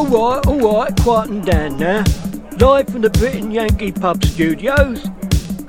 Alright, 0.00 0.46
alright, 0.46 0.96
quieten 1.02 1.42
down 1.42 1.76
now. 1.76 2.02
Live 2.58 2.88
from 2.88 3.02
the 3.02 3.10
Brit 3.10 3.34
and 3.34 3.52
Yankee 3.52 3.92
Pub 3.92 4.24
Studios. 4.24 5.04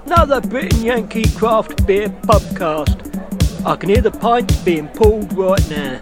Another 0.06 0.40
Brit 0.40 0.74
and 0.74 0.84
Yankee 0.84 1.30
Craft 1.36 1.86
Beer 1.86 2.08
Pubcast. 2.08 3.66
I 3.66 3.76
can 3.76 3.90
hear 3.90 4.00
the 4.00 4.10
pints 4.10 4.56
being 4.64 4.88
pulled 4.88 5.34
right 5.34 5.70
now. 5.70 6.00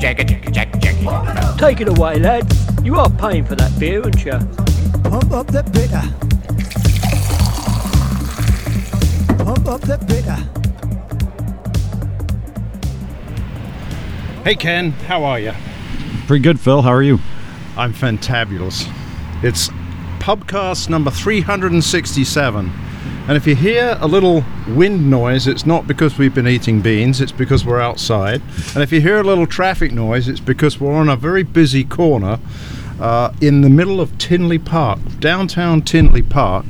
Take 0.00 1.80
it 1.80 1.88
away, 1.88 2.20
lad. 2.20 2.46
You 2.84 2.94
are 2.96 3.10
paying 3.10 3.44
for 3.44 3.56
that 3.56 3.76
beer, 3.80 4.00
aren't 4.02 4.24
you? 4.24 4.38
Pump 5.10 5.32
up 5.32 5.48
the 5.48 5.64
bitter. 5.72 6.02
Pump 9.44 9.66
up 9.66 9.80
the 9.80 9.98
bitter. 10.06 10.36
Hey 14.44 14.54
Ken, 14.54 14.92
how 14.92 15.24
are 15.24 15.40
you? 15.40 15.52
Pretty 16.28 16.42
good, 16.44 16.60
Phil. 16.60 16.80
How 16.82 16.92
are 16.92 17.02
you? 17.02 17.18
I'm 17.76 17.92
fantabulous. 17.92 18.88
It's 19.42 19.68
pubcast 20.20 20.88
number 20.88 21.10
367. 21.10 22.70
And 23.28 23.36
if 23.36 23.46
you 23.46 23.54
hear 23.54 23.98
a 24.00 24.06
little 24.06 24.42
wind 24.68 25.10
noise, 25.10 25.46
it's 25.46 25.66
not 25.66 25.86
because 25.86 26.16
we've 26.16 26.34
been 26.34 26.48
eating 26.48 26.80
beans, 26.80 27.20
it's 27.20 27.30
because 27.30 27.62
we're 27.62 27.78
outside. 27.78 28.40
And 28.72 28.82
if 28.82 28.90
you 28.90 29.02
hear 29.02 29.20
a 29.20 29.22
little 29.22 29.46
traffic 29.46 29.92
noise, 29.92 30.28
it's 30.28 30.40
because 30.40 30.80
we're 30.80 30.94
on 30.94 31.10
a 31.10 31.16
very 31.16 31.42
busy 31.42 31.84
corner 31.84 32.40
uh, 32.98 33.34
in 33.42 33.60
the 33.60 33.68
middle 33.68 34.00
of 34.00 34.16
Tinley 34.16 34.58
Park, 34.58 34.98
downtown 35.20 35.82
Tinley 35.82 36.22
Park. 36.22 36.64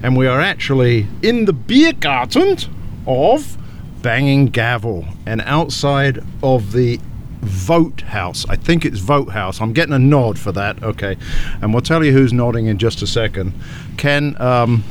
And 0.00 0.16
we 0.16 0.28
are 0.28 0.40
actually 0.40 1.08
in 1.22 1.46
the 1.46 1.52
beer 1.52 1.92
garden 1.92 2.56
of 3.04 3.58
Banging 4.00 4.46
Gavel 4.46 5.06
and 5.26 5.40
outside 5.40 6.22
of 6.40 6.70
the 6.70 7.00
Vogt 7.40 8.02
House. 8.02 8.46
I 8.48 8.54
think 8.54 8.84
it's 8.84 9.00
Vogt 9.00 9.30
House. 9.32 9.60
I'm 9.60 9.72
getting 9.72 9.94
a 9.94 9.98
nod 9.98 10.38
for 10.38 10.52
that. 10.52 10.82
Okay. 10.82 11.16
And 11.60 11.72
we'll 11.72 11.82
tell 11.82 12.04
you 12.04 12.12
who's 12.12 12.32
nodding 12.32 12.66
in 12.66 12.78
just 12.78 13.02
a 13.02 13.06
second. 13.06 13.54
Ken, 13.96 14.40
um, 14.40 14.84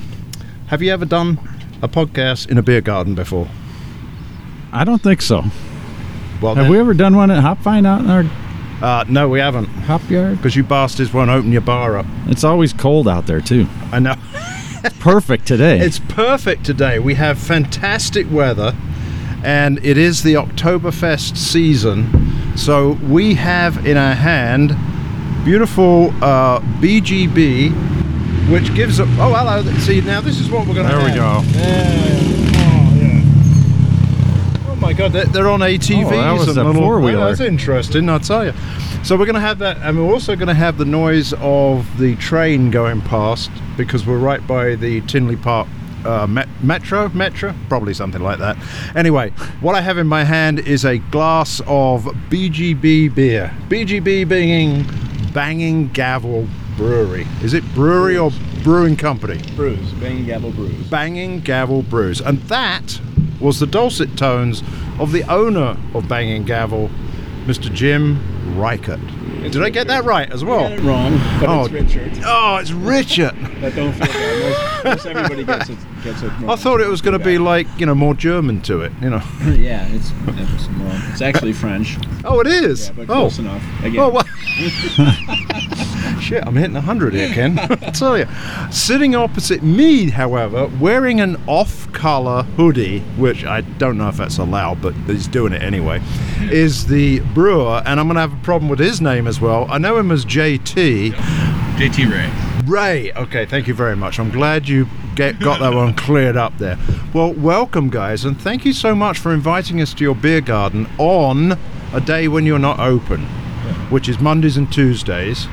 have 0.67 0.81
you 0.81 0.91
ever 0.91 1.05
done 1.05 1.39
a 1.81 1.88
podcast 1.88 2.49
in 2.49 2.58
a 2.58 2.61
beer 2.63 2.81
garden 2.81 3.16
before? 3.16 3.47
I 4.71 4.83
don't 4.83 5.02
think 5.02 5.21
so. 5.21 5.44
Well, 6.41 6.55
Have 6.55 6.69
we 6.69 6.80
ever 6.80 6.94
done 6.94 7.16
one 7.16 7.31
at 7.31 7.41
Hop 7.41 7.59
Find 7.61 7.88
out 7.88 8.02
in 8.02 8.09
our 8.09 8.25
Uh, 8.81 9.05
no, 9.08 9.30
we 9.30 9.39
haven't. 9.39 9.66
hop 9.67 10.09
yard? 10.09 10.38
Because 10.38 10.55
you 10.55 10.63
bastards 10.63 11.13
won't 11.13 11.30
open 11.30 11.52
your 11.52 11.61
bar 11.61 11.97
up. 11.97 12.05
It's 12.27 12.43
always 12.43 12.73
cold 12.73 13.08
out 13.08 13.25
there 13.25 13.39
too. 13.41 13.67
I 13.91 13.99
know. 13.99 14.16
Perfect 14.99 15.47
today. 15.47 15.80
It's 15.80 15.99
perfect 15.99 16.66
today. 16.66 16.99
We 16.99 17.13
have 17.16 17.39
fantastic 17.39 18.30
weather, 18.30 18.75
and 19.43 19.80
it 19.83 19.97
is 19.97 20.23
the 20.23 20.33
Oktoberfest 20.33 21.38
season. 21.38 22.58
So 22.58 22.91
we 23.09 23.33
have 23.36 23.86
in 23.88 23.97
our 23.97 24.13
hand 24.13 24.75
beautiful 25.45 26.13
uh, 26.23 26.59
BGB, 26.81 27.94
which 28.49 28.73
gives 28.75 28.99
a. 28.99 29.03
Oh, 29.03 29.33
hello. 29.33 29.63
See, 29.79 30.01
now 30.01 30.21
this 30.21 30.39
is 30.39 30.49
what 30.49 30.67
we're 30.67 30.75
going 30.75 30.88
to 30.88 30.93
have. 30.93 31.01
There 31.01 31.11
we 31.11 31.17
go. 31.17 31.41
Oh 34.71 34.75
my 34.77 34.93
god, 34.93 35.13
they're, 35.13 35.49
on 35.49 35.61
ATVs. 35.61 36.05
Oh, 36.05 36.09
that 36.11 36.31
was 36.33 36.57
and 36.57 36.69
a 36.69 36.73
four-wheeler. 36.73 37.23
Oh, 37.23 37.27
That's 37.29 37.41
interesting, 37.41 38.07
I'll 38.07 38.19
tell 38.19 38.45
you. 38.45 38.53
So 39.03 39.17
we're 39.17 39.25
going 39.25 39.35
to 39.35 39.41
have 39.41 39.57
that, 39.59 39.77
and 39.77 39.97
we're 39.97 40.11
also 40.11 40.35
going 40.35 40.47
to 40.47 40.53
have 40.53 40.77
the 40.77 40.86
noise 40.86 41.33
of 41.39 41.97
the 41.97 42.15
train 42.17 42.70
going 42.71 43.02
past 43.02 43.49
because 43.77 44.05
we're 44.05 44.20
right 44.20 44.45
by 44.45 44.75
the 44.75 45.02
Tinley 45.02 45.37
Park 45.37 45.67
uh, 46.05 46.27
met- 46.27 46.49
metro, 46.61 47.09
metro, 47.09 47.55
probably 47.67 47.93
something 47.93 48.21
like 48.21 48.37
that. 48.39 48.58
Anyway, 48.95 49.31
what 49.61 49.75
I 49.75 49.81
have 49.81 49.97
in 49.97 50.08
my 50.08 50.23
hand 50.23 50.59
is 50.59 50.86
a 50.86 50.99
glass 50.99 51.61
of 51.65 52.03
BGB 52.30 53.14
beer. 53.15 53.52
BGB 53.70 54.27
being 54.27 54.86
Banging 55.33 55.87
Gavel 55.89 56.47
Brewery. 56.77 57.25
Is 57.41 57.53
it 57.53 57.63
brewery 57.73 58.17
or 58.17 58.31
brewing 58.63 58.95
company? 58.97 59.41
Brews, 59.55 59.91
Banging 59.93 60.25
Gavel 60.25 60.52
Brews. 60.52 60.87
Banging 60.87 61.39
Gavel 61.39 61.83
Brews. 61.83 62.21
And 62.21 62.39
that 62.43 62.99
was 63.39 63.59
the 63.59 63.67
dulcet 63.67 64.17
tones 64.17 64.61
of 64.99 65.11
the 65.11 65.23
owner 65.31 65.77
of 65.93 66.08
Banging 66.08 66.43
Gavel, 66.43 66.89
Mr. 67.45 67.73
Jim 67.73 68.19
Reichert. 68.58 68.99
Did 69.52 69.61
I 69.61 69.69
get 69.69 69.85
that 69.87 70.03
right 70.05 70.31
as 70.31 70.43
well? 70.43 70.61
Got 70.69 70.71
it 70.80 70.81
wrong, 70.81 71.17
but 71.39 71.49
Oh. 71.49 71.65
it's 71.65 71.73
Richert. 71.73 72.23
Oh, 72.25 72.55
it's 72.58 72.71
Richert. 72.71 73.35
But 73.61 73.73
don't 73.73 73.93
feel 73.93 74.08
bad. 74.08 74.83
Most, 74.83 75.05
most 75.05 75.05
everybody 75.15 75.43
gets 75.45 75.69
it 75.69 75.77
gets 76.03 76.21
it. 76.21 76.31
I 76.45 76.55
thought 76.58 76.81
it 76.81 76.87
was 76.87 77.02
going 77.02 77.17
to 77.17 77.23
be 77.23 77.37
like, 77.37 77.67
you 77.77 77.85
know, 77.85 77.95
more 77.95 78.14
German 78.14 78.61
to 78.64 78.81
it, 78.81 78.91
you 79.02 79.09
know. 79.09 79.21
yeah, 79.45 79.87
it's 79.91 80.11
it's, 80.27 80.67
well, 80.67 81.02
it's 81.11 81.21
actually 81.21 81.53
French. 81.53 81.97
Oh, 82.25 82.41
it 82.41 82.47
is. 82.47 82.87
Yeah, 82.87 82.93
but 82.97 83.02
oh. 83.03 83.14
close 83.21 83.39
enough. 83.39 83.64
Again, 83.81 83.99
Oh, 84.02 84.09
well. 84.09 84.25
Shit, 86.25 86.43
I'm 86.47 86.55
hitting 86.55 86.73
100 86.73 87.13
here, 87.13 87.31
Ken. 87.31 87.59
I 87.59 87.75
tell 87.91 88.17
you. 88.17 88.25
Sitting 88.71 89.13
opposite 89.13 89.61
me, 89.61 90.09
however, 90.09 90.65
wearing 90.80 91.21
an 91.21 91.39
off 91.45 91.93
color 91.93 92.41
hoodie, 92.41 93.02
which 93.15 93.45
I 93.45 93.61
don't 93.61 93.99
know 93.99 94.09
if 94.09 94.17
that's 94.17 94.39
allowed, 94.39 94.81
but 94.81 94.95
he's 95.05 95.27
doing 95.27 95.53
it 95.53 95.61
anyway, 95.61 96.02
is 96.52 96.87
the 96.87 97.19
brewer, 97.35 97.83
and 97.85 97.99
I'm 97.99 98.08
going 98.08 98.15
to 98.15 98.21
have 98.21 98.33
a 98.33 98.43
problem 98.43 98.69
with 98.69 98.80
his 98.80 99.02
name 99.02 99.27
as 99.27 99.39
well. 99.39 99.67
I 99.69 99.77
know 99.77 99.97
him 99.97 100.09
as 100.09 100.25
JT. 100.25 101.11
JT 101.11 102.09
Rea. 102.09 102.65
Rea. 102.65 103.14
Okay, 103.14 103.45
thank 103.45 103.67
you 103.67 103.75
very 103.75 103.95
much. 103.95 104.19
I'm 104.19 104.31
glad 104.31 104.67
you 104.67 104.87
get, 105.14 105.39
got 105.39 105.59
that 105.59 105.75
one 105.75 105.93
cleared 105.93 106.37
up 106.37 106.58
there. 106.58 106.80
Well, 107.14 107.33
welcome, 107.33 107.91
guys, 107.91 108.25
and 108.25 108.41
thank 108.41 108.65
you 108.65 108.73
so 108.73 108.95
much 108.95 109.19
for 109.19 109.31
inviting 109.31 109.80
us 109.80 109.93
to 109.93 110.03
your 110.03 110.15
beer 110.15 110.41
garden 110.41 110.87
on 110.97 111.55
a 111.93 112.02
day 112.02 112.27
when 112.27 112.47
you're 112.47 112.58
not 112.58 112.80
open, 112.80 113.25
which 113.91 114.09
is 114.09 114.19
Mondays 114.19 114.58
and 114.58 114.73
Tuesdays. 114.73 115.47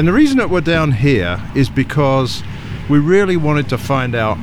And 0.00 0.08
the 0.08 0.14
reason 0.14 0.38
that 0.38 0.48
we're 0.48 0.62
down 0.62 0.92
here 0.92 1.38
is 1.54 1.68
because 1.68 2.42
we 2.88 2.98
really 2.98 3.36
wanted 3.36 3.68
to 3.68 3.76
find 3.76 4.14
out 4.14 4.36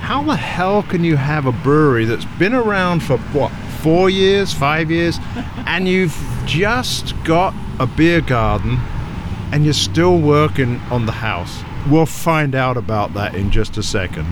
how 0.00 0.22
the 0.22 0.36
hell 0.36 0.82
can 0.82 1.04
you 1.04 1.16
have 1.16 1.44
a 1.44 1.52
brewery 1.52 2.06
that's 2.06 2.24
been 2.38 2.54
around 2.54 3.00
for 3.02 3.18
what, 3.18 3.52
four 3.82 4.08
years, 4.08 4.54
five 4.54 4.90
years, 4.90 5.18
and 5.66 5.86
you've 5.86 6.16
just 6.46 7.12
got 7.24 7.52
a 7.78 7.86
beer 7.86 8.22
garden 8.22 8.78
and 9.52 9.64
you're 9.64 9.74
still 9.74 10.18
working 10.18 10.76
on 10.90 11.04
the 11.04 11.12
house. 11.12 11.62
We'll 11.90 12.06
find 12.06 12.54
out 12.54 12.78
about 12.78 13.12
that 13.12 13.34
in 13.34 13.50
just 13.50 13.76
a 13.76 13.82
second. 13.82 14.24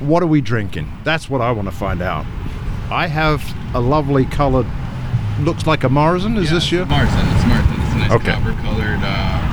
What 0.00 0.22
are 0.22 0.26
we 0.26 0.42
drinking? 0.42 0.92
That's 1.04 1.30
what 1.30 1.40
I 1.40 1.52
want 1.52 1.70
to 1.70 1.74
find 1.74 2.02
out. 2.02 2.26
I 2.90 3.06
have 3.06 3.42
a 3.74 3.80
lovely 3.80 4.26
colored, 4.26 4.66
looks 5.40 5.66
like 5.66 5.84
a 5.84 5.88
Märzen. 5.88 6.36
Is 6.36 6.50
this 6.50 6.70
your? 6.70 6.84
Märzen? 6.84 7.06
It's 7.34 7.44
Märzen. 7.44 7.86
It's 7.86 7.94
a 7.94 7.98
nice 7.98 8.10
Okay. 8.10 8.32
copper 8.32 8.52
colored 8.60 9.00
uh, 9.02 9.45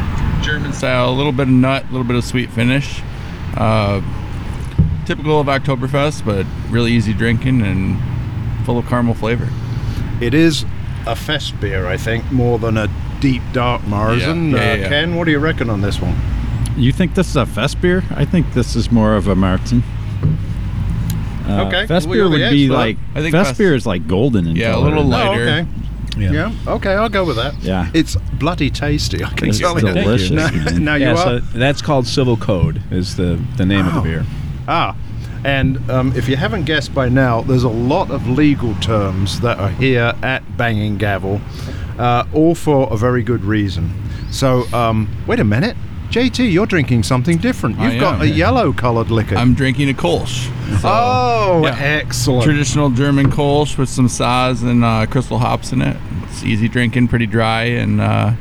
German 0.43 0.73
style. 0.73 1.09
A 1.09 1.15
little 1.15 1.31
bit 1.31 1.43
of 1.47 1.53
nut, 1.53 1.83
a 1.83 1.91
little 1.91 2.03
bit 2.07 2.15
of 2.15 2.23
sweet 2.23 2.49
finish. 2.49 3.01
Uh, 3.55 4.01
typical 5.05 5.39
of 5.39 5.47
Oktoberfest, 5.47 6.25
but 6.25 6.45
really 6.69 6.91
easy 6.91 7.13
drinking 7.13 7.61
and 7.61 7.97
full 8.65 8.77
of 8.77 8.85
caramel 8.87 9.13
flavor. 9.13 9.47
It 10.21 10.33
is 10.33 10.65
a 11.05 11.15
fest 11.15 11.59
beer, 11.59 11.87
I 11.87 11.97
think, 11.97 12.31
more 12.31 12.59
than 12.59 12.77
a 12.77 12.87
deep 13.19 13.41
dark 13.53 13.81
Märzen. 13.83 14.51
Yeah, 14.51 14.57
yeah, 14.57 14.71
uh, 14.71 14.75
yeah. 14.75 14.89
Ken, 14.89 15.15
what 15.15 15.25
do 15.25 15.31
you 15.31 15.39
reckon 15.39 15.69
on 15.69 15.81
this 15.81 15.99
one? 16.01 16.15
you 16.75 16.91
think 16.91 17.13
this 17.13 17.27
is 17.29 17.35
a 17.35 17.45
fest 17.45 17.79
beer? 17.81 18.03
I 18.15 18.25
think 18.25 18.53
this 18.53 18.75
is 18.75 18.91
more 18.91 19.15
of 19.15 19.27
a 19.27 19.35
Märzen. 19.35 19.83
Uh, 21.47 21.65
Okay, 21.67 21.85
Fest 21.87 22.07
beer 22.07 22.15
you're 22.15 22.29
would 22.29 22.37
be 22.49 22.63
expert. 22.65 22.73
like 22.73 22.97
I 23.15 23.21
think 23.21 23.31
fest 23.33 23.49
fest- 23.49 23.57
beer 23.59 23.75
is 23.75 23.85
like 23.85 24.07
golden 24.07 24.47
in 24.47 24.55
Yeah, 24.55 24.71
a 24.71 24.73
color. 24.73 24.85
little 24.89 25.03
Oh, 25.03 25.07
lighter. 25.07 25.41
okay. 25.43 25.67
Yeah. 26.17 26.31
yeah. 26.31 26.51
Okay, 26.67 26.91
I'll 26.93 27.09
go 27.09 27.23
with 27.25 27.35
that. 27.37 27.55
Yeah. 27.61 27.89
It's 27.93 28.15
bloody 28.39 28.69
tasty. 28.69 29.23
I 29.23 29.29
can 29.29 29.49
It's 29.49 29.59
tell 29.59 29.79
you. 29.79 29.93
delicious, 29.93 30.29
Now, 30.31 30.49
man. 30.51 31.01
you 31.01 31.07
yeah, 31.07 31.11
are. 31.13 31.17
so 31.17 31.39
that's 31.39 31.81
called 31.81 32.05
Civil 32.07 32.37
Code. 32.37 32.81
Is 32.91 33.15
the 33.15 33.39
the 33.57 33.65
name 33.65 33.85
of 33.87 33.93
the 33.93 33.99
Oh. 33.99 34.03
beer. 34.03 34.25
Ah, 34.67 34.95
and 35.43 35.77
um, 35.89 36.13
if 36.15 36.29
you 36.29 36.35
haven't 36.37 36.63
guessed 36.65 36.93
by 36.93 37.09
now, 37.09 37.41
there's 37.41 37.63
a 37.65 37.69
lot 37.69 38.11
of 38.11 38.27
legal 38.27 38.73
terms 38.75 39.39
that 39.41 39.59
are 39.59 39.69
here 39.69 40.13
at 40.23 40.41
Banging 40.57 40.97
Gavel, 40.97 41.41
uh, 41.99 42.23
all 42.33 42.55
for 42.55 42.87
a 42.93 42.95
very 42.97 43.23
good 43.23 43.43
reason. 43.43 43.91
So, 44.31 44.63
um, 44.73 45.09
wait 45.27 45.39
a 45.39 45.43
minute. 45.43 45.75
JT, 46.13 46.51
you're 46.51 46.67
drinking 46.67 47.01
something 47.01 47.39
different. 47.39 47.79
You've 47.79 47.99
got 47.99 48.15
am. 48.15 48.21
a 48.21 48.25
yellow 48.25 48.71
colored 48.71 49.09
liquor. 49.09 49.35
I'm 49.35 49.55
drinking 49.55 49.89
a 49.89 49.93
Kolsch. 49.93 50.45
So, 50.79 50.87
oh, 50.87 51.61
yeah. 51.63 51.75
excellent. 51.75 52.43
Traditional 52.43 52.91
German 52.91 53.31
Kolsch 53.31 53.79
with 53.79 53.89
some 53.89 54.05
Saaz 54.05 54.61
and 54.61 54.85
uh, 54.85 55.07
crystal 55.07 55.39
hops 55.39 55.71
in 55.71 55.81
it. 55.81 55.97
It's 56.25 56.43
easy 56.43 56.67
drinking, 56.67 57.07
pretty 57.07 57.25
dry, 57.25 57.63
and 57.63 57.99
uh, 57.99 58.33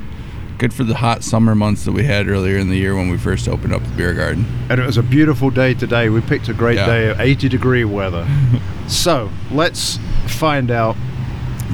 good 0.59 0.75
for 0.75 0.85
the 0.85 0.97
hot 0.97 1.25
summer 1.25 1.55
months 1.55 1.87
that 1.87 1.93
we 1.93 2.05
had 2.05 2.29
earlier 2.29 2.59
in 2.59 2.69
the 2.69 2.77
year 2.77 2.95
when 2.95 3.09
we 3.09 3.17
first 3.17 3.49
opened 3.49 3.73
up 3.73 3.83
the 3.83 3.97
beer 3.97 4.13
garden. 4.13 4.45
And 4.69 4.79
it 4.79 4.85
was 4.85 4.99
a 4.99 5.03
beautiful 5.03 5.49
day 5.49 5.73
today. 5.73 6.11
We 6.11 6.21
picked 6.21 6.51
a 6.51 6.55
great 6.55 6.77
Yeah. 6.77 6.85
day 6.85 7.15
80 7.19 7.49
degree 7.49 7.87
weather. 7.87 8.29
so 8.87 9.31
let's 9.51 9.99
find 10.27 10.71
out 10.71 10.95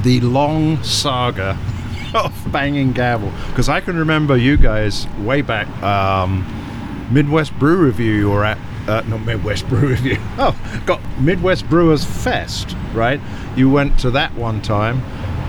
the 0.05 0.21
long 0.21 0.81
saga 0.85 1.59
of 2.15 2.53
banging 2.53 2.93
gavel 2.93 3.33
because 3.49 3.69
I 3.69 3.81
can 3.81 3.97
remember 3.97 4.37
you 4.37 4.57
guys 4.57 5.07
way 5.19 5.43
back 5.43 5.69
um, 5.83 6.47
Midwest 7.11 7.59
Brew 7.59 7.77
Review 7.77 8.13
you 8.13 8.31
were 8.31 8.45
at. 8.45 8.59
Uh, 8.87 9.03
not 9.03 9.21
Midwest 9.23 9.69
Brew 9.69 9.89
Review. 9.89 10.17
Oh, 10.39 10.57
got 10.87 11.01
Midwest 11.21 11.69
Brewers 11.69 12.05
Fest, 12.05 12.75
right? 12.95 13.21
You 13.55 13.69
went 13.69 13.99
to 14.01 14.11
that 14.13 14.35
one 14.35 14.63
time. 14.63 15.03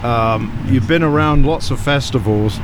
Um, 0.04 0.66
you've 0.70 0.88
been 0.88 1.04
around 1.04 1.46
lots 1.46 1.72
of 1.72 1.80
festivals. 1.80 2.58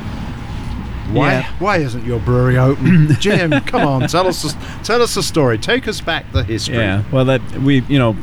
Why? 1.12 1.34
Yeah. 1.34 1.52
Why 1.60 1.78
isn't 1.78 2.06
your 2.06 2.20
brewery 2.20 2.58
open, 2.58 3.14
Jim? 3.20 3.52
Come 3.62 3.88
on, 3.88 4.08
tell 4.08 4.28
us. 4.28 4.42
The, 4.42 4.84
tell 4.84 5.02
us 5.02 5.16
the 5.16 5.24
story. 5.24 5.58
Take 5.58 5.88
us 5.88 6.02
back 6.02 6.30
the 6.32 6.44
history. 6.44 6.78
Yeah, 6.78 7.04
well, 7.12 7.26
that 7.26 7.42
we, 7.60 7.82
you 7.82 8.00
know, 8.00 8.16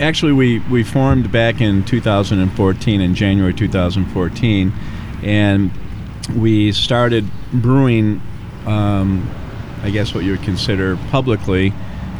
actually 0.00 0.32
we 0.32 0.60
we 0.60 0.82
formed 0.82 1.30
back 1.30 1.60
in 1.60 1.84
2014 1.84 3.00
in 3.00 3.14
January 3.14 3.52
2014, 3.52 4.72
and 5.22 5.70
we 6.36 6.72
started 6.72 7.28
brewing. 7.52 8.20
Um, 8.66 9.28
I 9.82 9.90
guess 9.90 10.14
what 10.14 10.22
you 10.22 10.32
would 10.32 10.42
consider 10.42 10.96
publicly 11.10 11.72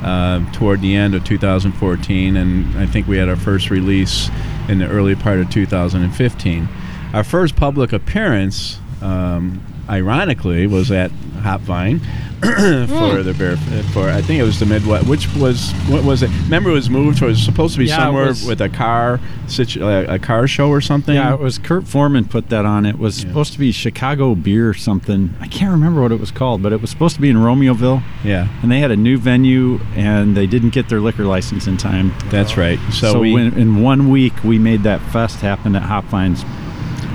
uh, 0.02 0.44
toward 0.52 0.80
the 0.80 0.96
end 0.96 1.14
of 1.14 1.24
2014, 1.24 2.36
and 2.36 2.76
I 2.76 2.86
think 2.86 3.06
we 3.06 3.16
had 3.18 3.28
our 3.28 3.36
first 3.36 3.70
release 3.70 4.28
in 4.68 4.78
the 4.78 4.88
early 4.88 5.14
part 5.14 5.38
of 5.38 5.48
2015. 5.50 6.68
Our 7.14 7.22
first 7.22 7.54
public 7.54 7.92
appearance, 7.92 8.80
um, 9.00 9.62
ironically, 9.88 10.66
was 10.66 10.90
at 10.90 11.12
Hopvine 11.42 12.00
for 12.46 13.22
the 13.22 13.34
bear 13.38 13.56
for 13.92 14.08
I 14.08 14.20
think 14.20 14.40
it 14.40 14.42
was 14.42 14.58
the 14.58 14.66
Midwest, 14.66 15.06
which 15.06 15.32
was 15.36 15.70
what 15.88 16.02
was 16.04 16.22
it? 16.24 16.30
Remember, 16.44 16.70
it 16.70 16.74
was 16.74 16.90
moved. 16.90 17.22
It 17.22 17.26
was 17.26 17.40
supposed 17.42 17.74
to 17.74 17.78
be 17.78 17.86
Yeah, 17.86 17.96
somewhere 17.98 18.26
was- 18.26 18.44
with 18.44 18.60
a 18.60 18.68
car, 18.68 19.20
situ- 19.46 19.84
uh, 19.84 20.06
a 20.08 20.18
car 20.18 20.48
show 20.48 20.68
or 20.68 20.80
something. 20.80 21.14
Yeah, 21.14 21.34
it 21.34 21.38
was 21.40 21.58
Kurt 21.58 21.86
Foreman 21.86 22.24
put 22.24 22.48
that 22.48 22.64
on. 22.66 22.84
It 22.84 22.98
was 22.98 23.22
Yeah. 23.22 23.28
supposed 23.28 23.52
to 23.52 23.58
be 23.60 23.70
Chicago 23.70 24.34
beer 24.34 24.68
or 24.68 24.74
something. 24.74 25.32
I 25.40 25.46
can't 25.46 25.70
remember 25.70 26.02
what 26.02 26.10
it 26.10 26.18
was 26.18 26.32
called, 26.32 26.62
but 26.64 26.72
it 26.72 26.80
was 26.80 26.90
supposed 26.90 27.14
to 27.14 27.20
be 27.22 27.30
in 27.30 27.36
Romeoville, 27.36 28.02
yeah, 28.24 28.48
and 28.62 28.72
they 28.72 28.80
had 28.80 28.90
a 28.90 28.96
new 28.96 29.18
venue, 29.18 29.78
and 29.94 30.36
they 30.36 30.46
didn't 30.48 30.70
get 30.70 30.88
their 30.88 31.00
liquor 31.00 31.24
license 31.24 31.68
in 31.68 31.76
time. 31.76 32.12
that's 32.30 32.56
right. 32.56 32.80
So, 32.90 33.12
So, 33.12 33.20
we 33.20 33.32
when, 33.34 33.52
in 33.54 33.82
one 33.82 34.10
week, 34.10 34.32
we 34.42 34.58
made 34.58 34.82
that 34.82 35.00
fest 35.12 35.40
happen 35.42 35.76
at 35.76 35.82
Hopvines. 35.84 36.44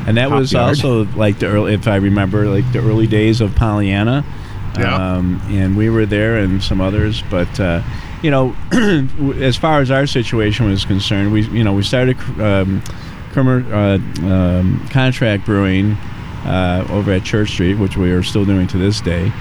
and 0.08 0.16
that 0.16 0.32
was 0.32 0.54
Yard. 0.54 0.70
also 0.70 1.06
like 1.18 1.40
the 1.40 1.48
early, 1.48 1.74
if 1.74 1.86
I 1.86 1.98
remember, 1.98 2.46
like 2.46 2.72
the 2.72 2.80
early 2.80 3.08
days 3.08 3.42
of 3.42 3.54
Pollyanna. 3.56 4.24
Yeah. 4.80 5.16
Um, 5.16 5.42
and 5.50 5.76
we 5.76 5.90
were 5.90 6.06
there 6.06 6.38
and 6.38 6.64
some 6.64 6.82
others, 6.82 7.24
but 7.30 7.60
uh, 7.60 7.82
you 8.22 8.32
know, 8.32 8.56
as 9.42 9.56
far 9.58 9.82
as 9.82 9.92
our 9.92 10.08
situation 10.08 10.70
was 10.70 10.86
concerned, 10.86 11.32
we 11.32 11.44
you 11.48 11.64
know 11.64 11.74
we 11.74 11.84
started 11.84 12.18
um, 12.40 12.82
uh, 13.36 14.00
um, 14.24 14.88
contract 14.90 15.46
brewing 15.46 15.92
uh, 16.46 16.88
over 16.90 17.12
at 17.12 17.24
Church 17.24 17.52
Street, 17.52 17.76
which 17.76 17.98
we 17.98 18.12
are 18.12 18.24
still 18.24 18.46
doing 18.46 18.68
to 18.68 18.78
this 18.78 19.02
day. 19.02 19.32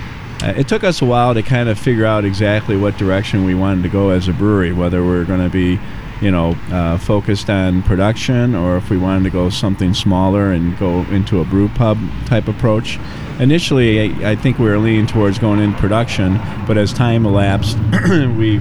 Uh, 0.43 0.53
it 0.57 0.69
took 0.69 0.85
us 0.85 1.01
a 1.01 1.05
while 1.05 1.33
to 1.33 1.43
kind 1.43 1.69
of 1.69 1.79
figure 1.79 2.05
out 2.05 2.25
exactly 2.25 2.77
what 2.77 2.97
direction 2.99 3.45
we 3.45 3.55
wanted 3.55 3.83
to 3.83 3.89
go 3.89 4.11
as 4.11 4.29
a 4.29 4.33
brewery, 4.33 4.73
whether 4.73 5.03
we 5.03 5.17
are 5.17 5.25
going 5.25 5.41
to 5.41 5.49
be, 5.49 5.79
you 6.21 6.31
know, 6.31 6.51
uh, 6.71 6.99
focused 6.99 7.49
on 7.49 7.83
production 7.85 8.55
or 8.55 8.77
if 8.77 8.91
we 8.91 8.99
wanted 8.99 9.25
to 9.25 9.31
go 9.31 9.49
something 9.49 9.95
smaller 9.95 10.53
and 10.53 10.77
go 10.79 11.01
into 11.05 11.41
a 11.41 11.45
brew 11.45 11.69
pub 11.71 11.99
type 12.27 12.49
approach. 12.49 12.99
Initially, 13.39 14.25
I, 14.25 14.31
I 14.31 14.37
think 14.37 14.59
we 14.59 14.67
were 14.67 14.79
leaning 14.79 15.07
towards 15.07 15.39
going 15.39 15.61
in 15.61 15.75
production, 15.75 16.41
but 16.67 16.79
as 16.79 16.93
time 16.93 17.27
elapsed, 17.27 17.77
we, 18.09 18.59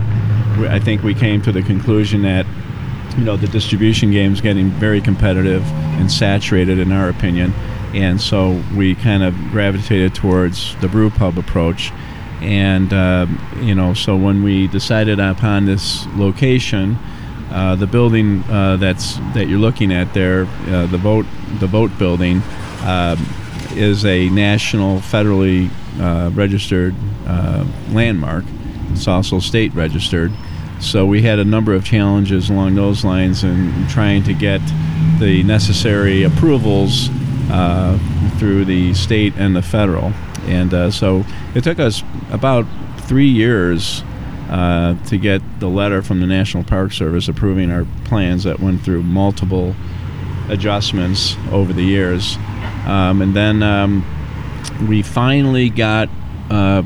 we, 0.60 0.68
I 0.68 0.80
think 0.80 1.02
we 1.02 1.14
came 1.14 1.42
to 1.44 1.52
the 1.52 1.62
conclusion 1.62 2.22
that 2.24 2.46
you 3.18 3.24
know 3.24 3.38
the 3.38 3.48
distribution 3.48 4.12
game 4.12 4.34
is 4.34 4.42
getting 4.42 4.70
very 4.72 5.00
competitive 5.00 5.64
and 6.00 6.12
saturated 6.12 6.80
in 6.80 6.92
our 6.92 7.08
opinion. 7.08 7.54
And 7.94 8.20
so 8.20 8.62
we 8.76 8.96
kind 8.96 9.24
of 9.24 9.34
gravitated 9.52 10.14
towards 10.14 10.76
the 10.82 10.90
brew 10.90 11.10
pub 11.10 11.38
approach. 11.38 11.92
And 12.42 12.92
uh, 12.92 13.28
you 13.62 13.74
know 13.74 13.94
so 13.94 14.18
when 14.18 14.44
we 14.44 14.68
decided 14.68 15.22
upon 15.22 15.66
this 15.66 16.06
location 16.18 17.00
uh, 17.50 17.76
the 17.76 17.88
building 17.88 18.44
uh, 18.50 18.76
that's 18.76 19.16
that 19.34 19.48
you're 19.48 19.60
looking 19.60 19.94
at 19.94 20.14
there 20.14 20.46
uh, 20.68 20.86
the 20.88 20.98
boat, 20.98 21.26
the 21.60 21.68
Vogt 21.68 21.98
building 21.98 22.42
uh, 22.82 23.16
is 23.76 24.06
a 24.06 24.30
national 24.30 25.00
federally 25.00 25.70
uh, 26.00 26.30
registered 26.32 26.96
uh, 27.28 27.66
landmark 27.90 28.44
it's 28.92 29.08
also 29.08 29.40
state 29.40 29.74
registered 29.74 30.32
so 30.80 31.06
we 31.06 31.22
had 31.22 31.40
a 31.40 31.46
number 31.46 31.74
of 31.74 31.84
challenges 31.84 32.50
along 32.50 32.76
those 32.76 33.04
lines 33.04 33.44
in 33.44 33.88
trying 33.88 34.24
to 34.24 34.34
get 34.34 34.62
the 35.20 35.42
necessary 35.44 36.24
approvals 36.24 37.10
uh, 37.50 37.98
through 38.38 38.66
the 38.66 38.94
state 38.94 39.34
and 39.38 39.56
the 39.56 39.62
federal. 39.62 40.14
And 40.46 40.74
uh, 40.74 40.92
so 40.92 41.26
it 41.54 41.64
took 41.64 41.80
us 41.80 42.04
about 42.32 42.66
three 43.02 43.28
years 43.28 44.04
uh, 44.50 44.96
to 45.06 45.18
get 45.18 45.42
the 45.60 45.70
letter 45.70 46.02
from 46.02 46.20
the 46.20 46.28
National 46.28 46.64
Park 46.64 46.92
Service 46.92 47.28
approving 47.28 47.72
our 47.72 47.86
plans 48.04 48.44
that 48.44 48.60
went 48.60 48.82
through 48.82 49.04
multiple 49.04 49.76
adjustments 50.50 51.36
over 51.52 51.74
the 51.74 51.84
years. 51.84 52.38
Um, 52.86 53.22
and 53.22 53.36
then 53.36 53.64
um, 53.64 54.06
we 54.88 55.02
finally 55.02 55.70
got 55.70 56.10
uh, 56.50 56.84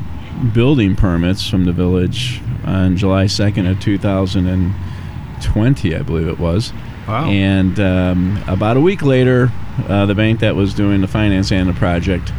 building 0.54 0.96
permits 0.96 1.50
from 1.50 1.66
the 1.66 1.74
village 1.74 2.42
on 2.66 2.98
July 2.98 3.26
2nd 3.26 3.70
of 3.70 3.80
2020, 3.80 5.96
I 5.96 6.02
believe 6.02 6.28
it 6.28 6.40
was. 6.40 6.74
Wow. 7.08 7.30
And 7.30 7.80
um, 7.80 8.44
about 8.48 8.78
a 8.78 8.82
week 8.82 9.02
later, 9.02 9.52
uh, 9.88 10.06
the 10.06 10.16
bank 10.16 10.40
that 10.42 10.56
was 10.56 10.74
doing 10.74 11.02
the 11.02 11.08
finance 11.08 11.52
and 11.52 11.68
the 11.68 11.74
project 11.74 12.32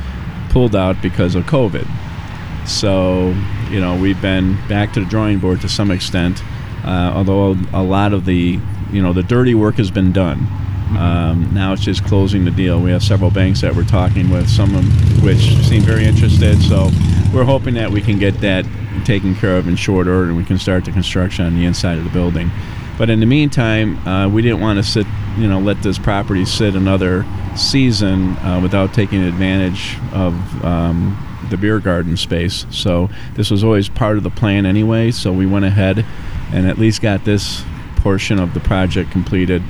pulled 0.50 0.76
out 0.76 1.00
because 1.02 1.34
of 1.34 1.44
COVID. 1.44 1.86
So, 2.66 3.34
you 3.70 3.80
know, 3.80 4.00
we've 4.00 4.20
been 4.20 4.56
back 4.68 4.92
to 4.92 5.00
the 5.00 5.06
drawing 5.06 5.38
board 5.38 5.60
to 5.62 5.68
some 5.68 5.90
extent, 5.90 6.42
uh, 6.84 7.12
although 7.14 7.56
a 7.72 7.82
lot 7.82 8.12
of 8.12 8.26
the, 8.26 8.60
you 8.92 9.02
know, 9.02 9.12
the 9.12 9.22
dirty 9.22 9.54
work 9.54 9.76
has 9.76 9.90
been 9.90 10.12
done. 10.12 10.46
Um, 10.96 11.52
now 11.52 11.72
it's 11.72 11.82
just 11.82 12.04
closing 12.04 12.44
the 12.44 12.50
deal. 12.50 12.80
We 12.80 12.90
have 12.90 13.02
several 13.02 13.30
banks 13.30 13.60
that 13.60 13.74
we're 13.74 13.84
talking 13.84 14.30
with, 14.30 14.48
some 14.48 14.74
of 14.74 15.22
which 15.22 15.38
seem 15.66 15.82
very 15.82 16.04
interested. 16.04 16.60
So 16.62 16.90
we're 17.32 17.44
hoping 17.44 17.74
that 17.74 17.90
we 17.90 18.00
can 18.00 18.18
get 18.18 18.40
that 18.40 18.64
taken 19.04 19.34
care 19.34 19.56
of 19.56 19.68
in 19.68 19.76
short 19.76 20.08
order 20.08 20.24
and 20.24 20.36
we 20.36 20.44
can 20.44 20.58
start 20.58 20.84
the 20.84 20.92
construction 20.92 21.44
on 21.46 21.54
the 21.54 21.64
inside 21.64 21.98
of 21.98 22.04
the 22.04 22.10
building. 22.10 22.50
But 22.98 23.08
in 23.08 23.20
the 23.20 23.26
meantime, 23.26 23.96
uh, 24.06 24.28
we 24.28 24.42
didn't 24.42 24.60
want 24.60 24.78
to 24.78 24.82
sit, 24.82 25.06
you 25.38 25.48
know, 25.48 25.58
let 25.58 25.82
this 25.82 25.98
property 25.98 26.44
sit 26.44 26.74
another 26.74 27.24
season 27.56 28.36
uh, 28.38 28.60
without 28.62 28.92
taking 28.92 29.22
advantage 29.22 29.96
of 30.12 30.64
um, 30.64 31.16
the 31.48 31.56
beer 31.56 31.78
garden 31.78 32.16
space. 32.16 32.66
So 32.70 33.08
this 33.34 33.50
was 33.50 33.64
always 33.64 33.88
part 33.88 34.16
of 34.18 34.22
the 34.22 34.30
plan 34.30 34.66
anyway. 34.66 35.12
So 35.12 35.32
we 35.32 35.46
went 35.46 35.64
ahead 35.64 36.04
and 36.52 36.66
at 36.66 36.78
least 36.78 37.00
got 37.00 37.24
this 37.24 37.64
portion 37.96 38.38
of 38.38 38.54
the 38.54 38.60
project 38.60 39.10
completed. 39.10 39.62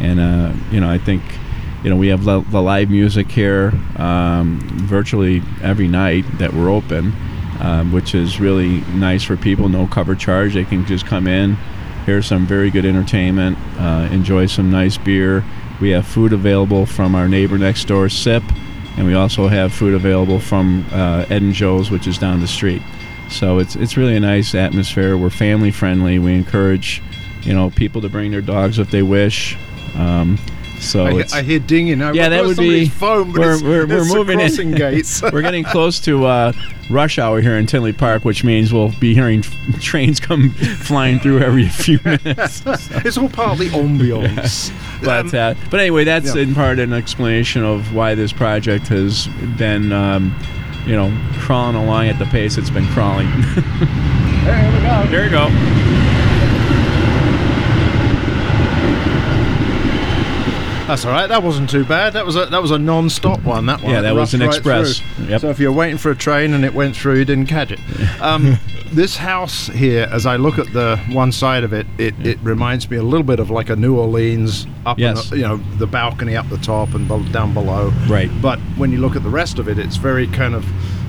And 0.00 0.20
uh, 0.20 0.52
you 0.70 0.80
know, 0.80 0.90
I 0.90 0.98
think 0.98 1.22
you 1.82 1.90
know 1.90 1.96
we 1.96 2.08
have 2.08 2.24
the, 2.24 2.40
live 2.40 2.90
music 2.90 3.30
here 3.30 3.72
um, 3.96 4.60
virtually 4.82 5.42
every 5.62 5.88
night 5.88 6.24
that 6.38 6.52
we're 6.52 6.70
open, 6.70 7.12
um, 7.60 7.92
which 7.92 8.14
is 8.14 8.40
really 8.40 8.80
nice 8.92 9.22
for 9.22 9.36
people. 9.36 9.68
No 9.68 9.86
cover 9.86 10.14
charge; 10.14 10.54
they 10.54 10.64
can 10.64 10.84
just 10.86 11.06
come 11.06 11.26
in, 11.26 11.56
hear 12.06 12.22
some 12.22 12.46
very 12.46 12.70
good 12.70 12.84
entertainment, 12.84 13.58
uh, 13.78 14.08
enjoy 14.10 14.46
some 14.46 14.70
nice 14.70 14.98
beer. 14.98 15.44
We 15.80 15.90
have 15.90 16.06
food 16.06 16.32
available 16.32 16.86
from 16.86 17.14
our 17.14 17.28
neighbor 17.28 17.58
next 17.58 17.86
door, 17.86 18.08
Sip, 18.08 18.42
and 18.96 19.06
we 19.06 19.14
also 19.14 19.48
have 19.48 19.72
food 19.72 19.94
available 19.94 20.38
from 20.38 20.86
uh, 20.92 21.26
Ed 21.28 21.42
and 21.42 21.52
Joe's, 21.52 21.90
which 21.90 22.06
is 22.06 22.16
down 22.16 22.40
the 22.40 22.46
street. 22.46 22.82
So 23.28 23.58
it's 23.58 23.74
it's 23.76 23.96
really 23.96 24.16
a 24.16 24.20
nice 24.20 24.54
atmosphere. 24.54 25.16
We're 25.16 25.30
family 25.30 25.70
friendly. 25.70 26.18
We 26.18 26.34
encourage, 26.34 27.02
you 27.42 27.54
know, 27.54 27.70
people 27.70 28.00
to 28.02 28.08
bring 28.08 28.30
their 28.30 28.40
dogs 28.40 28.78
if 28.78 28.90
they 28.90 29.02
wish. 29.02 29.56
Um, 29.96 30.38
so 30.80 31.06
I, 31.06 31.12
it's, 31.20 31.32
I 31.32 31.42
hear 31.42 31.58
dinging. 31.60 32.02
I 32.02 32.12
Yeah, 32.12 32.28
that 32.28 32.44
would 32.44 32.56
somebody's 32.56 32.88
be- 32.88 32.94
Phone, 32.94 33.32
but 33.32 33.40
we're- 33.40 33.54
it's- 33.54 33.62
we're- 33.62 33.84
we're 33.86 33.98
it's 34.00 34.08
the 34.12 34.14
moving 34.14 34.40
in. 34.40 34.74
gates. 34.76 35.22
we're 35.22 35.40
getting 35.40 35.64
close 35.64 35.98
to 36.00 36.26
uh, 36.26 36.52
rush 36.90 37.18
hour 37.18 37.40
here 37.40 37.56
in 37.56 37.64
Tinley 37.66 37.92
Park, 37.94 38.24
which 38.24 38.44
means 38.44 38.70
we'll 38.72 38.90
be 39.00 39.14
hearing 39.14 39.38
f- 39.40 39.80
trains 39.80 40.20
come 40.20 40.50
flying 40.80 41.20
through 41.20 41.40
every 41.40 41.68
few 41.68 41.98
minutes. 42.04 42.62
it's 42.66 43.16
all 43.16 43.30
part 43.30 43.52
of 43.52 43.58
the 43.58 43.68
ambiance. 43.70 44.70
But 45.02 45.32
Um, 45.34 45.40
uh, 45.40 45.54
but 45.70 45.80
anyway, 45.80 46.04
that's 46.04 46.34
yeah. 46.34 46.42
in 46.42 46.54
part 46.54 46.78
an 46.78 46.92
explanation 46.92 47.64
of 47.64 47.94
why 47.94 48.14
this 48.14 48.32
project 48.32 48.88
has 48.88 49.26
been, 49.56 49.90
um, 49.92 50.36
you 50.86 50.94
know, 50.96 51.10
crawling 51.38 51.76
along 51.76 52.08
at 52.08 52.18
the 52.18 52.26
pace 52.26 52.58
it's 52.58 52.68
been 52.68 52.86
crawling. 52.88 53.30
there 54.44 54.72
we 54.72 54.80
go. 54.82 55.06
There 55.10 55.24
you 55.24 55.30
go. 55.30 55.48
That's 60.86 61.06
all 61.06 61.12
right. 61.12 61.26
That 61.26 61.42
wasn't 61.42 61.70
too 61.70 61.84
bad. 61.84 62.12
That 62.12 62.26
was 62.26 62.36
a 62.36 62.44
that 62.46 62.60
was 62.60 62.70
a 62.70 62.78
non-stop 62.78 63.42
one. 63.42 63.64
That 63.66 63.82
one. 63.82 63.92
Yeah, 63.92 64.02
that 64.02 64.14
was 64.14 64.34
an 64.34 64.40
right 64.40 64.48
express. 64.50 65.00
Yep. 65.18 65.40
So 65.40 65.48
if 65.48 65.58
you're 65.58 65.72
waiting 65.72 65.96
for 65.96 66.10
a 66.10 66.14
train 66.16 66.52
and 66.52 66.62
it 66.62 66.74
went 66.74 66.94
through, 66.94 67.18
you 67.18 67.24
didn't 67.24 67.46
catch 67.46 67.70
it. 67.72 67.80
Um, 68.20 68.58
this 68.92 69.16
house 69.16 69.68
here, 69.68 70.06
as 70.12 70.26
I 70.26 70.36
look 70.36 70.58
at 70.58 70.70
the 70.74 70.98
one 71.10 71.32
side 71.32 71.64
of 71.64 71.72
it, 71.72 71.86
it, 71.96 72.14
it 72.26 72.38
reminds 72.42 72.90
me 72.90 72.98
a 72.98 73.02
little 73.02 73.24
bit 73.26 73.40
of 73.40 73.48
like 73.48 73.70
a 73.70 73.76
New 73.76 73.96
Orleans 73.98 74.66
up, 74.84 74.98
in 74.98 75.04
Yes. 75.04 75.30
the- 75.30 75.36
you 75.38 75.42
know, 75.42 75.56
the 75.78 75.86
balcony 75.86 76.36
up 76.36 76.48
the 76.50 76.58
top 76.58 76.92
and 76.92 77.08
down 77.32 77.54
below. 77.54 77.90
Right. 78.06 78.30
But 78.42 78.58
when 78.76 78.92
you 78.92 78.98
look 78.98 79.16
at 79.16 79.22
the 79.22 79.30
rest 79.30 79.58
of 79.58 79.68
it, 79.68 79.78
it's 79.78 79.96
very 79.96 80.26
kind 80.26 80.54
of. 80.54 80.66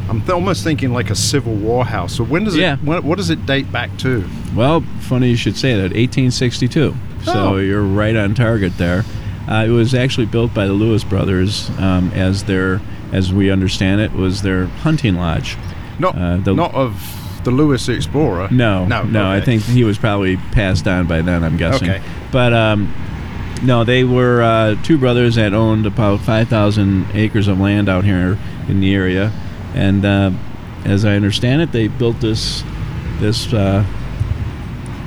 I'm 0.09 0.19
th- 0.21 0.29
almost 0.31 0.63
thinking 0.63 0.93
like 0.93 1.09
a 1.09 1.15
Civil 1.15 1.53
War 1.55 1.83
house. 1.83 2.15
So 2.15 2.23
when 2.23 2.45
does 2.45 2.55
Yeah. 2.55 2.75
it? 2.75 2.83
When, 2.83 3.03
what 3.03 3.17
does 3.17 3.29
it 3.29 3.45
date 3.45 3.69
back 3.73 3.95
to? 3.99 4.23
Well, 4.55 4.81
funny 5.01 5.31
you 5.31 5.35
should 5.35 5.57
say 5.57 5.73
that. 5.73 5.91
1862. 5.91 6.95
So 7.25 7.31
Oh. 7.33 7.57
you're 7.57 7.81
right 7.83 8.15
on 8.15 8.35
target 8.35 8.77
there. 8.77 9.03
Uh, 9.47 9.65
it 9.67 9.69
was 9.71 9.93
actually 9.93 10.25
built 10.25 10.53
by 10.53 10.65
the 10.67 10.73
Lewis 10.73 11.03
brothers 11.03 11.69
um, 11.79 12.11
as 12.13 12.43
their, 12.45 12.81
as 13.11 13.31
we 13.33 13.51
understand 13.51 14.01
it, 14.01 14.11
was 14.13 14.41
their 14.41 14.65
hunting 14.65 15.15
lodge. 15.15 15.57
Not 15.99 16.17
Uh, 16.17 16.37
the- 16.37 16.53
not 16.53 16.73
of 16.73 17.41
the 17.43 17.51
Lewis 17.51 17.87
Explorer. 17.87 18.47
No, 18.49 18.85
no, 18.85 19.03
no. 19.03 19.29
I 19.29 19.39
think 19.39 19.61
he 19.63 19.83
was 19.83 19.97
probably 19.99 20.37
passed 20.51 20.87
on 20.87 21.05
by 21.05 21.21
then. 21.21 21.43
I'm 21.43 21.57
guessing. 21.57 21.89
Okay. 21.91 22.01
But 22.31 22.53
um, 22.53 22.91
no, 23.61 23.83
they 23.83 24.03
were 24.03 24.41
uh, 24.41 24.75
two 24.83 24.97
brothers 24.97 25.35
that 25.35 25.53
owned 25.53 25.85
about 25.85 26.21
5,000 26.21 27.05
acres 27.13 27.47
of 27.47 27.59
land 27.59 27.87
out 27.87 28.03
here 28.03 28.39
in 28.67 28.79
the 28.79 28.95
area, 28.95 29.31
and 29.75 30.03
uh, 30.03 30.31
as 30.85 31.05
I 31.05 31.15
understand 31.15 31.61
it, 31.61 31.71
they 31.71 31.87
built 31.87 32.19
this 32.19 32.63
this 33.19 33.53
uh, 33.53 33.85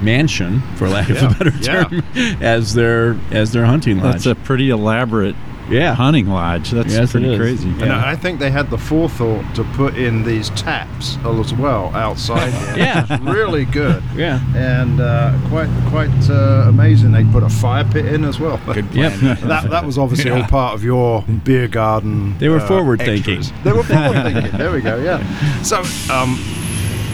mansion, 0.03 0.61
for 0.77 0.89
lack 0.89 1.09
of 1.11 1.17
Yeah, 1.17 1.31
a 1.31 1.35
better 1.35 1.57
yeah. 1.61 1.85
term, 1.85 2.03
as 2.43 2.75
their 2.75 3.17
as 3.31 3.53
their 3.53 3.65
hunting 3.67 3.99
lodge. 3.99 4.13
That's 4.15 4.27
a 4.27 4.35
pretty 4.35 4.71
elaborate 4.71 5.35
yeah. 5.71 5.95
hunting 5.95 6.29
lodge. 6.29 6.71
That's 6.71 6.95
Yes, 6.95 7.13
pretty 7.13 7.31
is. 7.31 7.39
crazy. 7.39 7.69
And 7.69 7.93
I 7.93 8.17
think 8.17 8.39
they 8.39 8.51
had 8.51 8.71
the 8.71 8.79
forethought 8.79 9.55
to 9.55 9.65
put 9.65 9.97
in 9.99 10.25
these 10.25 10.49
taps 10.51 11.19
as 11.27 11.53
well 11.53 11.95
outside. 11.95 12.53
Yeah. 12.79 13.19
really 13.23 13.65
good. 13.67 14.03
Yeah. 14.17 14.41
and 14.57 14.99
uh, 15.01 15.39
quite 15.49 15.69
quite 15.91 16.31
uh, 16.31 16.65
amazing. 16.69 17.13
They 17.13 17.25
put 17.25 17.43
a 17.43 17.49
fire 17.51 17.85
pit 17.85 18.07
in 18.07 18.25
as 18.25 18.41
well. 18.41 18.59
Good 18.73 18.95
Yep. 18.95 19.13
plan. 19.13 19.37
that 19.49 19.69
that 19.71 19.85
was 19.85 19.99
obviously 19.99 20.31
all 20.31 20.43
part 20.45 20.75
of 20.75 20.83
your 20.85 21.23
beer 21.45 21.69
garden. 21.69 22.39
They 22.39 22.49
were 22.49 22.61
uh, 22.61 22.67
forward 22.67 23.01
extras. 23.03 23.25
thinking. 23.51 23.63
They 23.65 23.73
were 23.73 23.83
forward 23.83 24.23
thinking. 24.23 24.57
There 24.59 24.71
we 24.73 24.81
go. 24.81 24.97
Yeah. 24.99 25.23
So 25.63 25.83
um, 26.13 26.39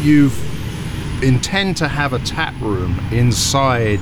you've 0.03 0.35
intend 1.25 1.77
to 1.79 1.89
have 1.89 2.13
a 2.13 2.19
tap 2.21 2.55
room 2.61 2.99
inside 3.11 4.01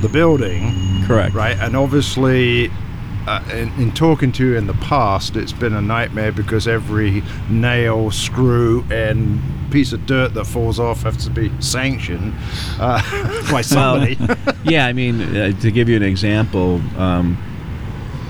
the 0.00 0.08
building, 0.08 1.04
Correct. 1.06 1.34
right? 1.34 1.56
And 1.58 1.76
obviously. 1.76 2.70
Uh, 3.28 3.42
in, 3.54 3.72
in 3.80 3.90
talking 3.90 4.30
to 4.30 4.46
you 4.46 4.56
in 4.56 4.68
the 4.68 4.74
past, 4.74 5.34
it's 5.34 5.52
been 5.52 5.72
a 5.72 5.82
nightmare 5.82 6.30
because 6.30 6.68
every 6.68 7.24
nail, 7.50 8.08
screw, 8.12 8.84
and 8.88 9.40
piece 9.72 9.92
of 9.92 10.06
dirt 10.06 10.32
that 10.34 10.44
falls 10.44 10.78
off 10.78 11.02
has 11.02 11.24
to 11.24 11.30
be 11.30 11.50
sanctioned 11.60 12.32
uh, 12.78 13.02
by 13.50 13.60
somebody. 13.62 14.16
yeah, 14.64 14.86
I 14.86 14.92
mean, 14.92 15.20
uh, 15.20 15.52
to 15.60 15.72
give 15.72 15.88
you 15.88 15.96
an 15.96 16.04
example, 16.04 16.80
um, 16.98 17.36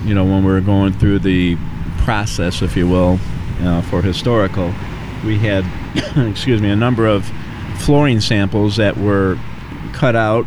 you 0.04 0.14
know, 0.14 0.24
when 0.24 0.44
we 0.44 0.50
were 0.50 0.60
going 0.60 0.92
through 0.94 1.18
the 1.18 1.58
process, 1.98 2.62
if 2.62 2.76
you 2.76 2.88
will, 2.88 3.18
uh, 3.60 3.82
for 3.82 4.00
historical, 4.00 4.72
we 5.24 5.38
had, 5.38 5.64
excuse 6.16 6.62
me, 6.62 6.70
a 6.70 6.76
number 6.76 7.06
of 7.06 7.30
flooring 7.78 8.20
samples 8.20 8.76
that 8.76 8.96
were 8.96 9.38
cut 9.92 10.16
out, 10.16 10.46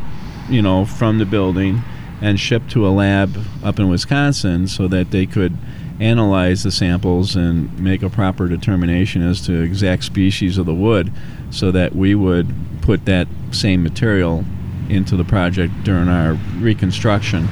you 0.49 0.61
know, 0.61 0.85
from 0.85 1.17
the 1.17 1.25
building 1.25 1.81
and 2.21 2.39
shipped 2.39 2.69
to 2.71 2.87
a 2.87 2.89
lab 2.89 3.37
up 3.63 3.79
in 3.79 3.89
Wisconsin 3.89 4.67
so 4.67 4.87
that 4.87 5.11
they 5.11 5.25
could 5.25 5.57
analyze 5.99 6.63
the 6.63 6.71
samples 6.71 7.35
and 7.35 7.77
make 7.79 8.01
a 8.01 8.09
proper 8.09 8.47
determination 8.47 9.21
as 9.21 9.45
to 9.45 9.61
exact 9.61 10.03
species 10.03 10.57
of 10.57 10.65
the 10.65 10.73
wood 10.73 11.11
so 11.51 11.71
that 11.71 11.95
we 11.95 12.15
would 12.15 12.47
put 12.81 13.05
that 13.05 13.27
same 13.51 13.83
material 13.83 14.45
into 14.89 15.15
the 15.15 15.23
project 15.23 15.73
during 15.83 16.07
our 16.07 16.33
reconstruction. 16.59 17.45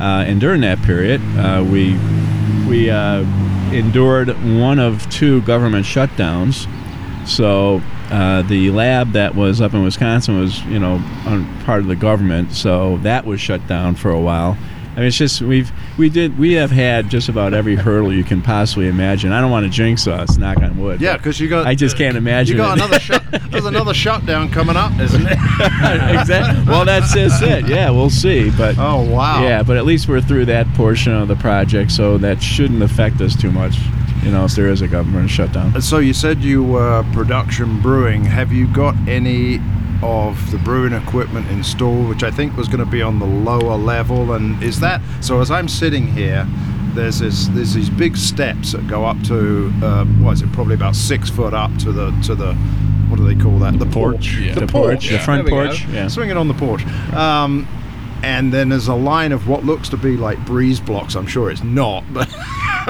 Uh, 0.00 0.24
and 0.26 0.40
during 0.40 0.60
that 0.60 0.80
period, 0.82 1.20
uh, 1.36 1.64
we 1.70 1.96
we 2.68 2.90
uh, 2.90 3.20
endured 3.72 4.28
one 4.58 4.78
of 4.78 5.08
two 5.10 5.40
government 5.42 5.86
shutdowns. 5.86 6.66
So 7.26 7.80
uh, 8.12 8.42
the 8.42 8.70
lab 8.70 9.12
that 9.12 9.34
was 9.34 9.60
up 9.60 9.72
in 9.72 9.82
Wisconsin 9.82 10.38
was, 10.38 10.62
you 10.64 10.78
know, 10.78 11.02
on 11.26 11.62
part 11.64 11.80
of 11.80 11.86
the 11.86 11.96
government. 11.96 12.52
So 12.52 12.98
that 12.98 13.24
was 13.24 13.40
shut 13.40 13.66
down 13.66 13.94
for 13.94 14.10
a 14.10 14.20
while. 14.20 14.56
I 14.92 14.96
mean, 14.96 15.06
it's 15.06 15.16
just 15.16 15.40
we've 15.40 15.72
we 15.96 16.10
did 16.10 16.38
we 16.38 16.52
have 16.52 16.70
had 16.70 17.08
just 17.08 17.30
about 17.30 17.54
every 17.54 17.74
hurdle 17.76 18.12
you 18.12 18.22
can 18.24 18.42
possibly 18.42 18.88
imagine. 18.88 19.32
I 19.32 19.40
don't 19.40 19.50
want 19.50 19.64
to 19.64 19.70
jinx 19.70 20.06
us, 20.06 20.36
knock 20.36 20.58
on 20.58 20.78
wood. 20.78 21.00
Yeah, 21.00 21.16
because 21.16 21.40
you 21.40 21.48
got. 21.48 21.66
I 21.66 21.74
just 21.74 21.96
can't 21.96 22.14
imagine. 22.14 22.58
You 22.58 22.62
got 22.62 22.76
it. 22.76 22.84
another 22.84 23.00
shut. 23.00 23.22
There's 23.50 23.64
another 23.64 23.94
shutdown 23.94 24.50
coming 24.50 24.76
up, 24.76 24.92
isn't 25.00 25.22
it? 25.24 25.32
exactly. 26.20 26.64
Well, 26.66 26.84
that's 26.84 27.14
just 27.14 27.42
it. 27.42 27.66
Yeah, 27.68 27.88
we'll 27.88 28.10
see. 28.10 28.50
But 28.50 28.76
Oh 28.76 29.00
wow. 29.10 29.42
yeah, 29.42 29.62
but 29.62 29.78
at 29.78 29.86
least 29.86 30.08
we're 30.08 30.20
through 30.20 30.44
that 30.46 30.66
portion 30.74 31.14
of 31.14 31.28
the 31.28 31.36
project, 31.36 31.90
so 31.90 32.18
that 32.18 32.42
shouldn't 32.42 32.82
affect 32.82 33.22
us 33.22 33.34
too 33.34 33.50
much. 33.50 33.78
You 34.22 34.30
know, 34.30 34.44
if 34.44 34.52
there 34.52 34.68
is 34.68 34.82
a 34.82 34.88
government 34.88 35.30
shutdown. 35.30 35.80
So 35.82 35.98
you 35.98 36.12
said 36.14 36.42
you 36.44 36.62
were 36.62 37.04
production 37.12 37.80
brewing. 37.80 38.24
Have 38.24 38.52
you 38.52 38.66
got 38.72 38.94
any 39.08 39.60
of 40.02 40.50
the 40.50 40.58
brewing 40.58 40.92
equipment 40.92 41.48
installed, 41.50 42.08
which 42.08 42.22
I 42.22 42.30
think 42.30 42.56
was 42.56 42.68
going 42.68 42.80
to 42.84 42.86
be 42.90 43.02
on 43.02 43.18
the 43.18 43.26
lower 43.26 43.76
level? 43.76 44.32
And 44.34 44.62
is 44.62 44.78
that 44.80 45.00
so? 45.20 45.40
As 45.40 45.50
I'm 45.50 45.68
sitting 45.68 46.06
here, 46.06 46.46
there's 46.94 47.18
this 47.18 47.48
there's 47.48 47.74
these 47.74 47.90
big 47.90 48.16
steps 48.16 48.72
that 48.72 48.86
go 48.86 49.04
up 49.04 49.20
to 49.24 49.72
um, 49.82 50.22
what 50.22 50.32
is 50.34 50.42
it? 50.42 50.52
Probably 50.52 50.74
about 50.74 50.94
six 50.94 51.28
foot 51.28 51.52
up 51.54 51.76
to 51.78 51.90
the 51.92 52.10
to 52.26 52.34
the 52.36 52.54
what 53.08 53.16
do 53.16 53.24
they 53.26 53.40
call 53.42 53.58
that? 53.58 53.78
The 53.78 53.86
porch. 53.86 54.34
Yeah. 54.36 54.54
The, 54.54 54.60
The 54.60 54.66
porch. 54.68 55.00
porch, 55.00 55.08
the 55.10 55.18
front 55.18 55.44
we 55.44 55.50
go. 55.50 55.66
porch. 55.66 55.84
Yeah. 55.86 56.08
Swinging 56.08 56.36
on 56.36 56.48
the 56.48 56.54
porch. 56.54 56.86
Um, 57.12 57.66
and 58.22 58.52
then 58.52 58.68
there's 58.68 58.88
a 58.88 58.94
line 58.94 59.32
of 59.32 59.48
what 59.48 59.64
looks 59.64 59.88
to 59.90 59.96
be 59.96 60.16
like 60.16 60.44
breeze 60.46 60.80
blocks. 60.80 61.14
I'm 61.14 61.26
sure 61.26 61.50
it's 61.50 61.62
not, 61.62 62.04
but 62.12 62.28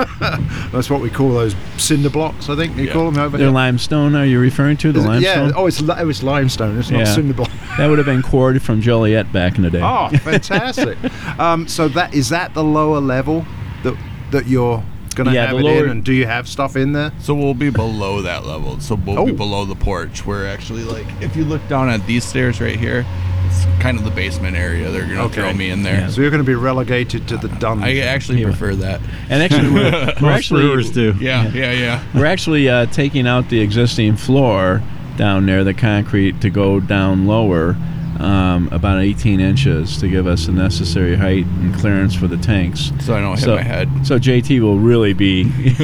that's 0.72 0.90
what 0.90 1.00
we 1.00 1.10
call 1.10 1.30
those 1.32 1.54
cinder 1.76 2.10
blocks. 2.10 2.48
I 2.48 2.56
think 2.56 2.76
you 2.76 2.84
Yeah. 2.84 2.92
call 2.92 3.10
them 3.10 3.22
over 3.22 3.36
They're 3.36 3.46
here. 3.48 3.54
limestone. 3.54 4.14
Are 4.14 4.24
you 4.24 4.38
referring 4.38 4.76
to 4.78 4.92
the 4.92 5.00
it- 5.00 5.06
limestone? 5.06 5.48
Yeah. 5.48 5.54
Oh, 5.56 5.66
it's 5.66 5.80
li- 5.80 5.96
it 6.00 6.04
was 6.06 6.22
limestone. 6.22 6.78
It's 6.78 6.90
not 6.90 7.00
Yeah. 7.00 7.04
cinder 7.04 7.34
block. 7.34 7.50
That 7.78 7.86
would 7.88 7.96
have 7.96 8.06
been 8.06 8.20
quarried 8.20 8.60
from 8.60 8.82
Joliet 8.82 9.32
back 9.32 9.56
in 9.56 9.62
the 9.62 9.70
day. 9.70 9.80
Oh, 9.82 10.10
fantastic. 10.18 10.98
um, 11.38 11.66
so 11.66 11.88
that 11.88 12.12
is 12.12 12.28
that 12.28 12.52
the 12.52 12.62
lower 12.62 13.00
level 13.00 13.46
that 13.82 13.96
that 14.30 14.46
you're 14.46 14.82
going 15.14 15.26
to 15.28 15.32
Yeah, 15.34 15.46
have 15.46 15.56
the 15.58 15.66
it 15.66 15.70
in, 15.70 15.76
lower- 15.78 15.86
and 15.86 16.04
do 16.04 16.12
you 16.12 16.26
have 16.26 16.46
stuff 16.48 16.76
in 16.76 16.92
there? 16.92 17.12
So 17.20 17.34
we'll 17.34 17.54
be 17.54 17.70
below 17.70 18.20
that 18.22 18.44
level. 18.46 18.78
So 18.80 18.94
we'll 18.94 19.24
be 19.24 19.32
Oh. 19.32 19.34
below 19.34 19.64
the 19.64 19.74
porch. 19.74 20.26
We're 20.26 20.46
actually 20.46 20.84
like, 20.84 21.06
if 21.22 21.34
you 21.36 21.44
look 21.46 21.66
down 21.68 21.88
at 21.88 22.06
these 22.06 22.24
stairs 22.24 22.60
right 22.60 22.78
here, 22.78 23.06
it's 23.52 23.82
kind 23.82 23.98
of 23.98 24.04
the 24.04 24.10
basement 24.10 24.56
area. 24.56 24.90
They're 24.90 25.02
gonna 25.02 25.24
Okay. 25.24 25.34
throw 25.42 25.52
me 25.52 25.70
in 25.70 25.82
there. 25.82 26.08
So 26.10 26.20
you're 26.20 26.30
going 26.30 26.42
to 26.42 26.46
be 26.46 26.54
relegated 26.54 27.28
to 27.28 27.36
the 27.36 27.48
dungeon. 27.48 27.84
I 27.84 27.98
actually 28.00 28.40
Yeah. 28.40 28.46
prefer 28.46 28.74
that. 28.76 29.00
And 29.28 29.42
actually, 29.42 29.70
we're, 29.70 30.12
we're 30.22 30.30
actually 30.32 30.62
brewers 30.62 30.90
do. 30.90 31.14
Yeah, 31.20 31.48
yeah, 31.52 31.72
yeah. 31.72 32.02
we're 32.14 32.26
actually 32.26 32.68
uh, 32.68 32.86
taking 32.86 33.26
out 33.26 33.48
the 33.48 33.60
existing 33.60 34.16
floor 34.16 34.82
down 35.16 35.46
there, 35.46 35.62
the 35.64 35.74
concrete, 35.74 36.40
to 36.40 36.50
go 36.50 36.80
down 36.80 37.26
lower, 37.26 37.76
um, 38.22 38.68
about 38.72 39.00
18 39.00 39.40
inches, 39.40 39.98
to 39.98 40.08
give 40.08 40.26
us 40.26 40.46
the 40.46 40.52
necessary 40.52 41.16
height 41.16 41.44
and 41.44 41.74
clearance 41.74 42.14
for 42.14 42.28
the 42.28 42.36
tanks. 42.36 42.92
So 43.00 43.14
I 43.14 43.20
don't 43.20 43.36
hit 43.36 43.44
So, 43.44 43.56
my 43.56 43.62
head. 43.62 44.06
so 44.06 44.18
JT 44.18 44.60
will 44.60 44.78
really 44.78 45.12
be. 45.12 45.44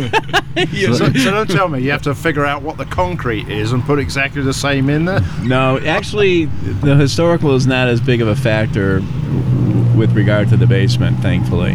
so, 0.93 0.93
so 1.13 1.31
don't 1.31 1.51
tell 1.51 1.69
me 1.69 1.81
you 1.83 1.91
have 1.91 2.03
to 2.03 2.15
figure 2.15 2.45
out 2.47 2.63
what 2.63 2.79
the 2.79 2.85
concrete 2.85 3.49
is 3.49 3.73
and 3.73 3.83
put 3.85 3.99
exactly 3.99 4.43
the 4.43 4.53
same 4.55 4.89
in 4.89 5.05
there. 5.05 5.21
no, 5.43 5.79
actually, 5.81 6.47
the 6.47 6.97
historical 6.97 7.55
is 7.55 7.67
not 7.67 7.89
as 7.89 8.01
big 8.01 8.21
of 8.23 8.29
a 8.29 8.37
factor 8.37 9.01
with 9.97 10.13
regard 10.15 10.49
to 10.49 10.57
the 10.57 10.67
basement, 10.67 11.19
thankfully. 11.21 11.73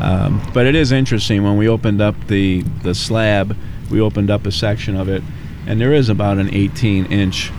Um, 0.00 0.40
but 0.54 0.64
it 0.66 0.74
is 0.74 0.92
interesting 0.92 1.42
when 1.42 1.56
we 1.56 1.68
opened 1.68 2.00
up 2.00 2.14
the 2.28 2.62
the 2.82 2.94
slab, 2.94 3.56
we 3.90 4.00
opened 4.00 4.30
up 4.30 4.46
a 4.46 4.52
section 4.52 4.94
of 4.96 5.08
it, 5.08 5.22
and 5.66 5.80
there 5.80 5.92
is 5.92 6.08
about 6.08 6.38
an 6.38 6.48
18 6.54 7.06
inch 7.06 7.50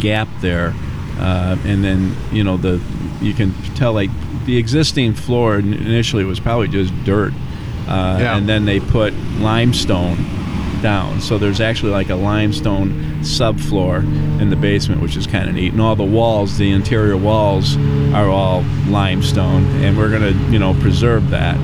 gap 0.00 0.28
there, 0.40 0.74
uh, 1.18 1.56
and 1.64 1.84
then 1.84 2.14
you 2.32 2.42
know 2.44 2.56
the 2.56 2.80
you 3.20 3.34
can 3.34 3.52
tell 3.74 3.92
like 3.92 4.10
the 4.46 4.56
existing 4.56 5.14
floor 5.14 5.58
in- 5.58 5.72
initially 5.74 6.24
was 6.24 6.40
probably 6.40 6.68
just 6.68 6.92
dirt, 7.04 7.32
uh, 7.88 8.18
Yeah. 8.20 8.36
and 8.36 8.48
then 8.48 8.64
they 8.64 8.80
put 8.80 9.12
limestone 9.38 10.16
down. 10.82 11.20
So 11.20 11.38
there's 11.38 11.60
actually 11.60 11.92
like 11.92 12.10
a 12.10 12.16
limestone 12.16 13.20
subfloor 13.20 14.02
in 14.40 14.50
the 14.50 14.56
basement, 14.56 15.00
which 15.00 15.16
is 15.16 15.28
kind 15.28 15.48
of 15.48 15.54
neat. 15.54 15.72
And 15.72 15.80
all 15.80 15.94
the 15.94 16.02
walls, 16.02 16.58
the 16.58 16.72
interior 16.72 17.16
walls, 17.16 17.76
are 18.12 18.28
all 18.28 18.64
limestone, 18.88 19.64
and 19.84 19.96
we're 19.96 20.10
gonna 20.10 20.32
you 20.50 20.58
know 20.58 20.74
preserve 20.74 21.30
that 21.30 21.56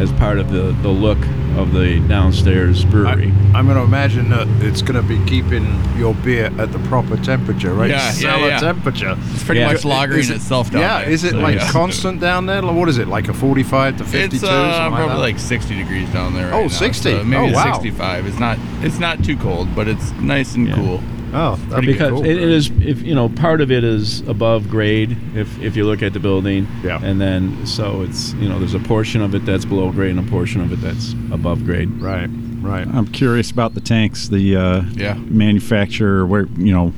as 0.00 0.10
part 0.14 0.38
of 0.38 0.50
the 0.50 0.72
the 0.82 0.88
look 0.88 1.18
of 1.56 1.72
the 1.72 2.00
downstairs 2.08 2.84
brewery. 2.84 3.32
I, 3.54 3.58
am 3.58 3.66
going 3.66 3.76
to 3.76 3.82
imagine 3.82 4.30
that 4.30 4.46
it's 4.64 4.82
going 4.82 4.94
to 4.94 5.02
be 5.06 5.22
keeping 5.28 5.66
your 5.96 6.14
beer 6.14 6.46
at 6.58 6.70
the 6.72 6.78
proper 6.80 7.16
temperature, 7.16 7.74
right? 7.74 7.90
Yeah, 7.90 7.96
yeah, 7.96 8.10
Cellar 8.12 8.48
yeah. 8.48 8.60
temperature. 8.60 9.16
It's 9.32 9.42
pretty 9.42 9.60
Yeah. 9.60 9.72
much 9.72 9.82
lagering 9.82 10.18
Is 10.18 10.30
it- 10.30 10.36
itself 10.36 10.70
down 10.70 10.80
yeah, 10.82 11.00
there. 11.00 11.10
is 11.10 11.24
it 11.24 11.32
So, 11.32 11.38
like 11.38 11.56
yeah. 11.56 11.70
constant 11.70 12.20
down 12.20 12.46
there? 12.46 12.62
Like, 12.62 12.76
What 12.76 12.88
is 12.88 12.98
it, 12.98 13.08
like 13.08 13.28
a 13.28 13.34
45 13.34 13.96
to 13.98 14.04
52? 14.04 14.36
It's 14.36 14.44
uh, 14.44 14.72
something 14.76 14.96
probably 14.96 15.14
that? 15.16 15.20
like 15.20 15.38
60 15.40 15.74
degrees 15.76 16.08
down 16.10 16.34
there. 16.34 16.46
Right 16.50 16.54
Oh, 16.54 16.62
now. 16.62 16.68
60. 16.68 17.10
So 17.10 17.24
maybe 17.24 17.42
Oh, 17.42 17.46
it's 17.48 17.56
wow. 17.56 17.72
65. 17.72 18.26
It's 18.26 18.38
not. 18.38 18.58
It's 18.82 18.98
not 19.00 19.22
too 19.24 19.36
cold, 19.36 19.74
but 19.74 19.88
it's 19.88 20.12
nice 20.20 20.54
and 20.54 20.68
Yeah. 20.68 20.76
cool. 20.76 21.00
Oh, 21.32 21.56
that'd 21.68 21.86
be 21.86 21.92
because 21.92 22.10
cool. 22.10 22.24
it, 22.24 22.30
it 22.36 22.48
is 22.48 22.70
if 22.80 23.02
you 23.02 23.14
know 23.14 23.28
part 23.28 23.60
of 23.60 23.70
it 23.70 23.84
is 23.84 24.20
above 24.28 24.68
grade 24.68 25.16
if 25.34 25.60
if 25.60 25.76
you 25.76 25.84
look 25.84 26.02
at 26.02 26.12
the 26.12 26.20
building 26.20 26.66
Yeah. 26.82 26.98
and 27.02 27.20
then 27.20 27.66
so 27.66 28.02
it's 28.02 28.32
you 28.34 28.48
know 28.48 28.58
there's 28.58 28.74
a 28.74 28.80
portion 28.80 29.22
of 29.22 29.34
it 29.34 29.44
that's 29.46 29.64
below 29.64 29.92
grade 29.92 30.16
and 30.16 30.26
a 30.26 30.30
portion 30.30 30.60
of 30.60 30.72
it 30.72 30.80
that's 30.80 31.12
above 31.32 31.64
grade 31.64 31.88
Right, 32.00 32.28
right. 32.62 32.86
I'm 32.86 33.06
curious 33.06 33.50
about 33.50 33.74
the 33.74 33.80
tanks, 33.80 34.28
the 34.28 34.56
uh, 34.56 34.82
Yeah. 34.92 35.14
manufacturer, 35.14 36.26
where 36.26 36.46
you 36.56 36.72
know 36.72 36.88